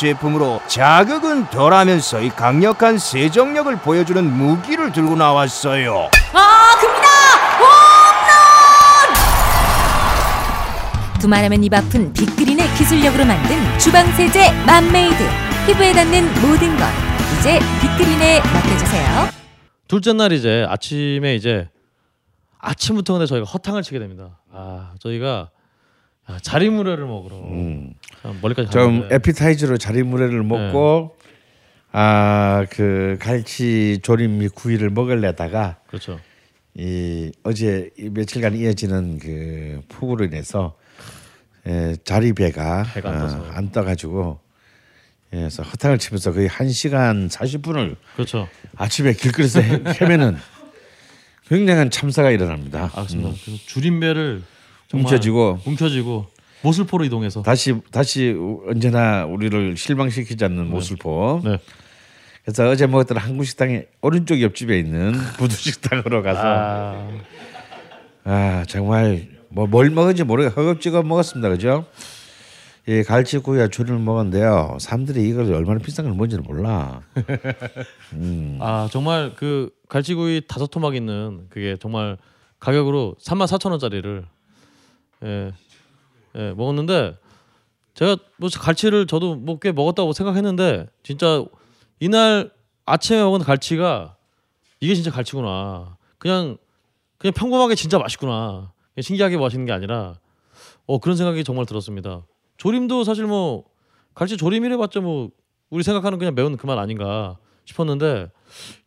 제품으로 0.00 0.62
자극은 0.66 1.50
덜하면서 1.50 2.22
이 2.22 2.30
강력한 2.30 2.96
세정력을 2.96 3.76
보여주는 3.80 4.24
무기를 4.24 4.92
들고 4.92 5.14
나왔어요. 5.14 6.08
아 6.32 6.70
큽니다. 6.80 7.08
홈런. 11.12 11.18
두말하면 11.20 11.62
입 11.64 11.74
아픈 11.74 12.10
빅그린의 12.14 12.66
기술력으로 12.78 13.26
만든 13.26 13.78
주방 13.78 14.10
세제 14.12 14.50
맘메이드 14.64 15.18
피부에 15.66 15.92
닿는 15.92 16.32
모든 16.40 16.78
것 16.78 16.84
이제 17.38 17.58
빅그린에 17.82 18.40
맡겨주세요. 18.40 19.28
둘째 19.86 20.14
날 20.14 20.32
이제 20.32 20.64
아침에 20.66 21.34
이제 21.34 21.68
아침부터 22.58 23.12
근데 23.14 23.26
저희가 23.26 23.44
허탕을 23.44 23.82
치게 23.82 23.98
됩니다 23.98 24.38
아 24.52 24.92
저희가 25.00 25.48
야, 26.30 26.38
자리물회를 26.40 27.04
먹으러. 27.06 27.36
참 28.22 28.38
멀리까지 28.42 28.68
음. 28.68 28.70
좀 28.70 29.08
에피타이저로 29.10 29.78
자리물회를 29.78 30.42
먹고 30.42 31.16
아그 31.92 33.18
갈치 33.20 33.98
조림 34.02 34.38
및 34.38 34.54
구이를 34.54 34.90
먹을래다가 34.90 35.78
그렇죠. 35.88 36.20
이 36.74 37.32
어제 37.42 37.90
이 37.98 38.08
며칠간 38.10 38.56
이어지는 38.56 39.18
그 39.18 39.80
폭우로 39.88 40.24
인해서 40.26 40.76
에, 41.66 41.96
자리 42.04 42.32
배가 42.32 42.84
배가 42.94 43.10
안 43.10 43.18
떠서. 43.18 43.38
어, 43.40 43.46
안 43.52 43.72
떠가지고 43.72 44.38
예, 45.32 45.36
그래서 45.38 45.62
허탕을 45.64 45.98
치면서 45.98 46.32
거의 46.32 46.48
1 46.48 46.72
시간 46.72 47.28
40 47.28 47.62
분을 47.62 47.96
그렇죠. 48.14 48.48
아침에 48.76 49.12
길거리에서 49.12 49.60
헤- 49.60 49.80
헤매는 50.00 50.36
굉장한 51.48 51.90
참사가 51.90 52.30
일어납니다. 52.30 52.84
아 52.84 52.90
그렇습니다. 53.02 53.30
그래서 53.44 53.60
줄임배를 53.66 54.42
뭉쳐지고 54.92 55.58
뭉쳐지고 55.64 56.26
모슬포로 56.62 57.04
이동해서 57.04 57.42
다시 57.42 57.74
다시 57.90 58.30
우- 58.32 58.62
언제나 58.68 59.24
우리를 59.24 59.76
실망시키지 59.76 60.44
않는 60.44 60.68
모슬포. 60.68 61.40
네. 61.44 61.58
그래서 62.44 62.68
어제 62.68 62.86
먹었던 62.86 63.16
한국 63.18 63.44
식당의 63.44 63.86
오른쪽 64.00 64.40
옆집에 64.42 64.78
있는 64.78 65.12
부두 65.38 65.54
식당으로 65.56 66.22
가서 66.22 66.40
아, 66.44 67.08
아 68.24 68.64
정말 68.68 69.28
뭐 69.48 69.66
뭘 69.66 69.90
먹은지 69.90 70.24
모르게 70.24 70.48
허겁지겁 70.48 71.06
먹었습니다. 71.06 71.48
그죠? 71.50 71.86
이 72.88 73.02
갈치구이와 73.02 73.68
조림을 73.68 73.98
먹었는데요. 74.00 74.78
사람들이 74.80 75.28
이걸 75.28 75.52
얼마나 75.52 75.78
비싼 75.78 76.04
걸 76.06 76.14
뭔지는 76.14 76.42
몰라. 76.44 77.02
아 78.60 78.88
정말 78.90 79.32
그 79.36 79.70
갈치구이 79.88 80.42
다섯 80.48 80.68
토막 80.70 80.94
있는 80.96 81.46
그게 81.50 81.76
정말 81.80 82.16
가격으로 82.58 83.16
3만 83.22 83.46
4천 83.46 83.70
원짜리를 83.70 84.24
예, 85.24 85.52
예 86.34 86.52
먹었는데 86.52 87.16
제가 87.94 88.16
뭐 88.38 88.48
갈치를 88.52 89.06
저도 89.06 89.34
뭐 89.36 89.58
꽤 89.60 89.72
먹었다고 89.72 90.12
생각했는데 90.12 90.86
진짜 91.02 91.44
이날 91.98 92.50
아침에 92.86 93.22
먹은 93.22 93.40
갈치가 93.40 94.16
이게 94.80 94.94
진짜 94.94 95.10
갈치구나. 95.10 95.96
그냥 96.18 96.56
그냥 97.18 97.34
평범하게 97.34 97.74
진짜 97.74 97.98
맛있구나. 97.98 98.72
신기하게 99.00 99.36
맛있는 99.36 99.66
게 99.66 99.72
아니라 99.72 100.18
어 100.86 100.98
그런 100.98 101.16
생각이 101.16 101.44
정말 101.44 101.66
들었습니다. 101.66 102.24
조림도 102.56 103.04
사실 103.04 103.26
뭐 103.26 103.64
갈치 104.14 104.36
조림이래 104.36 104.76
봤자 104.76 105.00
뭐 105.00 105.30
우리 105.70 105.82
생각하는 105.82 106.18
그냥 106.18 106.34
매운 106.34 106.56
그만 106.56 106.78
아닌가 106.78 107.36
싶었는데 107.64 108.30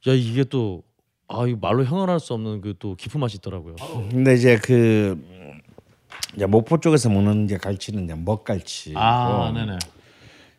야 0.07 0.13
이게 0.13 0.43
또 0.43 0.83
아 1.29 1.47
이거 1.47 1.57
말로 1.59 1.83
형언할 1.85 2.19
수 2.19 2.33
없는 2.33 2.61
그 2.61 2.73
또 2.77 2.95
깊은 2.95 3.19
맛이 3.19 3.37
있더라고요. 3.37 3.75
근데 4.11 4.33
이제 4.35 4.57
그 4.61 5.17
이제 6.35 6.45
목포 6.45 6.79
쪽에서 6.79 7.09
먹는 7.09 7.45
이제 7.45 7.57
갈치는 7.57 8.05
이제 8.05 8.15
먹갈치. 8.15 8.93
아 8.95 9.51
네네. 9.53 9.77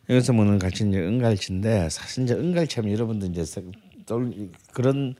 여기서 0.09 0.33
먹는 0.33 0.59
갈치는 0.59 0.91
이제 0.91 1.01
은갈치인데 1.01 1.89
사실 1.89 2.23
이제 2.23 2.33
은갈치하면 2.33 2.93
여러분들 2.93 3.29
이제 3.35 3.43
그런 4.73 5.15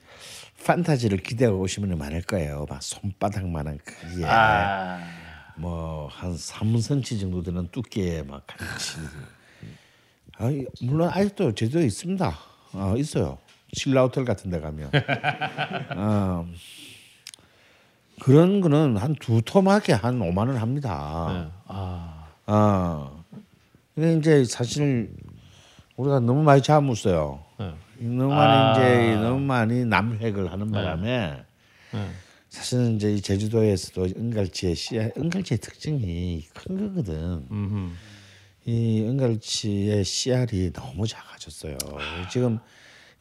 판타지를 0.64 1.18
기대하고 1.18 1.60
오시면 1.60 1.98
많을 1.98 2.22
거예요. 2.22 2.66
막 2.68 2.82
손바닥만한 2.82 3.78
크기에 3.84 4.26
뭐한 5.58 6.34
3cm 6.34 7.20
정도 7.20 7.42
되는 7.42 7.68
두께의 7.70 8.24
막 8.24 8.46
갈치. 8.46 8.98
아, 10.38 10.50
이- 10.50 10.66
물론 10.82 11.08
아직도 11.12 11.54
제주도에 11.54 11.84
있습니다. 11.86 12.36
아, 12.72 12.94
있어요. 12.98 13.38
신라 13.72 14.02
호텔 14.02 14.24
같은 14.24 14.50
데 14.50 14.60
가면. 14.60 14.90
아, 15.96 16.44
그런 18.20 18.60
거는 18.60 18.96
한두 18.96 19.42
토막에 19.44 19.92
한 19.92 20.18
5만 20.18 20.38
원 20.48 20.56
합니다. 20.56 21.26
네. 21.32 21.52
아 21.66 22.26
아, 22.46 23.10
이게 23.96 24.14
이제 24.14 24.44
사실 24.44 25.10
우리가 25.96 26.20
너무 26.20 26.42
많이 26.42 26.62
잡았어요. 26.62 27.40
네. 27.58 27.72
너무 27.98 28.28
많이 28.28 28.72
이제 28.78 29.16
너무 29.16 29.40
많이 29.40 29.84
남획을 29.84 30.50
하는 30.52 30.70
바람에 30.70 31.42
네. 31.92 32.10
사실은 32.48 32.96
이제 32.96 33.12
이 33.12 33.20
제주도에서도 33.20 34.04
은갈치의 34.18 34.74
씨앗, 34.74 35.16
은갈치의 35.16 35.58
특징이 35.58 36.44
큰 36.54 36.78
거거든. 36.78 37.46
음흠. 37.50 37.90
이 38.66 39.02
은갈치의 39.02 40.04
씨알이 40.04 40.72
너무 40.72 41.06
작아졌어요. 41.06 41.76
지금 42.30 42.58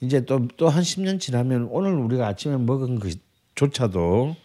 이제 0.02 0.26
또 0.26 0.48
또 0.58 0.70
한 0.70 0.84
10년 0.84 1.20
지나면 1.20 1.68
오늘 1.72 1.93
우리가 1.93 2.28
아침에 2.28 2.58
먹은 2.58 3.00
그 3.00 3.14
조차도 3.56 4.36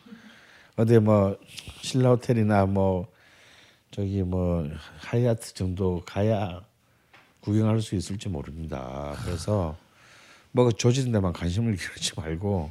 어디 0.80 0.98
뭐 0.98 1.36
신라 1.82 2.08
호텔이나 2.12 2.64
뭐 2.64 3.06
저기 3.90 4.22
뭐 4.22 4.66
하얏트 5.00 5.54
정도 5.54 6.02
가야 6.06 6.62
구경할 7.40 7.82
수 7.82 7.96
있을지 7.96 8.30
모릅니다. 8.30 9.14
그래서 9.22 9.76
뭐 10.52 10.72
조지는 10.72 11.12
데만 11.12 11.34
관심을 11.34 11.76
기울이지 11.76 12.12
말고 12.16 12.70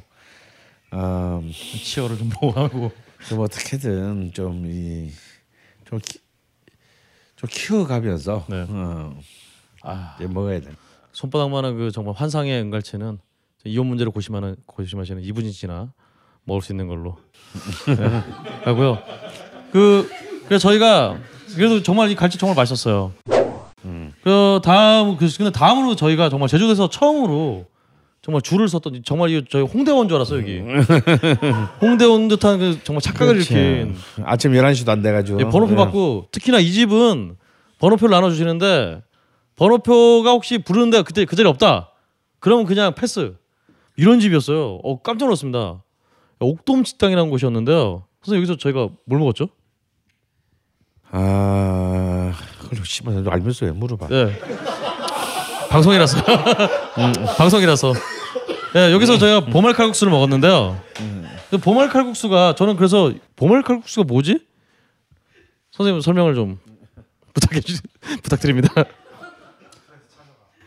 음, 0.92 1.52
치어를 1.52 2.18
좀 2.18 2.30
보호하고 2.30 2.90
좀 3.28 3.38
어떻게든 3.38 4.32
좀 4.32 4.66
이좀 4.66 6.00
좀 7.36 7.48
키워가면서 7.48 8.44
네. 8.48 8.66
어, 8.68 9.16
아 9.82 10.16
이제 10.18 10.26
먹어야 10.26 10.60
돼. 10.60 10.72
손바닥만한 11.12 11.76
그 11.76 11.92
정말 11.92 12.16
환상의 12.16 12.60
은갈치는 12.60 13.20
이혼 13.66 13.86
문제를 13.86 14.10
고심하는 14.10 14.56
고심하시는 14.66 15.22
이분이 15.22 15.52
지나 15.52 15.92
먹을 16.50 16.62
수 16.62 16.72
있는 16.72 16.88
걸로 16.88 17.16
네. 17.86 18.22
하고요. 18.64 18.98
그 19.72 20.08
그래서 20.46 20.68
저희가 20.68 21.16
그래도 21.54 21.82
정말 21.82 22.10
이 22.10 22.14
갈치 22.14 22.38
정말 22.38 22.56
맛있었어요. 22.56 23.12
그 24.22 24.60
다음 24.62 25.16
그 25.16 25.28
근데 25.36 25.50
다음으로 25.50 25.96
저희가 25.96 26.28
정말 26.28 26.48
제주도에서 26.48 26.90
처음으로 26.90 27.66
정말 28.22 28.42
줄을 28.42 28.68
섰던 28.68 29.00
정말 29.04 29.30
이 29.30 29.42
저희 29.48 29.62
홍대원 29.62 30.08
줄 30.08 30.16
알았어요 30.16 30.40
여기 30.40 30.60
홍대 31.80 32.04
온 32.04 32.28
듯한 32.28 32.58
그 32.58 32.78
정말 32.84 33.00
착각을 33.00 33.34
그렇지. 33.34 33.54
일으킨 33.54 33.96
아침 34.24 34.52
11시도 34.52 34.90
안 34.90 35.00
돼가지고 35.00 35.40
예, 35.40 35.44
번호표 35.44 35.72
예. 35.72 35.76
받고 35.76 36.26
특히나 36.30 36.58
이 36.58 36.70
집은 36.70 37.36
번호표를 37.78 38.12
나눠주시는데 38.14 39.00
번호표가 39.56 40.32
혹시 40.32 40.58
부르는데 40.58 41.00
그때 41.00 41.24
그 41.24 41.34
자리 41.34 41.48
없다 41.48 41.92
그러면 42.40 42.66
그냥 42.66 42.94
패스 42.94 43.36
이런 43.96 44.20
집이었어요 44.20 44.80
어 44.82 45.00
깜짝 45.00 45.24
놀랐습니다 45.24 45.82
옥돔 46.40 46.84
식당이라는 46.84 47.30
곳이었는데요 47.30 48.04
선생님 48.22 48.42
여기서 48.42 48.56
저희가 48.58 48.88
뭘 49.06 49.20
먹었죠? 49.20 49.48
아 51.10 52.32
그걸 52.60 52.84
씨발 52.84 53.22
너 53.24 53.30
알면서 53.30 53.66
왜 53.66 53.72
물어봐 53.72 54.08
네 54.08 54.38
방송이라서 55.70 56.18
음, 56.98 57.12
방송이라서 57.36 57.92
네, 58.74 58.92
여기서 58.92 59.18
저희가 59.18 59.46
보말 59.46 59.72
칼국수를 59.74 60.12
먹었는데요 60.12 60.80
그 61.50 61.58
보말 61.58 61.88
칼국수가 61.88 62.54
저는 62.54 62.76
그래서 62.76 63.12
보말 63.34 63.62
칼국수가 63.62 64.04
뭐지? 64.04 64.46
선생님 65.72 66.00
설명을 66.00 66.34
좀 66.34 66.60
부탁해 67.34 67.60
주 67.60 67.76
부탁드립니다. 68.22 68.68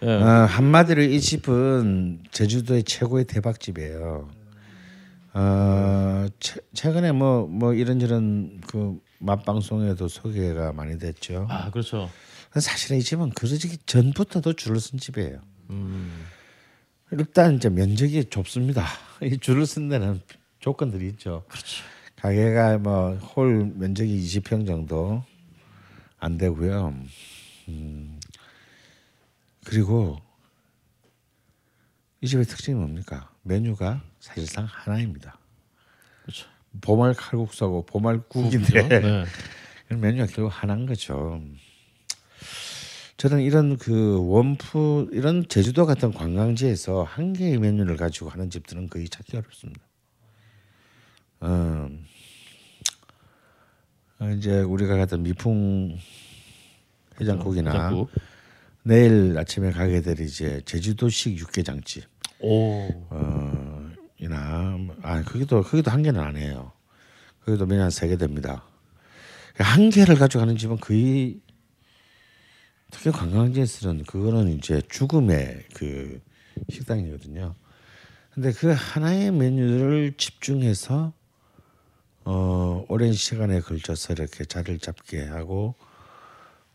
예. 0.01 0.07
어, 0.07 0.25
한마디로 0.49 1.01
이 1.03 1.21
집은 1.21 2.23
제주도의 2.31 2.83
최고의 2.83 3.25
대박집이에요. 3.25 4.29
어, 5.33 6.27
최, 6.39 6.59
최근에 6.73 7.11
뭐뭐 7.11 7.73
이런저런 7.73 8.61
그 8.67 8.99
맛방송에도 9.19 10.07
소개가 10.07 10.73
많이 10.73 10.97
됐죠. 10.99 11.47
아 11.49 11.71
그렇죠. 11.71 12.09
사실은 12.53 12.97
이 12.97 13.01
집은 13.01 13.31
그러기 13.31 13.77
전부터도 13.85 14.53
줄을 14.53 14.79
쓴 14.79 14.99
집이에요. 14.99 15.39
일단 17.11 17.55
이제 17.55 17.69
면적이 17.69 18.25
좁습니다. 18.25 18.85
이 19.23 19.37
줄을 19.39 19.65
쓴 19.65 19.89
데는 19.89 20.21
조건들이 20.59 21.07
있죠. 21.09 21.43
그렇죠. 21.47 21.83
가게가 22.17 22.77
뭐 22.77 23.17
홀 23.35 23.71
면적이 23.75 24.19
20평 24.23 24.67
정도 24.67 25.23
안 26.19 26.37
되고요. 26.37 26.93
음, 27.69 28.19
그리고 29.65 30.17
이 32.21 32.27
집의 32.27 32.45
특징이 32.45 32.77
뭡니까? 32.77 33.29
메뉴가 33.41 34.01
사실상 34.23 34.65
하나입니다. 34.65 35.37
그렇죠. 36.21 36.47
보말 36.79 37.13
칼국수하고 37.13 37.85
보말 37.85 38.21
국인데 38.29 38.87
네. 38.87 39.25
메뉴가 39.93 40.27
결국 40.27 40.49
하나인 40.49 40.85
거죠. 40.85 41.41
저는 43.17 43.41
이런 43.41 43.77
그 43.77 44.25
원푸 44.25 45.09
이런 45.11 45.45
제주도 45.49 45.85
같은 45.85 46.13
관광지에서 46.13 47.03
한 47.03 47.33
개의 47.33 47.57
메뉴를 47.57 47.97
가지고 47.97 48.29
하는 48.29 48.49
집들은 48.49 48.87
거의 48.87 49.09
찾기 49.09 49.35
어렵습니다. 49.35 49.81
음, 51.43 52.05
어, 54.19 54.29
이제 54.29 54.61
우리가 54.61 54.95
갔던 54.95 55.23
미풍 55.23 55.97
해장국이나 57.19 57.71
해장국. 57.71 58.09
내일 58.83 59.37
아침에 59.37 59.71
가게 59.71 60.01
될 60.01 60.21
이제 60.21 60.61
제주도식 60.63 61.37
육개장집 61.37 62.05
오. 62.39 62.87
어, 63.09 63.72
이나 64.23 64.77
아 65.01 65.21
거기도 65.23 65.61
거기도 65.61 65.91
한 65.91 66.01
개는 66.01 66.21
안 66.21 66.37
해요. 66.37 66.71
거기도 67.45 67.65
매년 67.65 67.89
세개 67.89 68.15
됩니다. 68.15 68.63
한 69.57 69.89
개를 69.89 70.15
가져가는 70.15 70.55
집은 70.55 70.77
거의 70.77 71.41
특히 72.89 73.11
관광지에서는 73.11 74.05
그거는 74.05 74.57
이제 74.57 74.81
죽음의 74.89 75.65
그 75.73 76.21
식당이거든요. 76.69 77.53
근데 78.33 78.53
그 78.53 78.73
하나의 78.73 79.31
메뉴를 79.31 80.13
집중해서 80.17 81.11
어 82.23 82.85
오랜 82.87 83.11
시간에 83.11 83.59
걸쳐서 83.59 84.13
이렇게 84.13 84.45
자리를 84.45 84.79
잡게 84.79 85.25
하고 85.25 85.75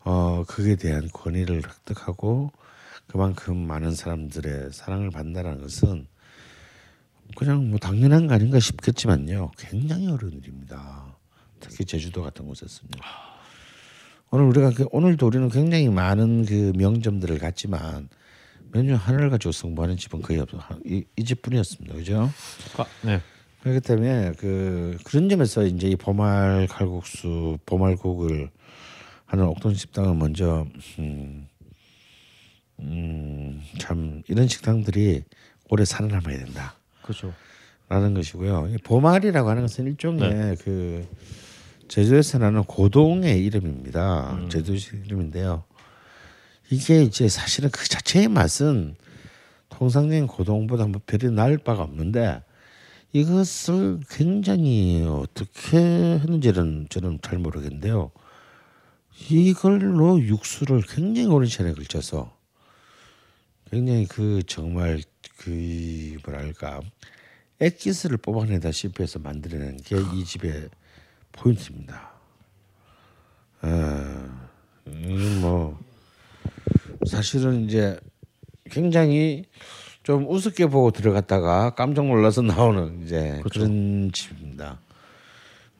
어 0.01 0.43
그에 0.47 0.75
대한 0.75 1.09
권위를 1.11 1.63
획득하고 1.67 2.51
그만큼 3.07 3.57
많은 3.57 3.95
사람들의 3.95 4.71
사랑을 4.71 5.09
받는다는 5.09 5.61
것은 5.61 6.05
그냥 7.35 7.69
뭐 7.69 7.79
당연한 7.79 8.27
거 8.27 8.33
아닌가 8.35 8.59
싶겠지만요. 8.59 9.51
굉장히 9.57 10.07
어려운 10.09 10.33
일입니다. 10.33 11.15
특히 11.59 11.85
제주도 11.85 12.23
같은 12.23 12.45
곳에서는요. 12.47 13.01
오늘 14.31 14.45
우리가 14.45 14.71
그- 14.71 14.87
오늘도 14.91 15.27
우리는 15.27 15.49
굉장히 15.49 15.89
많은 15.89 16.45
그 16.45 16.71
명점들을 16.75 17.37
갔지만 17.39 18.09
메뉴 18.71 18.93
하나를 18.95 19.29
가지고 19.29 19.51
승부하는 19.51 19.97
집은 19.97 20.21
거의 20.21 20.39
없어. 20.39 20.59
이, 20.85 21.03
이 21.15 21.23
집뿐이었습니다. 21.23 21.95
그죠? 21.95 22.29
아, 22.77 22.85
네. 23.03 23.21
그렇기 23.61 23.81
때문에 23.81 24.33
그 24.37 24.97
그런 25.03 25.27
점에서 25.27 25.65
이제 25.65 25.87
이 25.89 25.95
보말 25.95 26.67
칼국수, 26.67 27.57
보말국을 27.65 28.49
하는 29.25 29.45
옥동 29.47 29.73
식당은 29.73 30.17
먼저 30.17 30.65
음, 30.99 31.47
음, 32.79 33.61
참 33.79 34.21
이런 34.27 34.47
식당들이 34.47 35.23
오래 35.69 35.83
살아남아야 35.85 36.37
된다. 36.37 36.75
그렇죠. 37.09 37.33
라는 37.87 38.13
것이고요. 38.13 38.69
이 38.71 38.77
보말이라고 38.77 39.49
하는 39.49 39.63
것은 39.63 39.87
일종의 39.87 40.57
그 40.57 41.07
제주에서 41.87 42.37
나는 42.37 42.63
고동의 42.63 43.43
이름입니다. 43.43 44.47
제주식 44.49 45.07
이름인데요. 45.07 45.63
이게 46.69 47.01
이제 47.01 47.27
사실은 47.27 47.71
그 47.71 47.89
자체의 47.89 48.27
맛은 48.27 48.95
통상적인 49.69 50.27
고동보다 50.27 50.85
뭐 50.85 51.01
별이 51.03 51.33
나을 51.33 51.57
바가 51.57 51.81
없는데 51.81 52.43
이것을 53.11 54.01
굉장히 54.07 55.03
어떻게 55.03 55.77
했는지는 55.77 56.87
저는 56.91 57.17
잘 57.23 57.39
모르겠는데요. 57.39 58.11
이걸로 59.31 60.19
육수를 60.21 60.83
굉장히 60.87 61.27
오랜 61.27 61.49
시간에 61.49 61.73
걸쳐서 61.73 62.37
굉장히 63.71 64.05
그 64.05 64.43
정말 64.45 65.01
그 65.39 66.17
뭐랄까 66.25 66.81
액기스를 67.59 68.17
뽑아내다시피 68.17 69.01
해서 69.03 69.19
만들어낸 69.19 69.77
게 69.77 69.95
이 69.97 70.23
집의 70.23 70.69
포인트입니다. 71.31 72.11
어, 73.61 74.49
이뭐 74.87 75.79
사실은 77.05 77.65
이제 77.65 77.99
굉장히 78.65 79.45
좀 80.03 80.27
우습게 80.29 80.67
보고 80.67 80.91
들어갔다가 80.91 81.71
깜짝 81.71 82.05
놀라서 82.07 82.41
나오는 82.41 83.03
이제 83.03 83.41
그런 83.51 84.11
집입니다. 84.13 84.79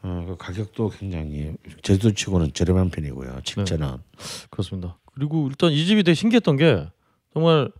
어, 0.01 0.25
그 0.27 0.37
가격도 0.37 0.89
굉장히 0.91 1.55
제주도치고는 1.81 2.53
저렴한 2.53 2.89
편이고요. 2.89 3.41
7천 3.43 3.81
원. 3.83 4.01
그렇습니다. 4.49 4.97
그리고 5.13 5.47
일단 5.49 5.71
이 5.71 5.85
집이 5.85 6.03
되게 6.03 6.13
신기했던 6.15 6.57
게 6.57 6.87
정말 7.33 7.71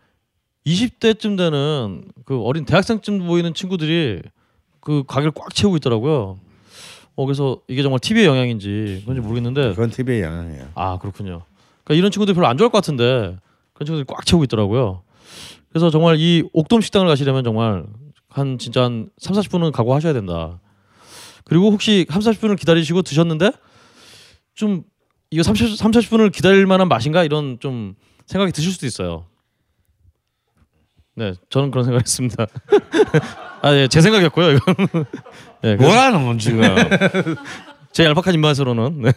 20대쯤 0.69 1.37
되는 1.37 2.03
그 2.25 2.41
어린 2.41 2.65
대학생쯤 2.65 3.25
보이는 3.25 3.53
친구들이 3.53 4.21
그 4.79 5.03
가게를 5.07 5.31
꽉 5.35 5.53
채우고 5.53 5.77
있더라고요. 5.77 6.39
어 7.15 7.25
그래서 7.25 7.59
이게 7.67 7.81
정말 7.81 7.99
TV의 7.99 8.25
영향인지 8.25 9.01
그런지 9.03 9.21
모르겠는데 9.21 9.69
그건 9.71 9.89
TV의 9.89 10.21
영향이에요. 10.21 10.69
아 10.75 10.97
그렇군요. 10.99 11.41
그러니까 11.83 11.99
이런 11.99 12.11
친구들 12.11 12.33
별로 12.33 12.47
안 12.47 12.57
좋아할 12.57 12.71
것 12.71 12.77
같은데 12.77 13.37
그런 13.73 13.85
친구들이 13.85 14.05
꽉 14.07 14.25
채우고 14.25 14.43
있더라고요. 14.45 15.01
그래서 15.69 15.89
정말 15.89 16.17
이 16.19 16.43
옥돔 16.53 16.81
식당을 16.81 17.07
가시려면 17.07 17.43
정말 17.43 17.85
한 18.29 18.57
진짜 18.57 18.83
한 18.83 19.09
3, 19.17 19.35
40분은 19.35 19.71
각오하셔야 19.71 20.13
된다. 20.13 20.59
그리고 21.43 21.71
혹시 21.71 22.05
3, 22.09 22.21
40분을 22.21 22.57
기다리시고 22.57 23.01
드셨는데 23.01 23.51
좀 24.53 24.83
이거 25.31 25.43
30, 25.43 25.75
3, 25.75 25.91
40분을 25.91 26.31
기다릴 26.31 26.65
만한 26.67 26.87
맛인가 26.87 27.23
이런 27.23 27.57
좀 27.59 27.95
생각이 28.27 28.51
드실 28.51 28.71
수도 28.71 28.85
있어요. 28.85 29.25
네, 31.19 31.33
저는 31.49 31.69
그런 31.69 31.83
생각했습니다. 31.83 32.47
아, 33.61 33.73
예, 33.75 33.89
제 33.89 33.99
생각이었고요. 33.99 34.51
이건. 34.51 34.75
예, 35.65 35.75
그래서 35.75 35.83
뭐라는 35.83 36.25
건 36.25 36.39
지금? 36.39 36.61
제 37.91 38.05
얄팍한 38.05 38.33
입맛으로는 38.35 39.01
네, 39.01 39.11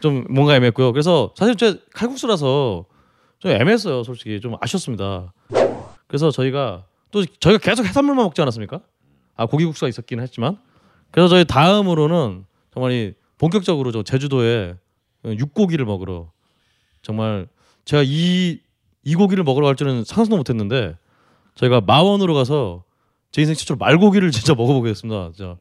좀 0.00 0.26
뭔가 0.28 0.56
애매했고요. 0.56 0.90
그래서 0.90 1.32
사실 1.36 1.54
제 1.54 1.80
칼국수라서 1.94 2.86
좀 3.38 3.52
애매했어요. 3.52 4.02
솔직히 4.02 4.40
좀 4.40 4.56
아쉬웠습니다. 4.60 5.32
그래서 6.08 6.32
저희가 6.32 6.84
또 7.12 7.24
저희가 7.24 7.60
계속 7.60 7.86
해산물만 7.86 8.24
먹지 8.24 8.42
않았습니까? 8.42 8.80
아 9.36 9.46
고기국수가 9.46 9.86
있었긴 9.88 10.18
했지만 10.18 10.58
그래서 11.12 11.28
저희 11.28 11.44
다음으로는 11.44 12.44
정말 12.74 12.90
이 12.90 13.14
본격적으로 13.38 13.92
저 13.92 14.02
제주도에 14.02 14.74
육고기를 15.24 15.84
먹으러 15.84 16.32
정말 17.02 17.46
제가 17.84 18.02
이 18.04 18.58
이 19.08 19.14
고기를 19.14 19.44
먹으러 19.44 19.66
갈 19.66 19.76
줄은 19.76 20.02
상상도 20.02 20.36
못했는데 20.36 20.96
저희가 21.56 21.80
마원으로 21.80 22.34
가서 22.34 22.84
제 23.32 23.42
인생 23.42 23.54
최초로 23.56 23.78
말고기를 23.78 24.30
진짜 24.32 24.54
먹어보겠습니다. 24.54 25.32
진짜 25.34 25.56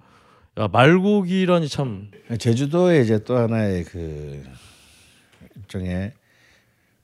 야 0.58 0.68
말고기라니 0.70 1.68
참 1.68 2.12
제주도에 2.39 3.02
이제 3.02 3.24
또 3.24 3.36
하나의 3.38 3.84
그 3.84 4.43
일종의 5.56 6.14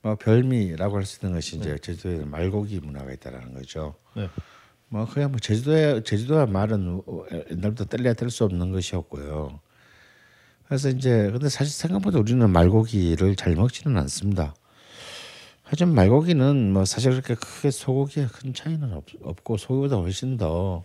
뭐 0.03 0.15
별미라고 0.15 0.95
할 0.97 1.05
수 1.05 1.19
있는 1.25 1.37
것이 1.37 1.57
이제 1.57 1.77
제주도에 1.77 2.25
말고기 2.25 2.79
문화가 2.79 3.11
있다라는 3.11 3.53
거죠. 3.53 3.95
네. 4.15 4.29
뭐 4.87 5.05
그냥 5.05 5.31
뭐 5.31 5.39
제주도에 5.39 6.03
제주도와 6.03 6.45
말은 6.47 7.01
옛날부터 7.51 7.85
뗄래야 7.85 8.13
뗄 8.13 8.29
수 8.29 8.43
없는 8.45 8.71
것이었고요. 8.71 9.59
그래서 10.65 10.89
이제 10.89 11.29
근데 11.31 11.49
사실 11.49 11.73
생각보다 11.73 12.19
우리는 12.19 12.49
말고기를 12.49 13.35
잘 13.35 13.55
먹지는 13.55 13.97
않습니다. 13.97 14.53
하지만 15.71 15.95
말고기는 15.95 16.73
뭐 16.73 16.83
사실 16.83 17.11
그렇게 17.11 17.33
크게 17.35 17.71
소고기에 17.71 18.27
큰 18.27 18.53
차이는 18.53 18.91
없, 18.91 19.05
없고 19.21 19.55
소고기보다 19.55 20.01
훨씬 20.01 20.35
더 20.35 20.83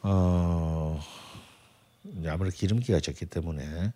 어, 0.00 0.98
이제 2.04 2.30
아무래도 2.30 2.56
기름기가 2.56 3.00
적기 3.00 3.26
때문에 3.26 3.92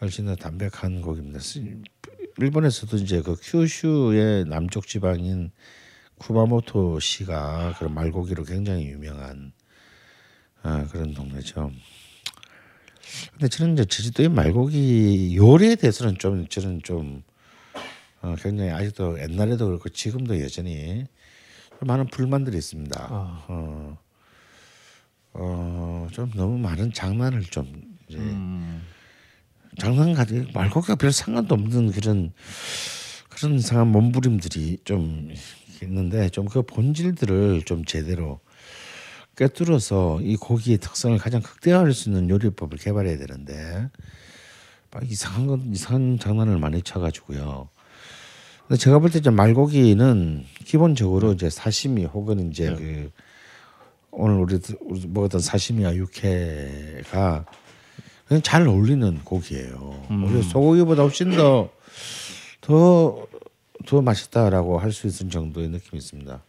훨씬 0.00 0.26
더 0.26 0.34
담백한 0.34 1.02
고기입니다. 1.02 1.38
스- 1.38 1.82
일본에서도 2.38 2.96
이제 2.96 3.22
그 3.22 3.36
큐슈의 3.40 4.46
남쪽 4.46 4.88
지방인 4.88 5.52
쿠마모토 6.18 6.98
시가 6.98 7.76
그런 7.78 7.94
말고기로 7.94 8.42
굉장히 8.42 8.86
유명한 8.88 9.52
아, 10.64 10.84
그런 10.90 11.14
동네죠. 11.14 11.70
근데 13.34 13.46
저는 13.46 13.74
이제 13.74 13.84
제주도의 13.84 14.30
말고기 14.30 15.36
요리에 15.36 15.76
대해서는 15.76 16.18
좀 16.18 16.48
저는 16.48 16.80
좀 16.82 17.22
어, 18.26 18.34
굉장히 18.40 18.70
아직도 18.70 19.20
옛날에도 19.20 19.66
그렇고 19.66 19.88
지금도 19.88 20.40
여전히 20.40 21.04
많은 21.80 22.06
불만들이 22.08 22.56
있습니다. 22.56 23.08
어, 23.48 23.98
어, 25.34 26.08
좀 26.10 26.30
너무 26.34 26.58
많은 26.58 26.92
장난을 26.92 27.42
좀 27.44 27.70
이제 28.08 28.18
장난 29.78 30.14
가지 30.14 30.48
말고기가 30.52 30.96
별 30.96 31.12
상관도 31.12 31.54
없는 31.54 31.92
그런 31.92 32.32
그런 33.28 33.54
이상한 33.54 33.88
몸부림들이 33.88 34.78
좀 34.84 35.30
있는데 35.82 36.28
좀 36.30 36.46
그 36.46 36.62
본질들을 36.62 37.62
좀 37.64 37.84
제대로 37.84 38.40
꿰뚫어서 39.36 40.20
이 40.22 40.36
고기의 40.36 40.78
특성을 40.78 41.16
가장 41.18 41.42
극대화할 41.42 41.92
수 41.92 42.08
있는 42.08 42.30
요리법을 42.30 42.78
개발해야 42.78 43.18
되는데 43.18 43.90
막 44.90 45.08
이상한 45.08 45.46
건 45.46 45.70
이상한 45.74 46.18
장난을 46.18 46.58
많이 46.58 46.80
쳐가지고요. 46.80 47.68
근데 48.68 48.78
제가 48.78 48.98
볼 48.98 49.10
때 49.10 49.18
이제 49.18 49.30
말고기는 49.30 50.44
기본적으로 50.64 51.32
이제 51.32 51.48
사시미 51.50 52.04
혹은 52.06 52.50
이제 52.50 52.66
그 52.74 53.10
오늘 54.10 54.36
우리 54.38 54.58
먹었던 55.08 55.40
사시미와 55.40 55.94
육회가 55.94 57.44
그냥 58.26 58.42
잘 58.42 58.66
어울리는 58.66 59.20
고기예요. 59.24 60.06
오히려 60.26 60.42
소고기보다 60.42 61.02
훨씬 61.02 61.30
더 61.36 61.70
더 62.60 63.26
더 63.86 64.02
맛있다라고 64.02 64.80
할 64.80 64.90
수 64.92 65.06
있을 65.06 65.28
정도의 65.30 65.68
느낌이 65.68 65.98
있습니다. 65.98 66.42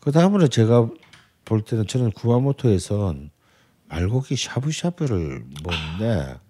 그 0.00 0.10
다음으로 0.10 0.48
제가 0.48 0.88
볼 1.44 1.62
때는 1.62 1.86
저는 1.86 2.10
구아모토에선 2.12 3.30
말고기 3.88 4.34
샤브샤브를 4.34 5.44
먹는데 5.62 6.40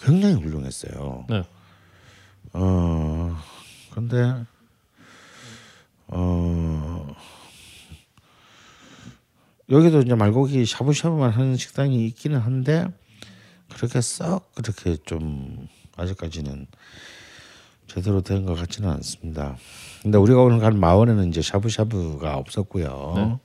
굉장히 0.00 0.34
훌륭했어요. 0.34 1.24
네. 1.30 1.44
어 2.52 3.36
근데 3.94 4.44
어 6.08 7.14
여기도 9.68 10.00
이제 10.00 10.14
말고기 10.14 10.66
샤브샤브만 10.66 11.30
하는 11.30 11.56
식당이 11.56 12.04
있기는 12.06 12.38
한데 12.38 12.86
그렇게 13.72 14.00
썩 14.00 14.52
그렇게 14.54 14.96
좀 15.06 15.68
아직까지는 15.96 16.66
제대로 17.86 18.20
된 18.20 18.46
것 18.46 18.54
같지는 18.54 18.88
않습니다. 18.90 19.56
근데 20.02 20.16
우리가 20.18 20.40
오늘 20.42 20.58
간 20.60 20.78
마원에는 20.78 21.28
이제 21.28 21.42
샤브샤브가 21.42 22.36
없었고요. 22.36 23.12
네. 23.16 23.38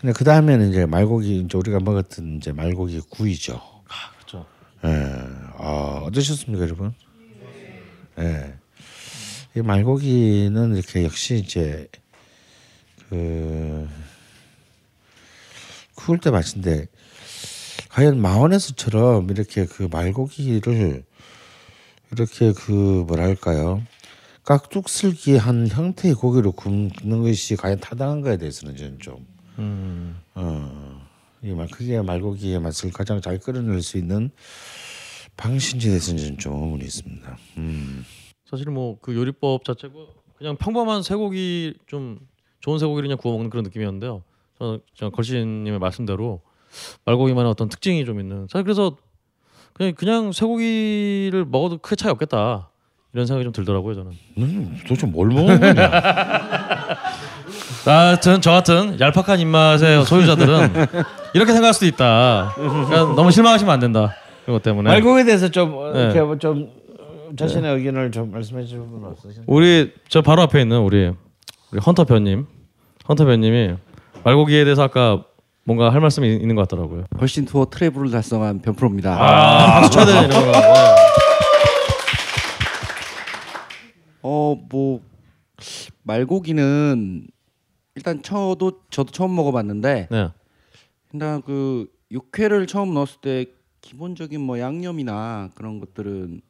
근데 0.00 0.12
그 0.12 0.24
다음에는 0.24 0.70
이제 0.70 0.84
말고기 0.86 1.40
이제 1.40 1.56
우리가 1.58 1.80
먹었던 1.80 2.36
이제 2.36 2.52
말고기 2.52 3.00
구이죠. 3.08 3.60
그렇죠. 4.16 4.46
예. 4.84 4.88
아, 5.58 6.02
어떠셨습니까, 6.04 6.64
여러분? 6.64 6.92
예. 8.18 8.54
이 9.54 9.60
말고기는 9.60 10.76
이렇게 10.76 11.04
역시 11.04 11.36
이제 11.36 11.86
그 13.08 13.86
구울 15.94 16.18
때 16.18 16.30
맛인데 16.30 16.86
과연 17.90 18.18
마원에서처럼 18.18 19.30
이렇게 19.30 19.66
그 19.66 19.88
말고기를 19.90 21.04
이렇게 22.12 22.52
그 22.52 23.04
뭐랄까요 23.06 23.82
깍둑슬기 24.44 25.36
한 25.36 25.68
형태의 25.68 26.14
고기로 26.14 26.52
굽는 26.52 27.22
것이 27.22 27.56
과연 27.56 27.78
타당한가에 27.80 28.38
대해서는 28.38 28.76
저는 28.76 28.98
좀 29.00 29.26
어, 30.34 31.06
이말 31.42 31.68
그게 31.68 32.00
말고기의 32.00 32.58
맛을 32.60 32.90
가장 32.90 33.20
잘 33.20 33.38
끌어낼 33.38 33.82
수 33.82 33.98
있는 33.98 34.30
방신지에 35.36 35.90
대해서는 35.90 36.38
좀 36.38 36.54
의문이 36.54 36.84
있습니다. 36.84 37.38
음. 37.58 38.04
사실 38.52 38.70
뭐 38.70 38.98
그 39.00 39.16
요리법 39.16 39.64
자체가 39.64 39.94
그냥 40.36 40.56
평범한 40.56 41.02
쇠고기 41.02 41.72
좀 41.86 42.18
좋은 42.60 42.78
쇠고기를 42.78 43.08
그냥 43.08 43.16
구워 43.18 43.34
먹는 43.34 43.48
그런 43.50 43.64
느낌이었는데요. 43.64 44.22
저는 44.58 44.80
저 44.94 45.08
걸신님의 45.10 45.78
말씀대로 45.78 46.42
말고기만의 47.06 47.50
어떤 47.50 47.68
특징이 47.70 48.04
좀 48.04 48.20
있는. 48.20 48.46
사실 48.50 48.62
그래서 48.64 48.96
그냥 49.72 49.94
그냥 49.94 50.32
쇠고기를 50.32 51.46
먹어도 51.48 51.78
크게 51.78 51.96
차이 51.96 52.10
없겠다 52.12 52.68
이런 53.14 53.26
생각이 53.26 53.44
좀 53.44 53.52
들더라고요 53.54 53.94
저는. 53.94 54.12
음, 54.38 54.78
도대체 54.86 55.06
뭘 55.06 55.28
먹은 55.28 55.58
거냐? 55.58 55.90
하여튼 57.86 58.40
저 58.42 58.50
같은 58.52 59.00
얄팍한 59.00 59.40
입맛의 59.40 60.04
소유자들은 60.04 60.72
이렇게 61.34 61.52
생각할 61.52 61.72
수도 61.74 61.86
있다. 61.86 62.52
그러니까 62.54 63.14
너무 63.14 63.30
실망하시면 63.30 63.72
안 63.72 63.80
된다. 63.80 64.14
이것 64.46 64.62
때문에. 64.62 64.90
말고기에 64.90 65.24
대해서 65.24 65.48
좀 65.48 65.74
어, 65.74 65.90
네. 65.92 66.02
이렇게 66.04 66.18
자신의 67.36 67.74
의견을 67.76 68.10
좀 68.12 68.30
말씀해 68.30 68.62
주실 68.64 68.78
분 68.80 69.04
없으신가요? 69.04 69.44
우리 69.46 69.92
저 70.08 70.22
바로 70.22 70.42
앞에 70.42 70.60
있는 70.62 70.80
우리 70.80 71.10
우리 71.72 71.80
헌터 71.80 72.04
변님, 72.04 72.46
헌터 73.08 73.24
변님이 73.24 73.74
말고기에 74.24 74.64
대해서 74.64 74.82
아까 74.82 75.24
뭔가 75.64 75.90
할 75.92 76.00
말씀이 76.00 76.28
있는 76.36 76.54
것 76.56 76.62
같더라고요. 76.68 77.04
걸신 77.18 77.44
투어 77.44 77.66
트래블을 77.66 78.10
달성한 78.10 78.60
변프로입니다. 78.62 79.12
아, 79.14 79.80
박수 79.80 79.90
쳐야 79.90 80.04
되는 80.04 80.24
이런 80.28 80.52
거. 80.52 80.58
어 84.22 84.56
뭐 84.70 85.00
말고기는 86.04 87.26
일단 87.94 88.22
저도 88.22 88.82
저도 88.90 89.10
처음 89.12 89.34
먹어봤는데 89.36 90.08
네. 90.10 90.28
일단 91.12 91.42
그 91.42 91.86
육회를 92.10 92.66
처음 92.66 92.94
넣었을 92.94 93.20
때 93.20 93.46
기본적인 93.80 94.40
뭐 94.40 94.58
양념이나 94.58 95.50
그런 95.54 95.80
것들은 95.80 96.40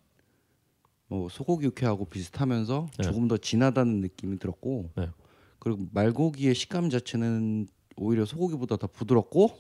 뭐 1.13 1.29
소고기 1.29 1.67
육회하고 1.67 2.07
비슷하면서 2.07 2.87
네. 2.97 3.03
조금 3.05 3.29
더 3.29 3.37
진하다는 3.37 4.01
느낌이 4.01 4.39
들었고 4.39 4.89
네. 4.97 5.11
그리고 5.59 5.87
말고기의 5.93 6.55
식감 6.55 6.89
자체는 6.89 7.69
오히려 7.97 8.25
소고기보다 8.25 8.79
더 8.79 8.87
부드럽고 8.87 9.51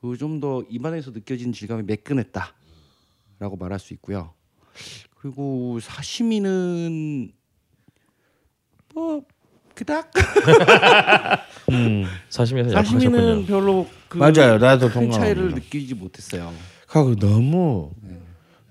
그좀더 0.00 0.64
입안에서 0.68 1.12
느껴지는 1.12 1.52
질감이 1.52 1.84
매끈했다라고 1.84 3.56
말할 3.56 3.78
수 3.78 3.94
있고요. 3.94 4.34
그리고 5.14 5.78
사시미는 5.78 7.30
뭐 8.94 9.22
그닥 9.76 10.10
사시미에서 12.30 12.70
사시미는. 12.70 13.46
별로 13.46 13.86
그 14.08 14.18
맞아요. 14.18 14.58
나도 14.58 14.88
큰 14.88 15.02
동감합니다. 15.08 15.18
차이를 15.20 15.54
느끼지 15.54 15.94
못했어요. 15.94 16.52
하고 16.88 17.14
너무 17.14 17.92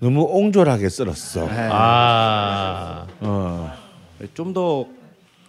너무 0.01 0.21
옹졸하게 0.23 0.89
썰었어. 0.89 1.45
네. 1.47 1.69
아, 1.71 3.07
어. 3.21 3.71
좀 4.33 4.53
더 4.53 4.87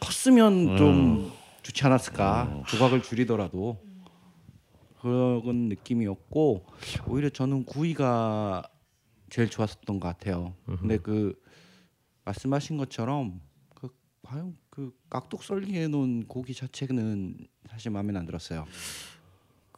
컸으면 0.00 0.76
좀 0.76 1.32
좋지 1.62 1.84
않았을까 1.86 2.62
조각을 2.68 3.02
줄이더라도 3.02 3.78
그런 5.00 5.68
느낌이었고 5.68 6.66
오히려 7.06 7.28
저는 7.30 7.64
구이가 7.64 8.62
제일 9.30 9.48
좋았었던 9.48 10.00
것 10.00 10.08
같아요. 10.08 10.54
근데 10.80 10.98
그 10.98 11.34
말씀하신 12.24 12.76
것처럼 12.76 13.40
그 13.74 13.88
과연 14.22 14.56
그 14.70 14.92
깍둑 15.08 15.42
썰기해 15.42 15.88
놓은 15.88 16.26
고기 16.26 16.52
자체는 16.54 17.36
사실 17.70 17.90
마음에 17.90 18.16
안 18.18 18.26
들었어요. 18.26 18.66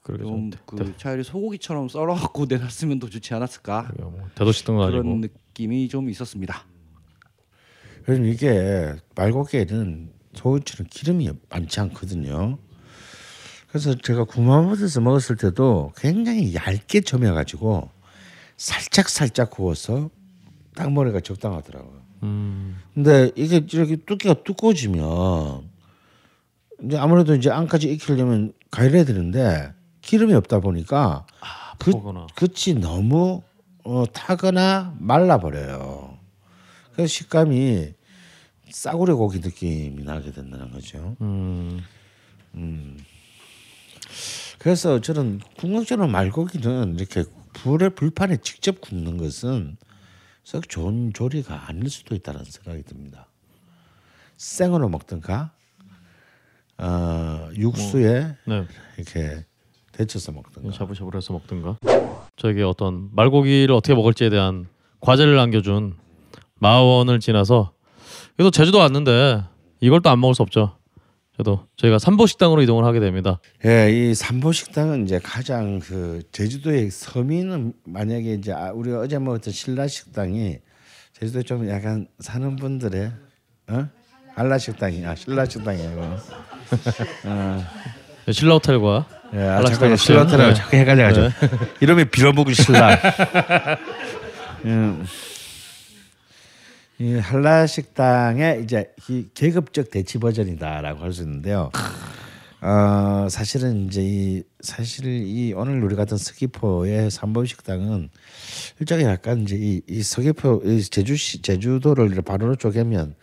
그러게 0.05 0.23
좀 0.23 0.51
좀그 0.51 0.95
차라리 0.99 1.25
소고기처럼 1.25 1.89
썰어갖고 1.89 2.45
내놨으면 2.49 3.01
더 3.01 3.09
좋지 3.09 3.35
않았을까 3.35 3.91
뭐 3.99 4.29
대도시던 4.35 4.77
거 4.77 4.87
그런 4.87 5.01
아니고. 5.01 5.17
느낌이 5.17 5.89
좀 5.89 6.09
있었습니다. 6.11 6.65
그래서 8.05 8.23
이게 8.23 8.95
말고기에는 9.17 10.13
소고기처럼 10.35 10.89
기름이 10.91 11.31
많지 11.49 11.81
않거든요. 11.81 12.59
그래서 13.69 13.95
제가 13.95 14.25
구마모드에서 14.25 15.01
먹었을 15.01 15.37
때도 15.37 15.93
굉장히 15.97 16.55
얇게 16.55 17.01
점여가지고 17.01 17.89
살짝 18.59 19.09
살짝 19.09 19.51
구워서 19.51 20.11
땅머리가 20.77 21.21
적당하더라고요. 21.21 22.03
음, 22.25 22.77
근데 22.93 23.31
이게 23.37 23.57
이렇게 23.73 23.97
두께가 23.97 24.43
두꺼워지면 24.45 25.69
이제 26.85 26.99
아무래도 26.99 27.35
이제 27.35 27.51
안까지 27.51 27.91
익히려면 27.91 28.53
가열해야 28.71 29.05
되는데 29.05 29.73
기름이 30.05 30.35
없다 30.35 30.61
보니까 30.61 31.27
그 31.79 31.91
포거나. 31.91 32.27
끝이 32.35 32.79
너무 32.79 33.43
어, 33.85 34.05
타거나 34.13 34.95
말라 34.99 35.39
버려요. 35.39 36.19
그래서 36.93 37.09
식감이 37.09 37.93
싸구려 38.71 39.17
고기 39.17 39.41
느낌이 39.41 40.05
나게 40.05 40.33
된다는 40.33 40.71
거죠. 40.71 41.17
음, 41.21 41.83
그래서 44.59 45.01
저는 45.01 45.41
궁극적으로 45.59 46.09
말고기는 46.09 46.97
이렇게 46.99 47.25
불에 47.53 47.91
불판에 47.91 48.39
직접 48.39 48.81
굽는 48.81 49.19
것은 49.19 49.77
썩 50.45 50.69
좋은 50.69 51.13
조리가 51.13 51.69
아닐 51.69 51.91
수도 51.91 52.15
있다는 52.15 52.45
생각이 52.45 52.83
듭니다. 52.85 53.29
생으로 54.37 54.89
먹든가 54.89 55.53
어, 56.79 57.51
육수에 57.55 58.37
네. 58.47 58.67
이렇게 58.97 59.45
데쳐서 59.97 60.33
먹든가. 60.33 60.73
샤브샤브를 60.73 61.19
해서 61.19 61.33
먹든가. 61.33 61.79
저에게 62.37 62.63
어떤 62.63 63.09
말고기를 63.13 63.75
어떻게 63.75 63.95
먹을지에 63.95 64.29
대한 64.31 64.67
과제를 65.01 65.37
남겨준 65.37 65.95
마원을 66.59 67.21
지나서 67.21 67.73
그래도 68.37 68.51
제주도 68.51 68.79
왔는데 68.79 69.43
이걸 69.81 70.01
또 70.03 70.11
안 70.11 70.21
먹을 70.21 70.35
수 70.35 70.43
없죠. 70.43 70.77
저도 71.37 71.66
저희가 71.77 71.99
삼보 71.99 72.27
식당으로 72.27 72.62
이동을 72.62 72.85
하게 72.85 73.01
됩니다. 73.01 73.41
예, 73.65 73.91
이 73.93 74.15
삼보 74.15 74.53
식당은 74.53 75.05
이제 75.05 75.19
가장 75.19 75.81
그 75.81 76.23
제주도의 76.33 76.91
서민은 76.91 77.73
만약에 77.85 78.35
이제 78.35 78.53
아, 78.53 78.71
우리가 78.73 79.01
어제 79.01 79.19
먹었던 79.19 79.53
신라 79.53 79.89
식당이 79.89 80.59
제주도에 81.12 81.43
좀 81.43 81.69
약간 81.69 82.07
사는 82.21 82.55
분들의 82.57 83.12
어? 83.69 83.89
한라 84.35 84.59
식당이 84.59 85.05
아 85.07 85.15
신라 85.15 85.45
식당이에요. 85.45 86.19
어. 87.27 87.65
네, 88.27 88.33
신라 88.33 88.55
호텔과 88.55 89.07
예, 89.35 89.39
아, 89.43 89.56
한라 89.56 89.69
자꾸 89.70 89.97
식당 89.97 89.97
신라 89.97 90.19
같은, 90.24 90.32
호텔하고 90.35 90.48
네. 90.48 90.55
자꾸 90.55 90.77
헷갈려가지고 90.77 91.56
이름이 91.81 92.05
빌어먹은 92.06 92.55
신라. 92.55 92.98
음. 94.65 95.05
이 96.98 97.15
한라 97.15 97.66
식당의 97.66 98.62
이제 98.62 98.93
이 99.09 99.27
계급적 99.35 99.90
대치 99.90 100.19
버전이다라고 100.19 101.02
할 101.02 101.12
수 101.12 101.23
있는데요. 101.23 101.70
어, 102.61 103.27
사실은 103.28 103.89
이제 103.89 104.01
이 104.02 104.43
사실 104.61 105.05
이 105.06 105.52
오늘 105.52 105.82
우리 105.82 105.97
같은 105.97 106.16
서귀포의 106.16 107.11
삼보 107.11 107.44
식당은 107.44 108.09
일종의 108.81 109.05
약간 109.05 109.43
이제 109.43 109.56
이, 109.59 109.82
이 109.86 110.02
서귀포 110.02 110.62
이 110.65 110.82
제주시 110.82 111.43
제주도를 111.43 112.11
바로로 112.23 112.55
쪼개면 112.56 113.16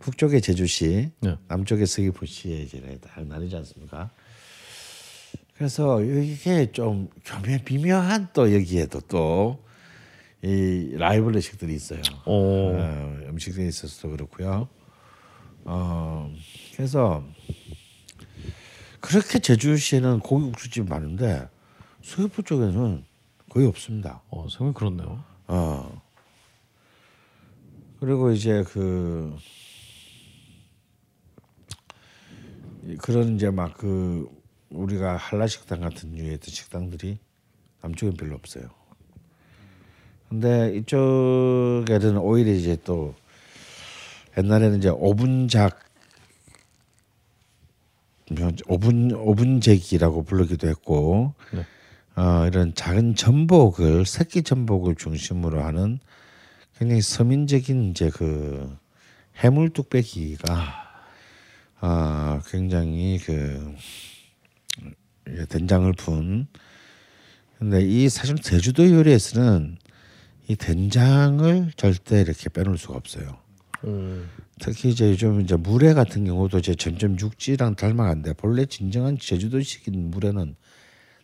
북쪽의 0.00 0.40
제주시, 0.40 1.10
네. 1.20 1.36
남쪽의 1.48 1.86
서귀포시에 1.86 2.56
이제 2.62 2.98
다 3.00 3.20
나뉘지 3.24 3.54
않습니까? 3.56 4.10
그래서 5.56 6.02
이게 6.02 6.70
좀 6.72 7.08
교묘 7.24 7.58
미묘한 7.64 8.28
또 8.32 8.52
여기에도 8.54 9.00
또 9.00 9.64
이 10.44 10.94
라이벌 10.98 11.36
의식들이 11.36 11.74
있어요. 11.74 12.02
오. 12.26 12.76
어, 12.76 13.16
음식들이 13.28 13.66
있어서 13.66 14.08
그렇고요. 14.08 14.68
어, 15.64 16.30
그래서 16.76 17.24
그렇게 19.00 19.38
제주시에는 19.38 20.20
고기 20.20 20.44
국수집 20.44 20.86
많은데 20.86 21.48
서귀포 22.02 22.42
쪽에는 22.42 23.06
거의 23.48 23.66
없습니다. 23.66 24.20
어, 24.28 24.46
생각이 24.50 24.74
그렇네요. 24.74 25.24
어. 25.46 26.02
그리고 27.98 28.30
이제 28.30 28.62
그 28.68 29.34
그런 32.98 33.36
이제 33.36 33.48
막 33.48 33.78
그 33.78 34.28
우리가 34.74 35.16
한라 35.16 35.46
식당 35.46 35.80
같은 35.80 36.12
어떤 36.12 36.40
식당들이 36.42 37.18
남쪽엔 37.82 38.14
별로 38.16 38.34
없어요. 38.34 38.64
근데 40.28 40.74
이쪽에는 40.76 42.18
오히려 42.18 42.52
이제 42.52 42.76
또 42.84 43.14
옛날에는 44.36 44.78
이제 44.78 44.88
오분작 44.88 45.78
오분 48.66 49.12
오분제기라고 49.12 50.24
부르기도 50.24 50.66
했고 50.66 51.34
네. 51.52 51.64
어, 52.16 52.46
이런 52.46 52.74
작은 52.74 53.16
전복을 53.16 54.06
새끼 54.06 54.42
전복을 54.42 54.94
중심으로 54.96 55.62
하는 55.62 55.98
굉장히 56.78 57.02
서민적인 57.02 57.90
이제 57.90 58.10
그 58.10 58.76
해물 59.42 59.70
뚝배기가 59.70 60.84
아 61.80 62.40
굉장히 62.46 63.18
그 63.18 63.74
예, 65.30 65.44
된장을 65.46 65.90
푼 65.94 66.46
근데 67.58 67.82
이 67.82 68.08
사실 68.08 68.36
제주도 68.36 68.90
요리에서는 68.90 69.78
이 70.48 70.56
된장을 70.56 71.72
절대 71.76 72.20
이렇게 72.20 72.50
빼놓을 72.50 72.76
수가 72.76 72.96
없어요. 72.96 73.38
음. 73.84 74.28
특히 74.60 74.90
이제 74.90 75.10
요즘 75.10 75.40
이제 75.40 75.56
물회 75.56 75.94
같은 75.94 76.24
경우도 76.24 76.58
이제 76.58 76.74
점점 76.74 77.18
육지랑 77.18 77.76
닮아간데 77.76 78.34
본래 78.34 78.66
진정한 78.66 79.18
제주도식인 79.18 80.10
물회는 80.10 80.56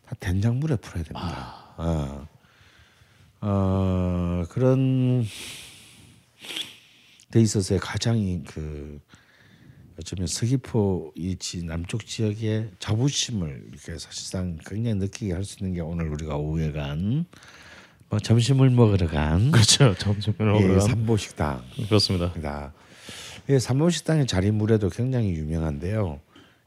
다 0.07 0.17
된장 0.19 0.59
물에 0.59 0.77
풀어야 0.77 1.05
됩니다. 1.05 1.75
어. 1.77 2.29
어, 3.43 4.45
그런 4.51 5.25
데 7.31 7.41
있어서의 7.41 7.81
가장 7.81 8.19
이그 8.19 9.01
어쩌면 10.01 10.27
서귀포 10.27 11.13
이 11.15 11.37
지- 11.37 11.63
남쪽 11.65 12.07
지역의 12.07 12.71
자부심을 12.79 13.65
이렇게 13.71 13.99
사실상 13.99 14.57
굉장히 14.67 14.97
느끼게 14.99 15.33
할 15.35 15.45
수 15.45 15.59
있는 15.61 15.75
게 15.75 15.81
오늘 15.83 16.09
우리가 16.09 16.37
오후에 16.37 16.73
간 16.73 17.27
뭐 18.09 18.19
점심을 18.19 18.71
먹으러 18.71 19.07
간 19.07 19.53
그렇죠. 19.53 19.95
점심을 19.95 20.37
예, 20.41 20.45
먹으러 20.45 20.79
간. 20.79 20.81
삼보식당. 20.81 21.63
그렇습니다. 21.87 22.73
이 23.49 23.57
삼보식당의 23.61 24.27
자리 24.27 24.51
물에도 24.51 24.89
굉장히 24.89 25.31
유명한데요. 25.35 26.19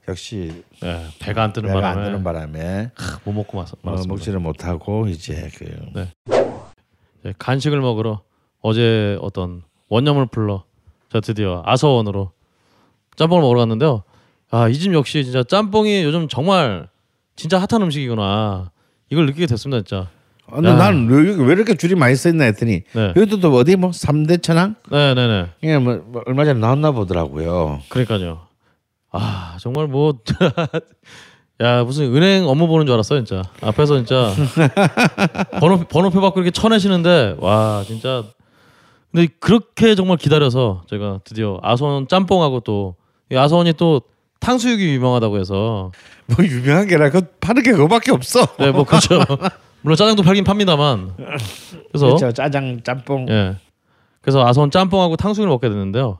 역시 0.07 0.63
네, 0.81 1.05
배가 1.19 1.43
안 1.43 1.51
뜨는 1.51 1.67
배가 1.67 1.81
바람에 1.81 1.99
안 2.01 2.05
뜨는 2.05 2.23
바람에 2.23 2.91
못 3.25 3.31
먹고 3.33 3.57
말- 3.57 3.65
어, 3.67 3.75
말았습니다. 3.81 4.13
먹지를 4.13 4.39
못하고 4.39 5.07
이제 5.09 5.49
그 5.57 5.65
네. 5.93 6.09
예, 7.25 7.33
간식을 7.37 7.81
먹으러 7.81 8.21
어제 8.61 9.17
어떤 9.21 9.63
원념을 9.89 10.27
풀러 10.27 10.63
저 11.09 11.19
드디어 11.19 11.61
아서원으로 11.65 12.31
짬뽕을 13.15 13.41
먹으러 13.41 13.59
갔는데요. 13.59 14.03
아 14.51 14.69
이 14.69 14.73
집 14.73 14.93
역시 14.93 15.23
진짜 15.23 15.43
짬뽕이 15.43 16.03
요즘 16.03 16.27
정말 16.27 16.87
진짜 17.35 17.57
핫한 17.59 17.81
음식이구나. 17.83 18.71
이걸 19.09 19.25
느끼게 19.27 19.45
됐습니다 19.47 19.81
진짜. 19.83 20.07
어, 20.47 20.55
근데 20.55 20.69
야. 20.69 20.75
나는 20.75 21.07
왜, 21.09 21.21
이렇게- 21.23 21.41
왜 21.43 21.53
이렇게 21.53 21.75
줄이 21.75 21.95
많이 21.95 22.15
써 22.15 22.29
있나 22.29 22.43
했더니 22.45 22.83
네. 22.93 23.13
여기도 23.15 23.39
또 23.39 23.53
어디 23.55 23.75
뭐 23.75 23.91
삼대 23.93 24.37
천왕 24.37 24.75
네 24.91 25.13
네네. 25.13 25.47
이게 25.61 25.77
뭐, 25.79 25.95
뭐 26.05 26.21
얼마 26.25 26.43
전에 26.45 26.59
나왔나 26.59 26.91
보더라고요. 26.91 27.79
그러니까요. 27.89 28.41
아 29.11 29.57
정말 29.59 29.87
뭐. 29.87 30.13
야 31.61 31.83
무슨 31.83 32.13
은행 32.15 32.47
업무 32.47 32.67
보는 32.67 32.85
줄 32.87 32.93
알았어 32.93 33.15
진짜 33.23 33.43
앞에서 33.61 33.97
진짜 33.97 34.33
번호 35.61 35.79
번호표 35.87 36.19
받고 36.19 36.39
이렇게 36.41 36.51
쳐내시는데 36.51 37.37
와 37.39 37.83
진짜 37.85 38.23
근데 39.11 39.27
그렇게 39.39 39.93
정말 39.95 40.17
기다려서 40.17 40.83
제가 40.89 41.19
드디어 41.23 41.59
아소원 41.61 42.07
짬뽕하고 42.07 42.61
또 42.61 42.95
이 43.31 43.35
아소원이 43.35 43.73
또 43.73 44.01
탕수육이 44.39 44.83
유명하다고 44.95 45.39
해서 45.39 45.91
뭐 46.27 46.45
유명한 46.45 46.87
게라 46.87 47.09
그 47.09 47.21
파는 47.39 47.63
게 47.63 47.71
그거밖에 47.71 48.11
없어. 48.11 48.45
네 48.57 48.71
뭐 48.71 48.83
그렇죠 48.83 49.19
물론 49.81 49.95
짜장도 49.97 50.23
팔긴 50.23 50.43
팝니다만 50.43 51.15
그래서 51.91 52.05
그렇죠. 52.07 52.31
짜장 52.31 52.81
짬뽕. 52.83 53.27
예. 53.29 53.57
그래서 54.21 54.45
아선 54.45 54.71
짬뽕하고 54.71 55.15
탕수육을 55.17 55.49
먹게 55.49 55.67
됐는데요. 55.69 56.19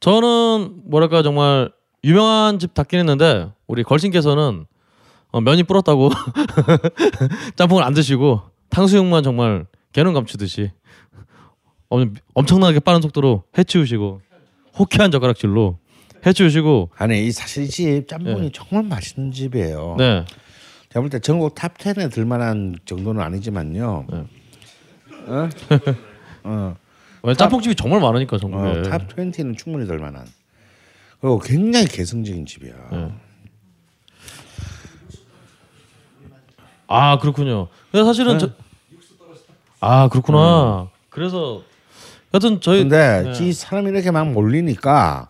저는 0.00 0.82
뭐랄까 0.86 1.22
정말 1.22 1.72
유명한 2.04 2.58
집 2.58 2.72
닿긴 2.74 3.00
했는데 3.00 3.50
우리 3.66 3.82
걸신께서는 3.82 4.66
어, 5.32 5.40
면이 5.40 5.64
불었다고 5.64 6.10
짬뽕을 7.56 7.82
안 7.82 7.94
드시고 7.94 8.40
탕수육만 8.70 9.22
정말 9.22 9.66
개는 9.92 10.12
감추듯이 10.14 10.70
엄- 11.88 12.14
엄청나게 12.34 12.80
빠른 12.80 13.00
속도로 13.02 13.42
해치우시고 13.58 14.20
호쾌한 14.78 15.10
젓가락질로 15.10 15.78
해치우시고 16.26 16.90
아니 16.96 17.26
이 17.26 17.32
사실 17.32 17.64
이 17.64 17.68
집 17.68 18.08
짬뽕이 18.08 18.50
정말 18.52 18.84
맛있는 18.84 19.32
집이에요. 19.32 19.96
네 19.98 20.24
제가 20.90 21.00
볼 21.00 21.08
때 21.10 21.18
전국 21.20 21.54
top 21.54 21.78
10에 21.78 22.10
들만한 22.12 22.76
정도는 22.84 23.22
아니지만요. 23.22 24.06
네. 24.10 24.24
어? 25.26 25.48
어. 26.44 26.76
왜 27.22 27.34
짬뽕집이 27.34 27.74
정말 27.74 28.00
많으니까 28.00 28.38
전국에 28.38 28.80
어, 28.80 28.82
top 28.82 29.06
20는 29.14 29.56
충분히 29.56 29.86
될 29.86 29.98
만한. 29.98 30.26
그리고 31.20 31.38
굉장히 31.38 31.86
개성적인 31.86 32.46
집이야. 32.46 32.72
네. 32.92 33.12
아 36.86 37.18
그렇군요. 37.18 37.68
근데 37.92 38.04
사실은 38.04 38.38
저... 38.38 38.50
아 39.80 40.08
그렇구나. 40.08 40.88
그래서 41.08 41.62
여튼 42.34 42.60
저희 42.60 42.80
근데 42.80 43.32
네. 43.32 43.46
이 43.48 43.52
사람이 43.52 43.90
이렇게 43.90 44.10
막 44.10 44.30
몰리니까 44.32 45.28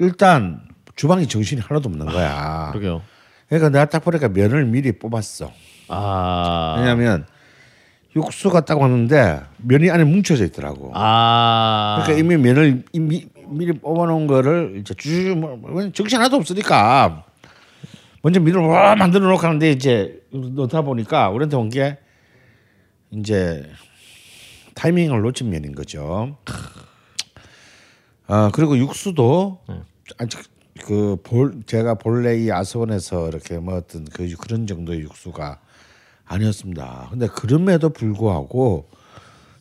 일단 0.00 0.60
주방에 0.96 1.26
정신이 1.26 1.60
하나도 1.60 1.88
없는 1.88 2.06
거야. 2.06 2.70
그러게요. 2.72 3.02
그러니까 3.48 3.68
내가 3.68 3.84
딱 3.86 4.02
보니까 4.04 4.28
면을 4.28 4.64
미리 4.64 4.92
뽑았어. 4.92 5.52
아 5.88 6.74
왜냐하면 6.78 7.26
육수가 8.16 8.62
딱 8.64 8.80
왔는데 8.80 9.40
면이 9.58 9.90
안에 9.90 10.04
뭉쳐져 10.04 10.44
있더라고. 10.46 10.90
아 10.94 12.02
그러니까 12.02 12.18
이미 12.18 12.36
면을 12.36 12.82
이미 12.92 13.28
미리 13.48 13.72
뽑아놓은 13.72 14.26
거를 14.26 14.76
이제 14.80 14.94
쭉 14.94 15.36
뭐, 15.36 15.56
뭐, 15.56 15.90
정신 15.92 16.18
하나도 16.18 16.36
없으니까 16.36 17.24
먼저 18.22 18.40
면을 18.40 18.60
와 18.68 18.94
만들어 18.94 19.26
놓고 19.28 19.40
하는데 19.46 19.70
이제 19.70 20.20
넣다 20.32 20.82
보니까 20.82 21.30
우리한테 21.30 21.56
온 21.56 21.68
게 21.70 21.98
이제 23.12 23.68
타이밍을 24.74 25.20
놓친 25.22 25.50
면인 25.50 25.74
거죠. 25.74 26.36
아 28.30 28.50
그리고 28.52 28.78
육수도 28.78 29.58
네. 29.68 29.80
아직 30.18 30.40
그 30.84 31.16
볼 31.22 31.62
제가 31.66 31.94
본래 31.94 32.38
이 32.38 32.50
아스원에서 32.50 33.28
이렇게 33.28 33.58
먹었던 33.58 34.06
그 34.12 34.32
그런 34.38 34.66
정도의 34.66 35.00
육수가 35.00 35.58
아니었습니다. 36.26 37.08
근데 37.10 37.26
그럼에도 37.26 37.90
불구하고 37.90 38.88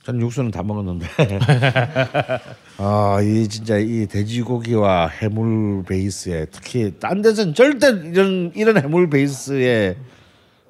저는 0.04 0.22
육수는 0.22 0.52
다 0.52 0.64
먹었는데 0.64 1.06
아이 2.78 3.48
진짜 3.48 3.78
이 3.78 4.06
돼지고기와 4.08 5.08
해물 5.08 5.84
베이스에 5.84 6.46
특히 6.52 6.94
딴 7.00 7.22
데서는 7.22 7.54
절대 7.54 7.88
이런 7.90 8.52
이런 8.56 8.78
해물 8.82 9.10
베이스에 9.10 9.98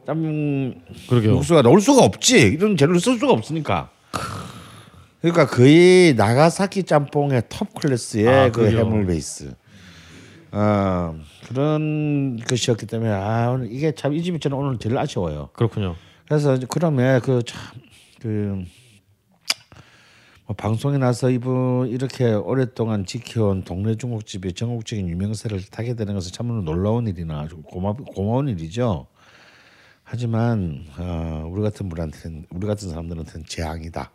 짬 0.08 0.82
그러게요. 1.10 1.36
육수가 1.36 1.62
넣을 1.62 1.80
수가 1.82 2.04
없지 2.04 2.40
이런 2.40 2.76
재료를 2.76 3.00
쓸 3.00 3.20
수가 3.20 3.34
없으니까 3.34 3.90
그러니까 5.22 5.48
거의 5.48 6.14
나가사키 6.16 6.84
짬뽕의 6.84 7.44
톱 7.50 7.74
클래스의 7.74 8.28
아, 8.28 8.52
그 8.52 8.62
그래요? 8.62 8.80
해물 8.80 9.06
베이스 9.06 9.54
어, 10.52 11.16
그런 11.48 12.38
것이었기 12.38 12.86
때문에 12.88 13.12
아 13.12 13.52
오늘 13.52 13.72
이게 13.72 13.92
참 13.94 14.14
이 14.14 14.24
집이 14.24 14.40
저는 14.40 14.58
오늘 14.58 14.80
제일 14.80 14.98
아쉬워요. 14.98 15.50
그렇군요. 15.54 15.96
그래서 16.28 16.58
그러면 16.70 17.22
그참그 17.22 18.64
뭐 20.46 20.56
방송에 20.56 20.98
나서 20.98 21.30
이분 21.30 21.88
이렇게 21.90 22.32
오랫동안 22.32 23.06
지켜온 23.06 23.64
동네 23.64 23.96
중국집이 23.96 24.54
전국적인 24.54 25.08
유명세를 25.10 25.62
타게 25.70 25.96
되는 25.96 26.14
것은 26.16 26.32
참으로 26.32 26.62
놀라운 26.62 27.08
일이나 27.08 27.42
아주 27.42 27.58
고마 27.62 27.94
고마운 27.94 28.48
일이죠. 28.48 29.06
하지만 30.04 30.86
어, 30.98 31.48
우리 31.52 31.62
같은 31.62 31.88
분한테는 31.90 32.46
우리 32.50 32.66
같은 32.66 32.90
사람들한테는 32.90 33.46
재앙이다. 33.48 34.10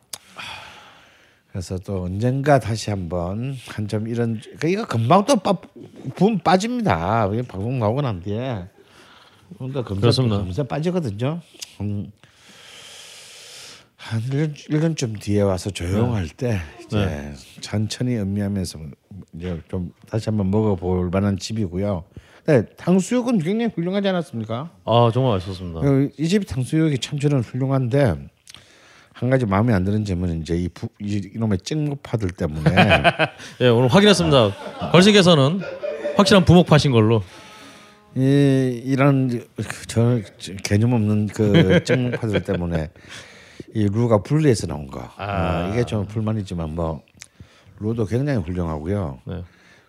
그래서 1.54 1.78
또 1.78 2.02
언젠가 2.02 2.58
다시 2.58 2.90
한번 2.90 3.54
한 3.68 3.86
점 3.86 4.08
이런 4.08 4.40
그 4.58 4.68
이거 4.68 4.84
금방 4.84 5.24
또붐 5.24 6.40
빠집니다. 6.40 7.28
이게 7.32 7.42
방송 7.42 7.78
나오고 7.78 8.02
난 8.02 8.20
뒤에 8.20 8.64
근데 9.58 9.80
금세. 9.84 10.22
금세 10.22 10.64
빠지거든요. 10.64 11.40
음, 11.80 12.10
한 13.96 14.20
1년, 14.22 14.52
1년쯤 14.52 15.20
뒤에 15.20 15.42
와서 15.42 15.70
조용할 15.70 16.26
때 16.28 16.58
이제 16.84 16.96
네. 16.96 17.34
천천히 17.60 18.16
음미하면서 18.16 18.80
이제 19.34 19.60
좀 19.68 19.92
다시 20.08 20.30
한번 20.30 20.50
먹어볼 20.50 21.10
만한 21.10 21.38
집이고요. 21.38 22.02
네, 22.46 22.66
탕수육은 22.76 23.38
굉장히 23.38 23.72
훌륭하지 23.72 24.08
않았습니까? 24.08 24.70
아 24.84 25.10
정말 25.14 25.34
맛있었습니다. 25.34 25.78
어, 25.80 26.08
이집 26.18 26.48
탕수육이 26.48 26.98
참 26.98 27.20
저는 27.20 27.42
훌륭한데 27.42 28.16
한 29.14 29.30
가지 29.30 29.46
마음에 29.46 29.72
안 29.72 29.84
드는 29.84 30.04
점은 30.04 30.42
이제 30.42 30.56
이, 30.56 30.68
부, 30.68 30.88
이 31.00 31.30
이놈의 31.34 31.58
찍무파들 31.58 32.30
때문에 32.30 32.70
예 33.62 33.68
오늘 33.68 33.88
확인했습니다. 33.88 34.90
걸신께서는 34.90 35.60
확실한 36.16 36.44
부목파신 36.44 36.90
걸로. 36.90 37.22
이 38.16 38.82
이런 38.84 39.44
저 39.86 40.20
개념 40.64 40.92
없는 40.92 41.28
그 41.28 41.82
찍무파들 41.86 42.42
때문에 42.42 42.90
이 43.72 43.84
루가 43.88 44.22
분리해서 44.22 44.66
나온 44.66 44.88
거 44.88 45.08
아. 45.16 45.68
어, 45.68 45.72
이게 45.72 45.84
좀 45.84 46.06
불만이지만 46.06 46.74
뭐 46.74 47.02
루도 47.78 48.06
굉장히 48.06 48.40
훌륭하고요. 48.40 49.20
네. 49.26 49.42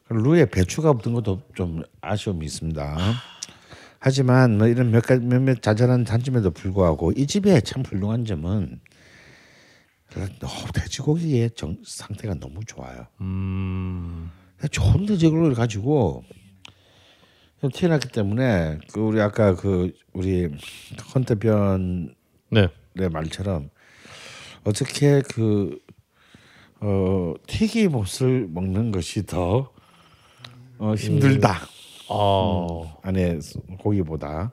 루에 0.10 0.46
배추가 0.46 0.92
없던 0.92 1.14
것도 1.14 1.42
좀 1.56 1.82
아쉬움이 2.02 2.46
있습니다. 2.46 2.98
하지만 3.98 4.60
뭐 4.60 4.68
이런 4.68 4.92
몇 4.92 5.04
가지 5.04 5.26
몇몇 5.26 5.64
자잘한 5.64 6.04
단점에도 6.04 6.52
불구하고 6.52 7.12
이 7.14 7.26
집의 7.26 7.64
참 7.64 7.82
훌륭한 7.84 8.24
점은 8.24 8.80
너무 10.40 10.72
돼지고기의 10.74 11.52
정, 11.56 11.78
상태가 11.84 12.36
너무 12.36 12.64
좋아요. 12.66 13.08
음 13.22 14.32
좋은 14.72 15.06
돼지고기를 15.06 15.54
가지고 15.56 16.24
태어났기 17.74 18.10
때문에 18.10 18.80
그 18.94 19.00
우리 19.00 19.22
아까 19.22 19.56
그 19.56 19.92
우리 20.14 20.50
헌태변의 21.14 22.10
네. 22.52 23.10
말처럼 23.10 23.70
어떻게 24.64 25.22
그 25.22 25.80
어, 26.80 27.34
튀김옷을 27.48 28.48
먹는 28.50 28.92
것이 28.92 29.26
더 29.26 29.72
어, 30.78 30.94
힘들다. 30.96 31.60
어. 32.10 32.98
안에 33.02 33.40
고기보다. 33.80 34.52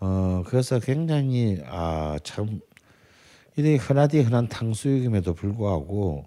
어 0.00 0.42
그래서 0.46 0.80
굉장히 0.80 1.60
아 1.66 2.18
참 2.24 2.60
이게 3.56 3.76
흔하디 3.76 4.20
흔한 4.20 4.48
탕수육임에도 4.48 5.34
불구하고 5.34 6.24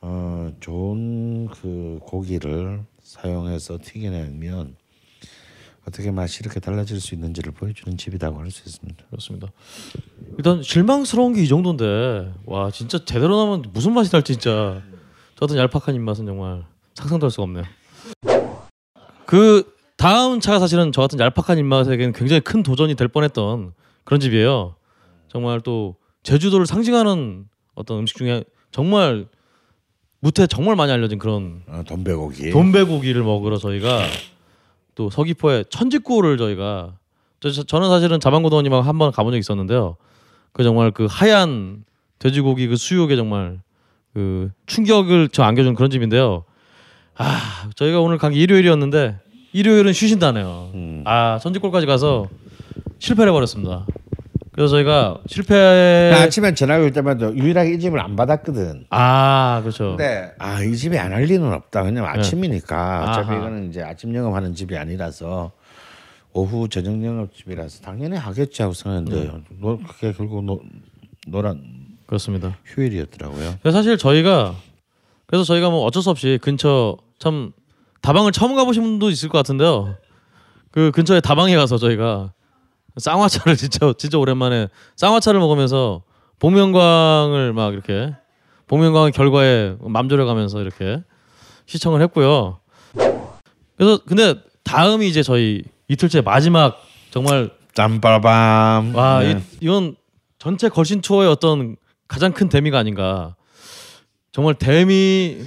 어 0.00 0.52
좋은 0.60 1.46
그 1.48 1.98
고기를 2.02 2.82
사용해서 3.00 3.78
튀겨내면 3.82 4.76
어떻게 5.86 6.10
맛이 6.10 6.40
이렇게 6.40 6.60
달라질 6.60 7.00
수 7.00 7.14
있는지를 7.14 7.52
보여주는 7.52 7.96
집이라고 7.96 8.38
할 8.40 8.50
수 8.50 8.62
있습니다. 8.66 9.04
그렇습니다. 9.10 9.48
일단 10.38 10.62
실망스러운 10.62 11.34
게 11.34 11.42
이 11.42 11.48
정도인데 11.48 12.32
와 12.46 12.70
진짜 12.70 13.04
제대로 13.04 13.44
나면 13.44 13.64
무슨 13.72 13.92
맛이 13.92 14.10
날지 14.12 14.34
진짜 14.34 14.82
저 15.36 15.46
같은 15.46 15.56
얄팍한 15.56 15.94
입맛은 15.94 16.26
정말 16.26 16.64
상상도 16.94 17.26
할 17.26 17.30
수가 17.30 17.42
없네요. 17.44 17.64
그 19.26 19.72
다음 19.96 20.40
차가 20.40 20.58
사실은 20.58 20.90
저 20.92 21.00
같은 21.02 21.18
얄팍한 21.18 21.58
입맛에게는 21.58 22.12
굉장히 22.12 22.40
큰 22.40 22.62
도전이 22.62 22.94
될 22.94 23.08
뻔했던 23.08 23.72
그런 24.04 24.20
집이에요. 24.20 24.74
정말 25.28 25.60
또 25.60 25.96
제주도를 26.24 26.66
상징하는 26.66 27.44
어떤 27.74 27.98
음식 28.00 28.16
중에 28.16 28.42
정말 28.72 29.26
무태 30.20 30.46
정말 30.46 30.74
많이 30.74 30.90
알려진 30.90 31.18
그런 31.18 31.62
어, 31.68 31.82
돈배고기. 31.86 32.50
돈배고기를 32.50 33.22
먹으러 33.22 33.58
저희가 33.58 34.02
또 34.94 35.10
서귀포에 35.10 35.64
천직구를 35.70 36.38
저희가 36.38 36.94
저, 37.40 37.50
저- 37.50 37.62
저는 37.62 37.88
사실은 37.88 38.20
자방고등어님하고 38.20 38.82
한 38.82 38.98
번 38.98 39.12
가본 39.12 39.32
적 39.32 39.38
있었는데요. 39.38 39.96
그 40.52 40.62
정말 40.62 40.90
그 40.92 41.06
하얀 41.10 41.84
돼지고기 42.18 42.68
그 42.68 42.76
수육에 42.76 43.16
정말 43.16 43.60
그 44.14 44.50
충격을 44.66 45.28
저 45.30 45.42
안겨준 45.42 45.74
그런 45.74 45.90
집인데요. 45.90 46.44
아 47.16 47.68
저희가 47.76 48.00
오늘 48.00 48.16
간 48.18 48.32
게 48.32 48.38
일요일이었는데 48.40 49.18
일요일은 49.52 49.92
쉬신다네요. 49.92 50.70
음. 50.74 51.02
아 51.06 51.38
천직골까지 51.42 51.86
가서 51.86 52.28
실패를 52.98 53.30
해버렸습니다. 53.30 53.84
그래서 54.54 54.70
저희가 54.76 55.18
실패 55.26 56.10
나 56.12 56.22
아침에 56.22 56.54
전화 56.54 56.76
올 56.78 56.92
때마다 56.92 57.32
유일하게 57.34 57.74
이 57.74 57.78
집을 57.80 57.98
안 58.00 58.14
받았거든. 58.14 58.86
아 58.90 59.58
그렇죠. 59.62 59.90
근데 59.96 60.32
아이 60.38 60.76
집에 60.76 60.96
안 60.98 61.12
할 61.12 61.24
리는 61.24 61.52
없다. 61.52 61.82
왜냐면 61.82 62.12
네. 62.12 62.18
아침이니까 62.20 63.02
어차피 63.10 63.28
아하. 63.30 63.36
이거는 63.38 63.68
이제 63.68 63.82
아침 63.82 64.14
영업하는 64.14 64.54
집이 64.54 64.76
아니라서 64.76 65.50
오후 66.32 66.68
저녁 66.68 67.02
영업집이라서 67.04 67.82
당연히 67.82 68.16
하겠지 68.16 68.62
하고 68.62 68.74
생각했는데 68.74 69.32
네. 69.32 69.40
노, 69.60 69.78
그게 69.78 70.12
결국 70.12 70.44
노, 70.44 70.60
노란 71.26 71.60
그렇습니다. 72.06 72.56
휴일이었더라고요. 72.64 73.54
그래서 73.60 73.78
사실 73.78 73.96
저희가 73.98 74.54
그래서 75.26 75.42
저희가 75.44 75.70
뭐 75.70 75.84
어쩔 75.84 76.02
수 76.02 76.10
없이 76.10 76.38
근처 76.40 76.96
참 77.18 77.52
다방을 78.02 78.30
처음 78.32 78.54
가보신 78.54 78.82
분도 78.82 79.10
있을 79.10 79.28
것 79.28 79.38
같은데요. 79.38 79.96
그 80.70 80.90
근처에 80.92 81.20
다방에 81.20 81.56
가서 81.56 81.76
저희가 81.78 82.32
쌍화차를 82.96 83.56
진짜 83.56 83.92
진짜 83.98 84.18
오랜만에 84.18 84.68
쌍화차를 84.96 85.40
먹으면서 85.40 86.02
복면가왕을 86.38 87.52
막 87.52 87.72
이렇게 87.72 88.14
복면광 88.66 89.10
결과에 89.12 89.76
맘졸여가면서 89.80 90.60
이렇게 90.60 91.02
시청을 91.66 92.02
했고요. 92.02 92.58
그래서 93.76 94.00
근데 94.06 94.34
다음이 94.62 95.08
이제 95.08 95.22
저희 95.22 95.62
이틀째 95.88 96.20
마지막 96.22 96.80
정말 97.10 97.50
짬빠밤. 97.74 98.94
와 98.94 99.20
네. 99.20 99.32
이, 99.32 99.36
이건 99.60 99.96
전체 100.38 100.68
걸신 100.68 101.00
투어의 101.00 101.28
어떤 101.28 101.76
가장 102.08 102.32
큰 102.32 102.48
데미가 102.48 102.78
아닌가. 102.78 103.34
정말 104.32 104.54
데미 104.54 105.38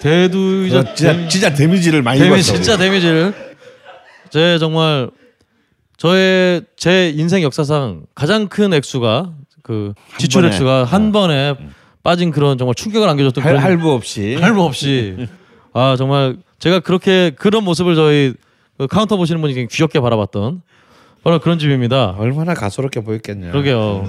그거 0.00 0.94
진짜 0.94 1.28
진짜 1.28 1.54
데미지를 1.54 2.02
많이 2.02 2.20
데미 2.20 2.34
입었어. 2.34 2.54
진짜 2.54 2.76
데미지를 2.76 3.34
제 4.30 4.58
정말 4.58 5.10
저의 5.98 6.62
제 6.76 7.10
인생 7.10 7.42
역사상 7.42 8.02
가장 8.14 8.46
큰 8.48 8.72
액수가 8.72 9.32
그 9.62 9.92
지출 10.16 10.42
번에. 10.42 10.54
액수가 10.54 10.84
한 10.84 11.12
번에 11.12 11.56
빠진 12.04 12.30
그런 12.30 12.56
정말 12.56 12.74
충격을 12.76 13.08
안겨줬던 13.08 13.42
할, 13.44 13.50
그런 13.52 13.62
할부 13.62 13.90
없이. 13.90 14.36
할부 14.36 14.62
없이 14.62 15.26
아 15.72 15.96
정말 15.98 16.36
제가 16.60 16.80
그렇게 16.80 17.30
그런 17.30 17.64
모습을 17.64 17.96
저희 17.96 18.32
그 18.78 18.86
카운터 18.86 19.16
보시는 19.16 19.40
분이 19.40 19.66
귀엽게 19.66 20.00
바라봤던 20.00 20.62
바로 21.24 21.40
그런 21.40 21.58
집입니다. 21.58 22.14
얼마나 22.16 22.54
가소롭게 22.54 23.00
보였겠냐. 23.02 23.50
그러게요. 23.50 24.04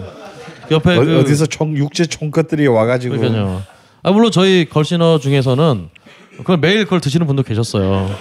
옆에 0.69 0.95
어, 0.95 1.03
그 1.03 1.19
어디서 1.21 1.47
총 1.47 1.75
육지 1.75 2.05
총것들이 2.05 2.67
와가지고 2.67 3.17
그러니까요. 3.17 3.63
아 4.03 4.11
물론 4.11 4.31
저희 4.31 4.69
걸신어 4.69 5.17
중에서는 5.17 5.89
그걸 6.37 6.57
매일 6.57 6.83
그걸 6.83 7.01
드시는 7.01 7.25
분도 7.25 7.41
계셨어요. 7.41 8.15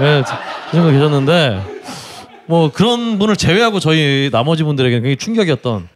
매일 0.00 0.24
드시는 0.24 0.84
분 0.84 0.92
계셨는데 0.92 1.75
뭐 2.48 2.70
그런 2.70 3.18
분을 3.18 3.36
제외하고 3.36 3.80
저희 3.80 4.30
나머지 4.32 4.62
분들에게는 4.62 5.02
굉장히 5.02 5.16
충격이었던. 5.16 5.88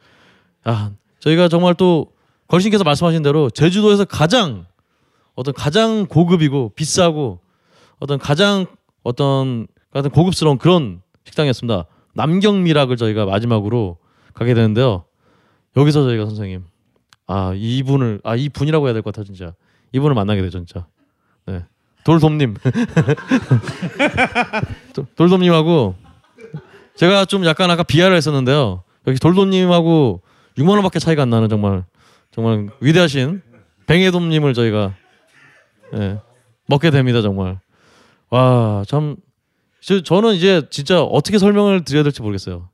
아 0.64 0.90
저희가 1.20 1.48
정말 1.48 1.74
또 1.74 2.09
걸신께서 2.48 2.82
말씀하신 2.85 3.22
대로 3.22 3.51
제주도에서 3.51 4.05
가장 4.05 4.66
어떤 5.35 5.55
가장 5.55 6.06
고급이고 6.06 6.72
비싸고 6.74 7.40
어떤 8.01 8.18
가장 8.18 8.66
어떤 9.02 9.66
같은 9.93 10.10
고급스러운 10.10 10.59
그런 10.59 11.02
식당이었습니다. 11.24 11.85
남경미락을 12.14 12.97
저희가 12.97 13.24
마지막으로 13.27 13.98
가게 14.35 14.55
되는데요. 14.55 15.05
여기서 15.77 16.02
저희가 16.05 16.24
선생님 16.27 16.64
아 17.28 17.52
이분을 17.55 18.20
아 18.24 18.35
이분이라고 18.35 18.86
해야 18.86 18.93
될 18.93 19.02
것 19.02 19.14
같아 19.14 19.24
진짜 19.24 19.55
이분을 19.93 20.14
만나게 20.16 20.43
되죠 20.43 20.59
진짜 20.59 20.86
네 21.47 21.64
돌돔님 22.05 22.56
도- 24.94 25.06
돌돔님하고 25.14 25.94
제가 27.01 27.24
좀 27.24 27.47
약간 27.47 27.70
아까 27.70 27.82
비하를 27.82 28.14
했었는데요 28.14 28.85
여기 29.06 29.18
돌돔님하고 29.18 30.20
6만 30.59 30.68
원밖에 30.68 30.98
차이가 30.98 31.22
안 31.22 31.31
나는 31.31 31.48
정말 31.48 31.85
정말 32.31 32.68
위대하신 32.81 33.40
뱅에돔님을 33.86 34.52
저희가 34.52 34.94
예, 35.94 36.18
먹게 36.66 36.90
됩니다 36.90 37.22
정말 37.22 37.59
와 38.28 38.85
참 38.86 39.16
저는 40.05 40.35
이제 40.35 40.62
진짜 40.68 41.02
어떻게 41.02 41.39
설명을 41.39 41.85
드려야 41.85 42.02
될지 42.02 42.20
모르겠어요 42.20 42.68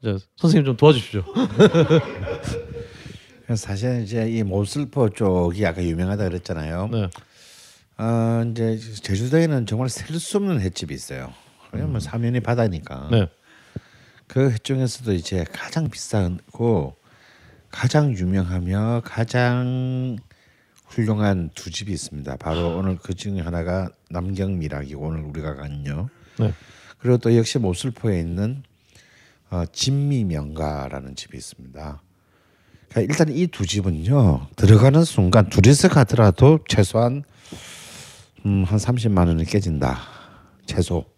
이제 0.00 0.18
선생님 0.36 0.64
좀 0.64 0.76
도와주십시오 0.76 1.24
사실 3.56 4.02
이제 4.04 4.30
이 4.30 4.44
모슬포 4.44 5.10
쪽이 5.10 5.66
아까 5.66 5.82
유명하다 5.82 6.28
그랬잖아요. 6.28 6.88
네. 6.90 7.10
어, 7.98 8.44
이제 8.50 8.78
제주도에는 8.78 9.66
정말 9.66 9.90
셀 9.90 10.18
수 10.18 10.38
없는 10.38 10.60
횟집이 10.60 10.94
있어요. 10.94 11.34
왜냐면 11.72 12.00
사면이 12.00 12.40
바다니까. 12.40 13.08
네. 13.10 13.28
그횟 14.26 14.58
중에서도 14.58 15.12
이제 15.12 15.44
가장 15.52 15.88
비싸고 15.90 16.96
가장 17.70 18.12
유명하며 18.14 19.02
가장 19.04 20.16
훌륭한 20.86 21.50
두 21.54 21.70
집이 21.70 21.90
있습니다. 21.92 22.36
바로 22.36 22.76
오늘 22.76 22.98
그 22.98 23.14
중에 23.14 23.40
하나가 23.40 23.88
남경미락이고 24.10 25.00
오늘 25.00 25.22
우리가 25.22 25.54
간요. 25.54 26.08
네. 26.38 26.52
그리고 26.98 27.18
또 27.18 27.36
역시 27.36 27.58
모슬포에 27.58 28.20
있는 28.20 28.62
어, 29.50 29.64
진미명가라는 29.72 31.16
집이 31.16 31.36
있습니다. 31.36 32.02
그러니까 32.90 33.12
일단 33.12 33.34
이 33.34 33.46
두 33.46 33.66
집은요 33.66 34.48
들어가는 34.56 35.02
순간 35.04 35.48
둘이서 35.48 35.88
가더라도 35.88 36.58
최소한 36.68 37.24
음, 38.44 38.64
한 38.64 38.78
30만 38.78 39.28
원이 39.28 39.44
깨진다 39.46 39.98
최소 40.66 41.04
사, 41.04 41.11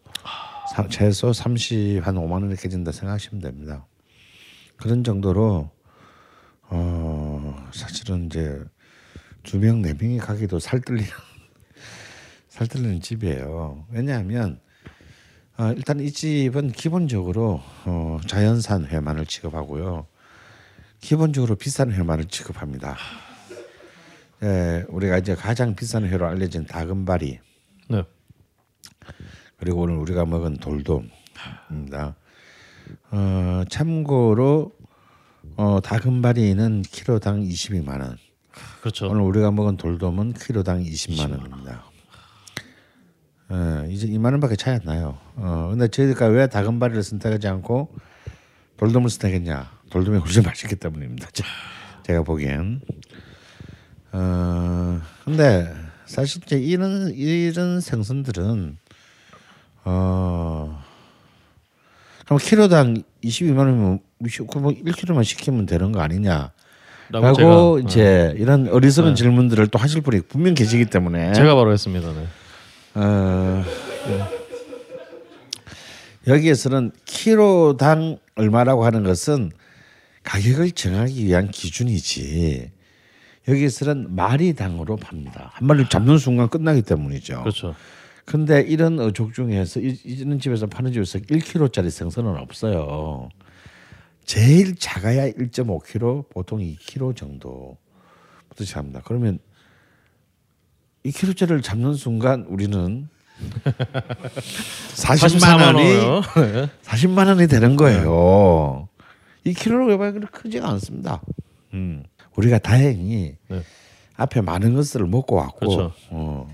최소 0.90 1.32
30 1.32 2.06
한 2.06 2.16
5만 2.16 2.42
원이 2.42 2.56
깨진다 2.56 2.92
생각하시면 2.92 3.40
됩니다. 3.42 3.86
그런 4.76 5.04
정도로 5.04 5.70
어 6.68 7.68
사실은 7.72 8.26
이제 8.26 8.62
두 9.42 9.58
명 9.58 9.82
네 9.82 9.94
명이 9.94 10.18
가기도 10.18 10.58
살뜰리는 10.58 11.08
살뜰리는 12.48 13.00
집이에요. 13.00 13.86
왜냐하면 13.90 14.60
어, 15.56 15.72
일단 15.76 16.00
이 16.00 16.10
집은 16.10 16.72
기본적으로 16.72 17.60
어, 17.84 18.18
자연산 18.26 18.86
회만을 18.86 19.26
취급하고요. 19.26 20.06
기본적으로 21.00 21.54
비싼 21.54 21.92
회만을 21.92 22.24
취급합니다. 22.24 22.96
예, 24.42 24.84
우리가 24.88 25.18
이제 25.18 25.34
가장 25.34 25.76
비싼 25.76 26.04
회로 26.06 26.26
알려진 26.26 26.66
다금바리 26.66 27.38
네. 27.88 28.04
그리고 29.64 29.80
오늘 29.80 29.96
우리가 29.96 30.26
먹은 30.26 30.58
돌돔입니다. 30.58 32.16
어, 33.10 33.62
참고로 33.70 34.72
어, 35.56 35.80
다금바리는 35.82 36.82
키로당 36.82 37.40
22만 37.40 38.02
원. 38.02 38.18
그렇죠. 38.82 39.08
오늘 39.08 39.22
우리가 39.22 39.50
먹은 39.52 39.78
돌돔은 39.78 40.34
키로당 40.34 40.82
20만 40.82 41.30
원입니다. 41.30 41.82
예, 43.52 43.90
이제 43.90 44.06
2만 44.06 44.32
원밖에 44.32 44.56
차이 44.56 44.74
안 44.74 44.82
나요. 44.84 45.16
어, 45.36 45.68
근데 45.70 45.88
저희가 45.88 46.26
왜 46.26 46.46
다금바리를 46.46 47.02
선택하지 47.02 47.48
않고 47.48 47.94
돌돔을 48.76 49.08
선택했냐? 49.08 49.70
돌돔이 49.88 50.18
훨씬 50.18 50.42
맛있기 50.42 50.76
때문입니다. 50.76 51.30
자, 51.32 51.42
제가 52.02 52.22
보기엔. 52.22 52.82
어 54.12 55.00
근데 55.24 55.74
사실 56.04 56.42
이제 56.44 56.58
이런 56.58 57.10
이런 57.14 57.80
생선들은 57.80 58.83
어 59.84 60.82
그럼 62.24 62.38
키로당 62.38 63.02
22만 63.22 63.58
원이면 63.58 63.78
뭐 63.80 63.98
1kg만 64.22 65.24
시키면 65.24 65.66
되는 65.66 65.92
거 65.92 66.00
아니냐? 66.00 66.52
라고 67.10 67.78
이제 67.80 68.34
이런 68.38 68.68
어리석은 68.68 69.10
네. 69.10 69.14
질문들을 69.14 69.66
또 69.68 69.78
하실 69.78 70.00
분이 70.00 70.22
분명 70.22 70.54
계시기 70.54 70.86
때문에 70.86 71.34
제가 71.34 71.54
바로 71.54 71.72
했습니다. 71.72 72.12
네. 72.12 72.26
어, 72.94 73.64
여기에서는 76.26 76.92
키로당 77.04 78.18
얼마라고 78.36 78.84
하는 78.84 79.04
것은 79.04 79.50
가격을 80.22 80.70
정하기 80.70 81.26
위한 81.26 81.50
기준이지 81.50 82.70
여기에서는 83.46 84.16
마리당으로 84.16 84.96
팝니다. 84.96 85.50
한 85.52 85.66
마리를 85.66 85.90
잡는 85.90 86.16
순간 86.16 86.48
끝나기 86.48 86.80
때문이죠. 86.80 87.40
그렇죠. 87.40 87.74
근데 88.24 88.60
이런 88.62 88.98
어족 89.00 89.34
중에서 89.34 89.80
이- 89.80 89.98
이런 90.04 90.38
집에서 90.40 90.66
파는 90.66 90.92
집에서 90.92 91.18
1kg짜리 91.18 91.90
생선은 91.90 92.36
없어요. 92.36 93.28
제일 94.24 94.74
작아야 94.76 95.30
1.5kg, 95.32 96.28
보통 96.30 96.60
2kg 96.60 97.14
정도부터 97.16 97.76
시작합니다. 98.64 99.02
그러면 99.04 99.38
2kg짜리를 101.04 101.62
잡는 101.62 101.94
순간 101.94 102.42
우리는 102.48 103.08
40만 104.94 105.60
원이 105.60 105.78
원이요. 105.82 106.22
네. 106.36 106.68
40만 106.82 107.26
원이 107.28 107.46
되는 107.46 107.76
거예요. 107.76 108.88
2kg로 109.44 109.90
해봐야 109.92 110.12
그렇게 110.12 110.30
크지가 110.30 110.68
않습니다. 110.70 111.20
음. 111.74 112.04
우리가 112.36 112.58
다행히 112.58 113.36
네. 113.48 113.62
앞에 114.16 114.40
많은 114.40 114.74
것을 114.74 115.06
먹고 115.06 115.34
왔고 115.36 115.58
그렇죠. 115.58 115.92
어. 116.10 116.50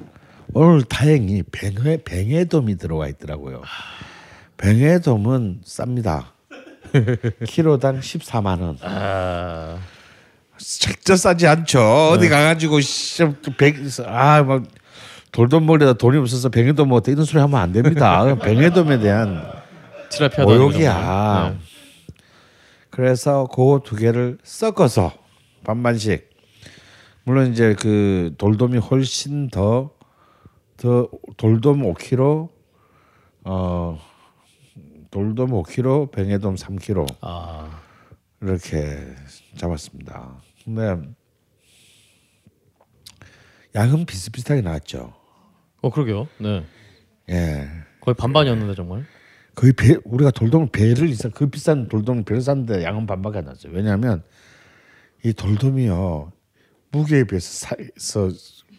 오늘 0.53 0.83
다행히 0.83 1.43
뱅회 1.43 1.99
뱅에돔이 2.05 2.77
들어와 2.77 3.09
있더라고요. 3.09 3.63
뱅에돔은 4.57 5.61
쌉니다. 5.65 6.25
키로당 7.47 8.01
14만 8.01 8.61
원. 8.61 8.77
아, 8.83 9.79
절대 10.59 11.17
싸지 11.17 11.47
않죠. 11.47 11.81
어디 12.13 12.29
가가지고 12.29 12.79
백아막 13.57 14.65
돌돔 15.33 15.67
먹으려다 15.67 15.93
돈이 15.95 16.19
없어서 16.19 16.49
뱅에돔 16.49 16.89
먹었다 16.89 17.13
이런 17.13 17.25
소리 17.25 17.41
하면 17.41 17.61
안 17.61 17.73
됩니다. 17.73 18.35
뱅에돔에 18.43 18.99
대한 18.99 19.43
모욕이야. 20.45 21.55
그래서 22.91 23.47
그 23.47 23.81
두 23.85 23.95
개를 23.95 24.39
섞어서 24.43 25.13
반반씩. 25.65 26.29
물론 27.23 27.53
이제 27.53 27.77
그 27.79 28.35
돌돔이 28.37 28.79
훨씬 28.79 29.49
더 29.49 29.91
더 30.81 31.07
돌돔 31.37 31.83
5kg 31.83 32.49
어 33.45 33.99
돌돔 35.11 35.51
5kg, 35.51 36.11
뱅에돔 36.11 36.55
3kg 36.55 37.17
아, 37.21 37.83
이렇게 38.41 39.15
잡았습니다. 39.57 40.41
근데 40.65 40.97
양은 43.75 44.07
비슷비슷하게 44.07 44.63
나왔죠. 44.63 45.13
어 45.83 45.91
그러게요. 45.91 46.27
네. 46.39 46.65
예. 47.29 47.69
거의 48.01 48.15
반반이었는데 48.15 48.75
정말. 48.75 49.05
거의 49.55 49.75
배 49.75 49.99
우리가 50.05 50.31
돌돔을 50.31 50.69
배를 50.73 51.11
이상 51.11 51.31
그 51.33 51.49
비싼 51.49 51.89
돌돔을 51.89 52.25
배를 52.25 52.41
샀는데 52.41 52.85
양은 52.85 53.07
반밖에 53.07 53.39
안 53.39 53.45
났어요. 53.45 53.73
왜냐하면 53.75 54.23
이 55.23 55.35
돌돔이요 55.35 56.33
무게에 56.93 57.25
비해서 57.25 57.77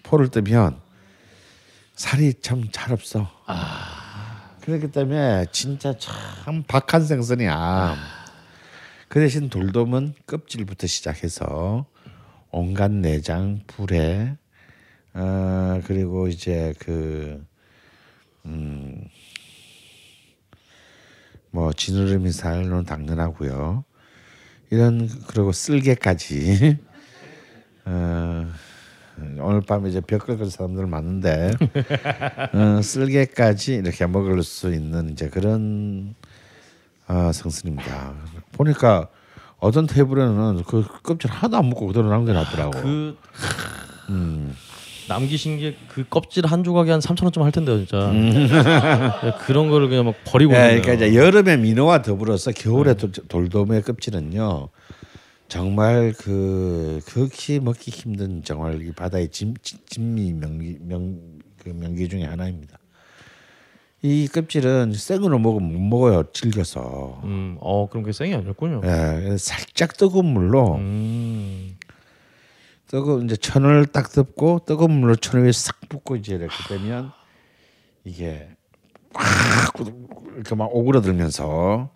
포를 0.02 0.30
뜨면 0.30 0.81
살이 2.02 2.34
참 2.42 2.72
잘 2.72 2.92
없어. 2.94 3.30
그렇기 4.62 4.92
때문에 4.92 5.46
진짜 5.52 5.94
참 6.00 6.64
박한 6.68 7.06
생선이야. 7.06 7.96
그 9.08 9.20
대신 9.20 9.50
돌돔은 9.50 10.16
껍질부터 10.26 10.88
시작해서 10.88 11.86
온갖 12.50 12.90
내장, 12.92 13.62
불에 13.68 14.36
어 15.14 15.80
그리고 15.86 16.28
이제 16.28 16.74
그 16.80 17.46
음. 18.46 19.06
뭐 21.52 21.72
지느러미 21.72 22.32
살은 22.32 22.86
당연하고요. 22.86 23.86
이런 24.72 25.08
그리고 25.28 25.52
쓸개까지 25.52 26.80
어, 27.86 28.52
오늘 29.40 29.62
밤에 29.62 29.90
이제 29.90 30.02
벽 30.02 30.26
긁을 30.26 30.50
사람들 30.50 30.88
많은데 30.88 31.52
어, 32.54 32.82
쓸개까지 32.82 33.76
이렇게 33.76 34.08
먹을 34.08 34.42
수 34.44 34.74
있는 34.74 35.10
이제 35.12 35.28
그런 35.30 36.16
어, 37.08 37.32
성순입니다. 37.34 38.14
보니까 38.54 39.08
어떤 39.60 39.86
테이블에는 39.86 40.64
그 40.66 40.84
껍질 41.04 41.30
하나도 41.30 41.58
안 41.58 41.70
먹고 41.70 41.88
그대로 41.88 42.10
남겨놨더라고. 42.10 42.72
그 42.82 43.18
남기신 45.08 45.60
게 45.60 45.76
그 45.90 46.06
껍질 46.10 46.46
한 46.48 46.64
조각이 46.64 46.90
한 46.90 47.00
3천 47.02 47.24
원쯤 47.24 47.44
할 47.44 47.52
텐데요, 47.52 47.78
진짜. 47.78 48.12
네, 48.14 49.34
그런 49.46 49.70
거를 49.70 49.90
그냥 49.90 50.06
막 50.06 50.16
버리고. 50.26 50.54
예, 50.54 50.58
있네요. 50.70 50.82
그러니까 50.82 50.94
이제 51.06 51.16
여름에 51.16 51.58
민어와 51.58 52.02
더불어서 52.02 52.52
겨울에 52.54 52.94
돌- 52.96 53.12
돌돔의 53.12 53.82
껍질은요 53.84 54.70
정말 55.52 56.14
그 56.18 57.02
극히 57.06 57.60
먹기 57.60 57.92
힘든 57.92 58.42
정말 58.42 58.82
이 58.82 58.94
바다의 58.94 59.28
진, 59.32 59.54
진- 59.62 59.80
진미 59.86 60.32
명기 60.32 60.78
명그 60.80 61.68
명기 61.76 62.08
중에 62.08 62.24
하나입니다. 62.24 62.78
이 64.02 64.30
껍질은 64.30 64.94
생으로 64.94 65.40
먹으면 65.40 65.74
못 65.74 65.80
먹어요 65.82 66.24
질겨서. 66.32 67.20
음, 67.26 67.58
어 67.60 67.90
그럼 67.90 68.04
그게 68.04 68.14
생이 68.14 68.34
아니었군요. 68.34 68.80
예, 68.86 69.36
살짝 69.38 69.98
뜨거운 69.98 70.28
물로 70.28 70.76
음, 70.76 71.78
뜨거 72.88 73.20
이제 73.20 73.36
천을 73.36 73.88
딱 73.88 74.10
덮고 74.14 74.62
뜨거운 74.66 75.02
물로 75.02 75.18
천 75.18 75.44
위에 75.44 75.52
싹 75.52 75.82
붓고 75.90 76.16
이제 76.16 76.36
이렇게 76.36 76.54
되면 76.70 77.12
이게 78.06 78.48
확 79.14 79.74
이렇게 80.34 80.56
막 80.56 80.74
오그라들면서 80.74 81.92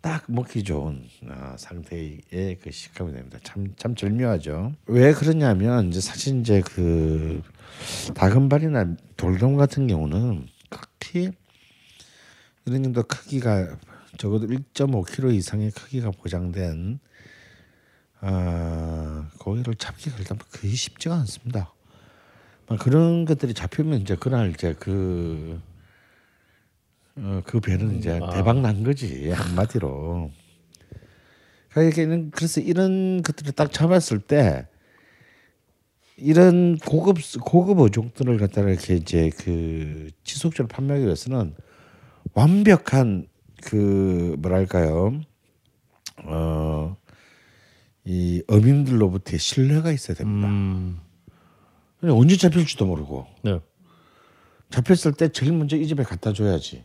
딱 0.00 0.24
먹기 0.28 0.62
좋은 0.62 1.04
어, 1.28 1.56
상태의 1.58 2.58
그 2.62 2.70
식감이 2.70 3.12
됩니다. 3.12 3.38
참 3.42 3.74
참 3.76 3.94
절묘하죠. 3.94 4.72
왜 4.86 5.12
그러냐면 5.12 5.88
이제 5.88 6.00
사실 6.00 6.40
이제 6.40 6.60
그 6.64 7.42
다금발이나 8.14 8.96
돌돔 9.16 9.56
같은 9.56 9.86
경우는 9.86 10.46
극히 10.70 11.30
이런 12.66 12.82
정도 12.84 13.02
크기가 13.02 13.76
적어도 14.16 14.46
1.5kg 14.46 15.34
이상의 15.34 15.70
크기가 15.72 16.10
보장된 16.10 17.00
아, 18.20 19.28
고기를 19.38 19.74
잡기가 19.76 20.16
일단 20.18 20.38
거의 20.52 20.74
쉽지가 20.74 21.14
않습니다. 21.20 21.72
막 22.68 22.78
그런 22.80 23.24
것들이 23.24 23.54
잡히면 23.54 24.00
이제 24.00 24.16
그날 24.16 24.50
이제 24.50 24.74
그, 24.78 25.60
어, 27.20 27.42
그 27.44 27.60
배는 27.60 27.98
이제 27.98 28.20
대박 28.32 28.60
난 28.60 28.82
거지 28.82 29.30
한마디로. 29.30 30.30
그러니까 31.70 32.30
그래서 32.32 32.60
이런 32.60 33.22
것들을 33.22 33.52
딱 33.52 33.72
잡았을 33.72 34.20
때 34.20 34.66
이런 36.16 36.78
고급 36.78 37.18
고급 37.44 37.78
어종들을 37.78 38.38
갖다가 38.38 38.70
이렇게 38.70 38.94
이제 38.94 39.30
그 39.38 40.10
지속적으로 40.24 40.68
판매하기 40.68 41.04
위해서는 41.04 41.54
완벽한 42.34 43.26
그 43.62 44.36
뭐랄까요 44.38 45.20
어. 46.24 46.96
이 48.04 48.42
어민들로부터의 48.48 49.38
신뢰가 49.38 49.92
있어야 49.92 50.16
됩니다. 50.16 50.48
음, 50.48 50.98
언제 52.02 52.38
잡힐지도 52.38 52.86
모르고 52.86 53.26
네. 53.44 53.60
잡혔을 54.70 55.12
때 55.12 55.28
제일 55.28 55.52
먼저 55.52 55.76
이 55.76 55.86
집에 55.86 56.02
갖다 56.02 56.32
줘야지. 56.32 56.84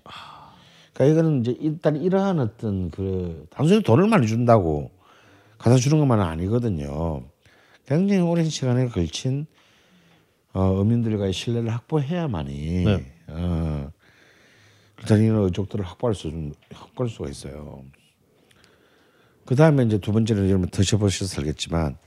그러니까 0.94 1.14
이거는 1.14 1.42
이제 1.42 1.58
일단 1.60 1.96
이러한 1.96 2.40
어떤 2.40 2.90
그 2.92 3.46
단순히 3.50 3.84
돈을 3.84 4.08
많이 4.08 4.28
준다고 4.28 4.92
갖다 5.58 5.76
주는 5.78 6.00
것만은 6.00 6.24
아니거든요. 6.24 7.24
굉장히 7.86 8.22
오랜 8.22 8.50
시간에 8.50 8.88
걸친 8.88 9.46
어, 10.54 10.80
어민들과의 10.80 11.34
신뢰를 11.34 11.70
확보해야만이 11.70 12.84
네. 12.86 13.14
어, 13.28 13.92
일단 15.00 15.22
이런 15.22 15.44
어족들을 15.46 15.84
확보할 15.84 16.16
수 16.16 16.32
확보할 16.72 17.10
수가 17.10 17.30
있어요. 17.30 17.84
그 19.46 19.56
다음에 19.56 19.84
이제 19.84 19.98
두 19.98 20.14
번째는 20.14 20.48
여러분 20.50 20.70
드셔보셔서 20.70 21.42
알겠지만 21.42 21.98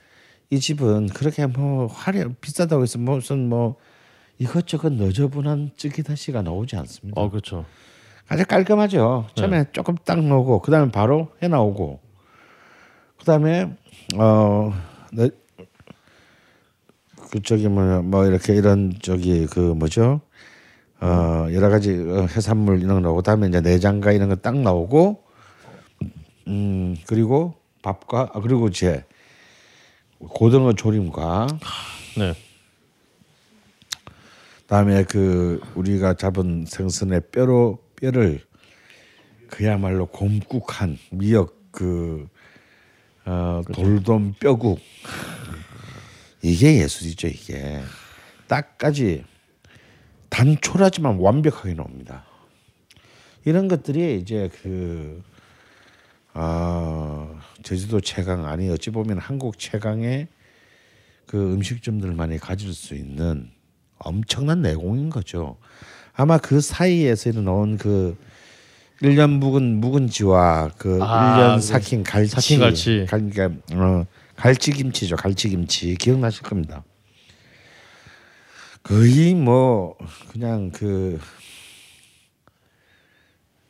이 0.51 0.61
집은 0.61 1.09
그렇게 1.09 1.47
뭐 1.47 1.87
화려 1.87 2.31
비싸다고 2.41 2.85
해서 2.85 2.99
무슨 2.99 3.49
뭐 3.49 3.77
이것저것 4.39 4.93
너저분한 4.93 5.73
찌개다시가 5.77 6.43
나오지 6.43 6.77
않습니다. 6.77 7.21
어 7.21 7.31
그렇죠. 7.31 7.65
아주 8.29 8.45
깔끔하죠. 8.45 9.27
처음에 9.35 9.67
조금 9.73 9.95
딱 10.05 10.21
넣고 10.23 10.61
그 10.61 10.71
다음에 10.71 10.91
바로 10.91 11.29
해 11.43 11.49
나오고 11.49 12.01
그 13.19 13.25
다음에 13.25 13.75
어 14.17 14.73
네. 15.13 15.31
그 17.31 17.43
저기 17.43 17.69
뭐뭐 17.69 18.03
뭐 18.03 18.27
이렇게 18.27 18.55
이런 18.55 18.93
저기 19.03 19.47
그 19.47 19.61
뭐죠? 19.61 20.21
어 21.01 21.47
여러 21.53 21.69
가지 21.69 21.91
어, 21.93 22.27
해산물 22.27 22.79
이런 22.83 22.95
거 22.97 23.01
나오고 23.01 23.23
다음에 23.23 23.49
이제 23.49 23.61
내장과 23.61 24.13
이런 24.13 24.29
거 24.29 24.37
딱 24.37 24.57
나오고 24.57 25.25
음 26.49 26.97
그리고 27.07 27.55
밥과 27.83 28.31
아, 28.35 28.41
그리고 28.41 28.69
이제 28.69 29.05
고등어 30.19 30.73
조림과 30.73 31.47
네. 32.19 32.35
다음에 34.67 35.05
그 35.05 35.61
우리가 35.75 36.15
잡은 36.15 36.65
생선의 36.67 37.23
뼈로 37.31 37.79
뼈를 37.97 38.41
그야말로 39.49 40.07
곰국한 40.07 40.99
미역 41.11 41.71
그 41.71 42.27
어, 43.25 43.63
돌돔 43.73 44.35
뼈국. 44.41 44.81
이게 46.43 46.81
예술이죠 46.81 47.29
이게. 47.29 47.81
딱까지 48.49 49.25
단촐하지만 50.29 51.19
완벽하게 51.19 51.75
나옵니다. 51.75 52.25
이런 53.45 53.69
것들이 53.69 54.19
이제 54.21 54.51
그 54.63 55.23
아, 56.33 57.41
제주도 57.63 58.01
최강 58.01 58.47
아니 58.47 58.69
어찌 58.69 58.91
보면 58.91 59.19
한국 59.19 59.59
최강의 59.59 60.29
그 61.27 61.55
음식점들만이 61.55 62.39
가질 62.39 62.73
수 62.75 62.95
있는 62.95 63.51
엄청난 63.99 64.63
내공인 64.63 65.11
거죠. 65.11 65.57
아마 66.15 66.39
그 66.39 66.61
사이에서 66.61 67.33
나온 67.33 67.77
그 67.79 68.17
1년 69.03 69.39
묵은 69.39 69.81
묵은지와 69.81 70.71
그 70.79 70.99
아, 71.03 71.37
1년 71.39 71.57
그 71.57 71.61
삭힌 71.63 72.03
갈치, 72.03 72.31
삭힌 72.35 72.61
갈치. 72.61 73.07
갈, 73.09 73.31
그러니까 73.31 73.61
어, 73.75 74.07
갈치 74.37 74.73
김치죠. 74.73 75.17
갈치 75.17 75.51
김치 75.51 75.95
기억나실 75.97 76.43
겁니다. 76.43 76.83
거의 78.83 79.35
뭐 79.35 79.97
그냥 80.31 80.71
그, 80.71 81.19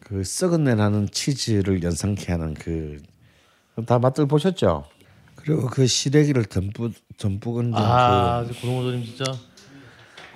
그 0.00 0.22
썩은 0.22 0.64
내 0.64 0.74
나는 0.74 1.08
치즈를 1.10 1.82
연상케 1.82 2.30
하는 2.32 2.54
그 2.54 2.98
다 3.84 3.98
맛들 3.98 4.26
보셨죠? 4.26 4.86
그리고 5.34 5.66
그 5.66 5.86
시래기를 5.86 6.46
듬뿍 6.46 6.92
듬뿍 7.18 7.58
얹은 7.58 7.74
아, 7.74 8.42
그 8.48 8.54
고등어 8.60 8.82
조림 8.84 9.04
진짜 9.04 9.24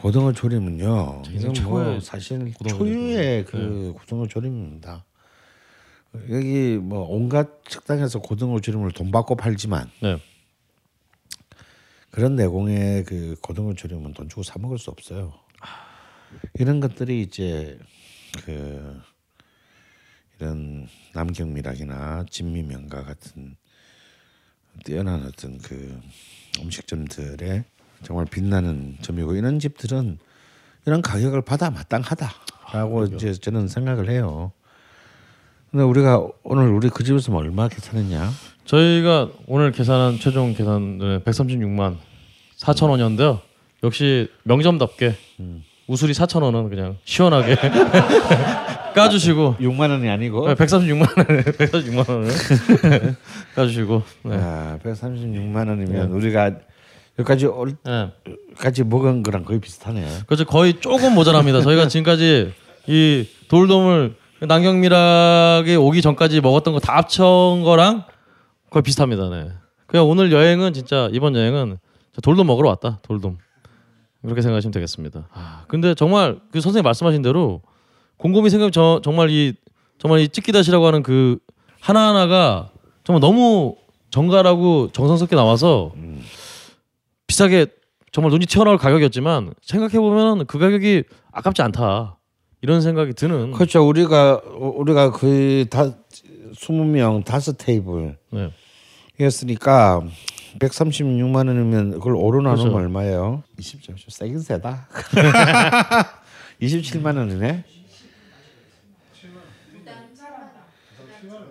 고등어 0.00 0.32
조림은요. 0.32 1.22
이건 1.30 1.52
뭐 1.64 2.00
사실 2.00 2.52
초유의. 2.68 3.44
그 3.44 3.94
고등어 3.96 4.26
조림입니다. 4.26 5.04
여기 6.30 6.78
뭐 6.78 7.06
온갖 7.08 7.48
식당에서 7.68 8.20
고등어 8.20 8.60
조림을 8.60 8.92
돈 8.92 9.10
받고 9.10 9.36
팔지만 9.36 9.90
네. 10.02 10.20
그런 12.10 12.34
내공의 12.34 13.04
그 13.04 13.36
고등어 13.40 13.74
조림은 13.74 14.14
돈 14.14 14.28
주고 14.28 14.42
사 14.42 14.58
먹을 14.58 14.78
수 14.78 14.90
없어요. 14.90 15.32
이런 16.58 16.80
것들이 16.80 17.22
이제 17.22 17.78
그 18.44 19.00
이런 20.38 20.88
남경미락이나 21.14 22.24
진미명가 22.28 23.04
같은 23.04 23.56
뛰어난 24.84 25.24
어떤 25.26 25.58
그 25.58 26.00
음식점들의 26.58 27.64
정말 28.02 28.24
빛나는 28.26 28.96
점이고 29.02 29.34
이런 29.34 29.58
집들은 29.58 30.18
이런 30.86 31.02
가격을 31.02 31.42
받아 31.42 31.70
마땅하다라고 31.70 33.04
이제 33.14 33.32
저는 33.32 33.68
생각을 33.68 34.08
해요. 34.10 34.52
근데 35.70 35.84
우리가 35.84 36.26
오늘 36.42 36.68
우리 36.68 36.88
그 36.88 37.04
집에서 37.04 37.30
뭐 37.30 37.40
얼마 37.40 37.68
계산했냐? 37.68 38.30
저희가 38.64 39.28
오늘 39.46 39.70
계산한 39.72 40.18
최종 40.18 40.54
계산은 40.54 41.22
136만 41.24 41.96
4천 42.58 42.90
원이었는데요. 42.90 43.40
역시 43.84 44.28
명점답게 44.44 45.14
우수리 45.86 46.12
4천 46.12 46.42
원은 46.42 46.68
그냥 46.70 46.96
시원하게 47.04 47.56
까주시고 48.94 49.56
6만 49.60 49.90
원이 49.90 50.08
아니고 50.08 50.48
136만 50.48 51.16
원 51.16 51.26
136만 51.26 52.08
원을 52.10 53.16
까주시고 53.54 54.02
네. 54.24 54.36
아, 54.36 54.78
136만 54.82 55.68
원이면 55.68 56.10
우리가 56.10 56.52
여기까지 57.20 57.46
올 57.46 57.76
네. 57.84 58.12
까지 58.58 58.84
먹은 58.84 59.22
거랑 59.22 59.44
거의 59.44 59.60
비슷하네. 59.60 60.06
그렇죠 60.26 60.44
거의 60.44 60.80
조금 60.80 61.14
모자랍니다. 61.14 61.60
저희가 61.62 61.88
지금까지 61.88 62.52
이 62.86 63.26
돌돔을 63.48 64.16
남경미락이 64.42 65.76
오기 65.76 66.02
전까지 66.02 66.40
먹었던 66.40 66.72
거 66.74 66.80
다 66.80 66.96
합친 66.96 67.22
거랑 67.62 68.04
거의 68.70 68.82
비슷합니다. 68.82 69.28
네. 69.28 69.50
그냥 69.86 70.08
오늘 70.08 70.32
여행은 70.32 70.72
진짜 70.72 71.08
이번 71.12 71.34
여행은 71.36 71.78
돌돔 72.22 72.46
먹으러 72.46 72.68
왔다. 72.68 72.98
돌돔 73.02 73.38
그렇게 74.22 74.42
생각하시면 74.42 74.72
되겠습니다. 74.72 75.28
아, 75.32 75.64
근데 75.68 75.94
정말 75.94 76.38
그 76.52 76.60
선생님 76.60 76.84
말씀하신 76.84 77.22
대로 77.22 77.62
곰곰이 78.18 78.50
생각 78.50 78.72
저 78.72 79.00
정말 79.02 79.30
이 79.30 79.54
정말 79.98 80.20
이 80.20 80.28
찍기다시라고 80.28 80.86
하는 80.86 81.02
그 81.02 81.38
하나 81.80 82.08
하나가 82.08 82.70
정말 83.04 83.20
너무 83.20 83.76
정갈하고 84.10 84.90
정성스럽게 84.92 85.36
나와서 85.36 85.92
비싸게 87.30 87.66
정말 88.10 88.32
눈이 88.32 88.46
튀어나올 88.46 88.76
가격이었지만 88.76 89.54
생각해 89.62 90.00
보면 90.00 90.46
그 90.46 90.58
가격이 90.58 91.04
아깝지 91.30 91.62
않다 91.62 92.18
이런 92.60 92.80
생각이 92.80 93.14
드는 93.14 93.52
그렇죠. 93.52 93.86
우리가 93.86 94.42
우리가 94.58 95.12
거의 95.12 95.66
다 95.70 95.94
20명 96.54 97.24
다섯 97.24 97.56
테이블 97.56 98.16
네. 98.32 98.50
이었으니까 99.20 100.02
136만 100.58 101.46
원이면 101.46 101.92
그걸 101.92 102.16
오로 102.16 102.42
나누면 102.42 102.64
그렇죠. 102.72 102.76
얼마예요? 102.76 103.44
20점 103.60 103.94
세긴 104.08 104.40
세다. 104.40 104.88
27만 106.60 107.16
원이네. 107.16 107.64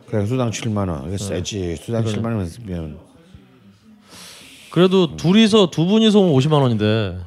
그래 0.07 0.25
수당 0.25 0.49
7만 0.51 0.89
원. 0.89 1.07
이게 1.07 1.17
세지. 1.17 1.77
수당 1.77 2.03
7만 2.03 2.35
원 2.35 2.45
쓰면 2.45 3.08
그래도 4.71 5.15
둘이서 5.15 5.69
두 5.71 5.85
분이서 5.85 6.19
오면 6.19 6.33
50만 6.33 6.61
원인데 6.61 7.17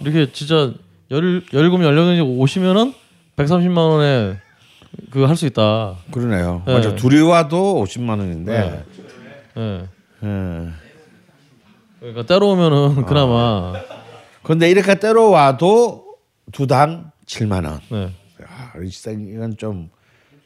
이렇게 0.00 0.32
진짜 0.32 0.72
열 1.10 1.42
열금 1.52 1.82
열명이 1.82 2.20
오시면은 2.20 2.94
130만 3.36 3.76
원에 3.76 4.38
그 5.10 5.24
할 5.26 5.36
수 5.36 5.46
있다. 5.46 5.96
그러네요. 6.10 6.62
네. 6.66 6.74
맞아. 6.74 6.94
둘이 6.94 7.20
와도 7.22 7.82
50만 7.84 8.10
원인데. 8.18 8.84
예. 9.56 9.88
예. 10.24 10.68
그러니까 12.00 12.26
때로 12.26 12.50
오면은 12.50 13.04
그나마 13.06 13.72
근데 14.42 14.70
이렇게 14.70 14.94
때로 14.98 15.30
와도 15.30 16.04
두 16.52 16.66
당 16.66 17.10
7만 17.26 17.64
원. 17.66 17.80
네. 17.90 18.02
야, 18.42 18.72
이 18.82 18.88
이건 19.32 19.56
좀 19.56 19.88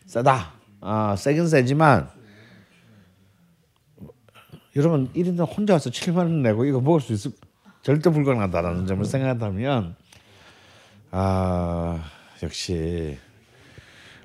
세다. 0.07 0.53
아, 0.81 1.17
세긴 1.17 1.49
세지만 1.49 2.09
여러분 4.77 5.09
1인당 5.15 5.49
혼자 5.57 5.75
와서 5.75 5.91
7만 5.91 6.17
원 6.19 6.43
내고 6.43 6.65
이거 6.65 6.81
먹을 6.81 7.01
수 7.01 7.13
있을 7.13 7.33
절대 7.83 8.11
불가능하다라는 8.11 8.87
점을 8.87 9.05
생각한다면 9.05 9.95
아, 11.11 12.01
역시 12.43 13.19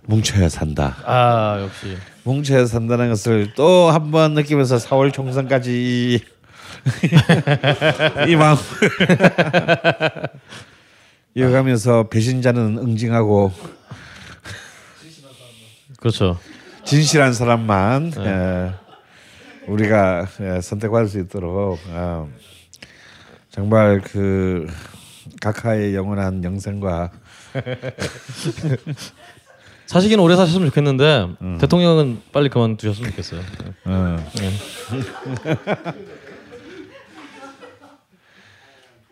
뭉쳐야 0.03 0.49
산다. 0.49 0.97
아 1.05 1.59
역시 1.61 1.95
뭉쳐야 2.23 2.65
산다는 2.65 3.09
것을 3.09 3.53
또 3.53 3.91
한 3.91 4.11
번 4.11 4.33
느끼면서 4.33 4.77
4월 4.77 5.13
총선까지 5.13 6.19
이 8.27 8.35
마음 8.35 8.57
이어가면서 11.35 12.09
배신자는 12.09 12.79
응징하고 12.79 13.51
그렇죠. 15.99 16.39
진실한 16.83 17.31
사람만 17.33 18.11
예, 18.17 18.71
우리가 19.67 20.27
예, 20.41 20.61
선택할 20.61 21.07
수 21.07 21.19
있도록 21.19 21.79
어, 21.89 22.29
정말 23.49 24.01
그 24.01 24.67
각하의 25.41 25.93
영원한 25.95 26.43
영생과 26.43 27.11
사시기는 29.85 30.23
오래 30.23 30.35
사셨으면 30.35 30.67
좋겠는데 30.69 31.27
대통령은 31.59 32.21
빨리 32.31 32.47
그만 32.49 32.77
두셨으면 32.77 33.09
좋겠어요. 33.11 33.41
네. 33.41 33.71
어. 33.85 34.17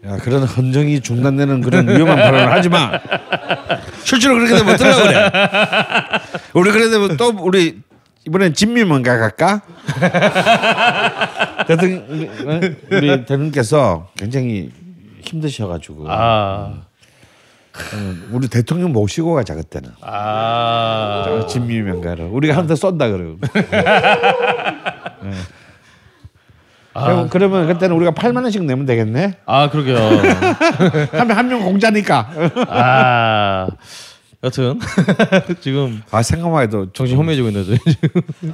야 0.06 0.16
그런 0.18 0.44
헌정이 0.44 1.02
중단되는 1.02 1.60
그런 1.62 1.86
위험한 1.90 2.16
발언을 2.16 2.50
하지 2.52 2.70
마. 2.70 2.98
실제로 4.06 4.36
그렇게 4.36 4.56
되면 4.56 4.74
어떡하려고 4.76 5.04
그래. 5.04 5.30
우리 6.54 6.72
그래 6.72 6.90
되면 6.90 7.18
또 7.18 7.34
우리 7.38 7.82
이번엔 8.28 8.54
진미문가 8.54 9.18
갈까? 9.18 9.62
대통령 11.68 12.04
우리- 12.92 13.08
대통령께서 13.08 14.08
굉장히 14.18 14.72
힘드셔가지고 15.22 16.06
아, 16.10 16.74
음, 17.94 18.30
우리 18.32 18.48
대통령 18.48 18.92
모시고 18.92 19.34
가자 19.36 19.56
그때는 19.56 19.90
아, 20.02 21.46
진미명가를 21.48 22.26
우리가 22.26 22.58
한 22.58 22.68
대 22.68 22.76
쏜다 22.76 23.10
그러고. 23.10 23.38
네. 25.24 25.32
그럼, 26.94 27.30
그러면 27.30 27.68
그때는 27.68 27.96
우리가 27.96 28.12
8만 28.12 28.42
원씩 28.44 28.66
내면 28.66 28.86
되겠네. 28.86 29.38
아 29.46 29.70
그러게요. 29.70 29.98
한 31.14 31.48
명 31.48 31.64
공짜니까. 31.64 32.30
아 32.68 33.68
여튼 34.44 34.80
지금 35.60 36.02
아 36.12 36.22
생각만 36.24 36.64
해도 36.64 36.88
정신 36.94 37.18
혼미해지고. 37.18 37.52
저희 37.52 37.78
지금. 37.86 38.22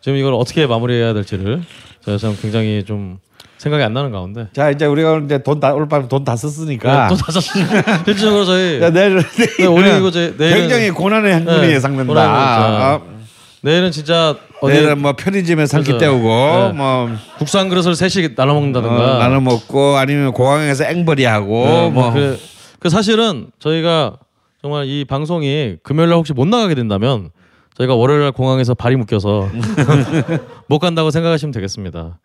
지금 0.00 0.18
이걸 0.18 0.34
어떻게 0.34 0.66
마무리해야 0.66 1.14
될지를 1.14 1.62
제가 2.04 2.18
참 2.18 2.36
굉장히 2.40 2.84
좀 2.84 3.18
생각이 3.56 3.82
안 3.82 3.94
나는 3.94 4.10
가운데. 4.12 4.48
자 4.52 4.70
이제 4.70 4.84
우리가 4.84 5.22
이제 5.24 5.42
돈 5.42 5.58
다 5.60 5.72
오늘 5.72 5.88
밤에 5.88 6.06
돈다 6.08 6.36
썼으니까. 6.36 7.08
또 7.08 7.16
다섯 7.16 7.40
실질적으로 7.40 8.44
저희 8.44 8.82
야, 8.82 8.90
내일 8.90 9.16
네, 9.58 9.64
오늘 9.66 9.98
이거 9.98 10.10
제 10.10 10.34
내일은 10.36 10.58
굉장히 10.60 10.90
고난의 10.90 11.34
행군이 11.36 11.60
네, 11.68 11.72
예상된다. 11.74 12.20
아. 12.22 13.00
내일은 13.62 13.90
진짜 13.90 14.36
어디 14.60 14.74
내일은 14.74 15.00
뭐 15.00 15.14
편의점에 15.14 15.64
산기 15.64 15.96
때우고 15.96 16.28
네. 16.28 16.72
뭐 16.74 17.08
국산 17.38 17.70
그릇을 17.70 17.94
셋이 17.94 18.34
나눠 18.34 18.52
먹는다든가 18.52 19.16
어, 19.16 19.18
나눠 19.18 19.40
먹고 19.40 19.96
아니면 19.96 20.32
공항에서 20.32 20.84
앵벌이 20.84 21.24
하고 21.24 21.64
네, 21.64 21.90
뭐 21.90 22.12
그, 22.12 22.38
그 22.84 22.90
사실은 22.90 23.50
저희가 23.60 24.18
정말 24.60 24.86
이 24.86 25.06
방송이 25.06 25.78
금요일 25.82 26.10
날 26.10 26.18
혹시 26.18 26.34
못 26.34 26.44
나가게 26.46 26.74
된다면 26.74 27.30
저희가 27.78 27.94
월요일 27.94 28.20
날 28.20 28.30
공항에서 28.30 28.74
발이 28.74 28.96
묶여서 28.96 29.48
못 30.68 30.80
간다고 30.80 31.10
생각하시면 31.10 31.50
되겠습니다. 31.52 32.18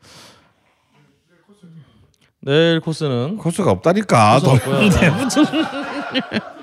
내일 2.41 2.81
코스는 2.81 3.37
코스가 3.37 3.71
없다니까. 3.71 4.39
코스가 4.41 4.59
돈- 4.59 4.75
없고요. 4.81 4.89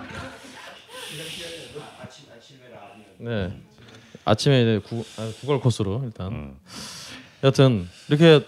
네. 3.17 3.61
아침에 4.27 4.61
이제 4.61 4.81
구, 4.87 5.03
아, 5.17 5.33
구걸 5.41 5.59
코스로 5.61 6.03
일단. 6.05 6.57
여튼 7.43 7.89
이렇게 8.09 8.45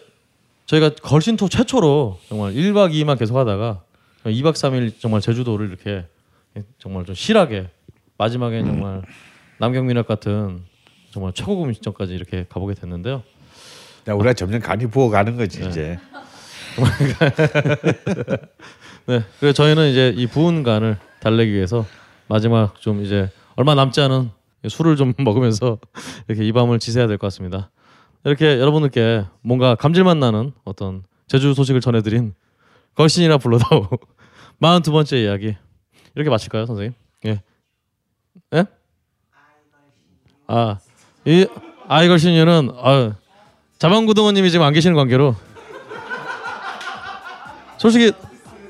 저희가 0.67 0.91
걸신토 0.91 1.49
최초로 1.49 2.19
정말 2.29 2.53
1박 2.53 2.93
2일만 2.93 3.19
계속 3.19 3.39
하다가 3.39 3.81
2박 4.25 4.53
3일 4.55 4.93
정말 5.01 5.21
제주도를 5.21 5.69
이렇게 5.69 6.07
정말 6.79 7.05
좀 7.05 7.15
실하게 7.15 7.69
마지막에 8.17 8.63
정말 8.63 9.03
남경민학 9.59 10.07
같은 10.07 10.61
정말 11.11 11.33
최고급 11.33 11.67
음식점까지 11.67 12.15
이렇게 12.15 12.47
가보게 12.49 12.75
됐는데요. 12.75 13.23
야, 14.09 14.15
우리가 14.15 14.33
점점 14.35 14.61
간이 14.61 14.87
부어가는 14.87 15.37
거지 15.37 15.67
이제. 15.67 15.99
네, 19.07 19.23
그래서 19.41 19.53
저희는 19.55 19.91
이제 19.91 20.13
이 20.17 20.27
부은 20.27 20.63
간을 20.63 20.99
달래기 21.21 21.53
위해서 21.53 21.87
마지막 22.29 22.81
좀 22.81 23.05
이제 23.05 23.31
얼마 23.57 23.75
남지 23.75 24.01
않은 24.01 24.31
술을 24.69 24.97
좀 24.97 25.13
먹으면서 25.19 25.79
이렇게 26.29 26.45
이 26.47 26.53
밤을 26.53 26.79
지새야 26.79 27.07
될 27.07 27.19
것 27.19 27.27
같습니다. 27.29 27.71
이렇게 28.25 28.59
여러분들께 28.59 29.25
뭔가 29.43 29.75
감질맛 29.77 30.17
나는 30.19 30.53
어떤 30.65 31.05
제주 31.27 31.55
소식을 31.55 31.81
전해드린 31.81 32.35
걸신이라 32.95 33.39
불러다오. 33.39 33.89
42 34.61 34.91
번째 34.91 35.23
이야기. 35.23 35.57
이렇게 36.15 36.31
마칠까요, 36.31 36.67
선생님? 36.67 36.95
예, 37.27 37.41
예? 38.55 38.65
아, 40.49 40.79
이 41.25 41.47
아이걸신이는 41.87 42.71
아, 42.77 43.13
자방구동원님이 43.79 44.51
지금 44.51 44.65
안 44.67 44.73
계시는 44.73 44.97
관계로. 44.97 45.37
솔직히 47.77 48.13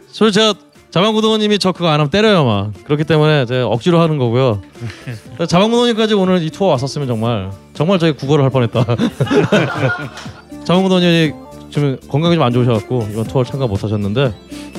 솔직히 0.08 0.44
제가 0.44 0.54
자방구동원님이 0.90 1.58
저 1.58 1.72
그거 1.72 1.88
안 1.88 1.94
하면 1.94 2.10
때려요 2.10 2.44
막. 2.44 2.72
그렇기 2.84 3.04
때문에 3.04 3.46
제가 3.46 3.66
억지로 3.66 4.00
하는 4.00 4.18
거고요. 4.18 4.60
자방구동원님까지 5.48 6.14
오늘 6.14 6.42
이 6.42 6.50
투어 6.50 6.68
왔었으면 6.68 7.06
정말 7.08 7.50
정말 7.72 7.98
저희 7.98 8.12
국어를 8.12 8.44
할 8.44 8.50
뻔했다. 8.50 8.84
자방구동원님이 10.64 11.32
지금 11.70 11.96
건강이 12.08 12.34
좀 12.36 12.44
안 12.44 12.52
좋으셔갖고 12.52 13.08
이번 13.12 13.24
투어 13.24 13.44
참가 13.44 13.66
못하셨는데 13.66 14.32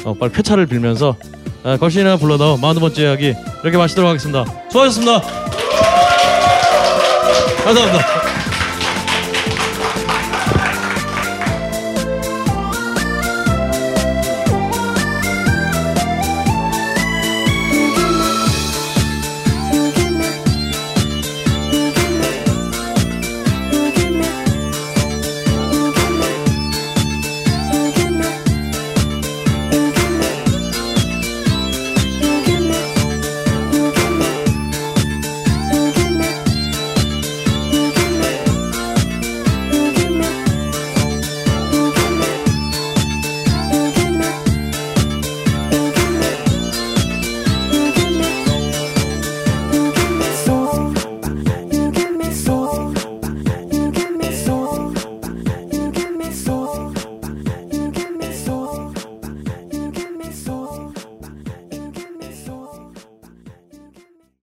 어, 0.05 0.13
빨리 0.13 0.31
쾌차를 0.33 0.65
빌면서 0.65 1.15
아, 1.63 1.77
걸신이나 1.77 2.17
불러다오. 2.17 2.57
42번째 2.57 2.99
이야기 2.99 3.33
이렇게 3.63 3.77
마치도록 3.77 4.09
하겠습니다. 4.09 4.45
수고하셨습니다. 4.69 5.21
감사합니다 7.63 8.18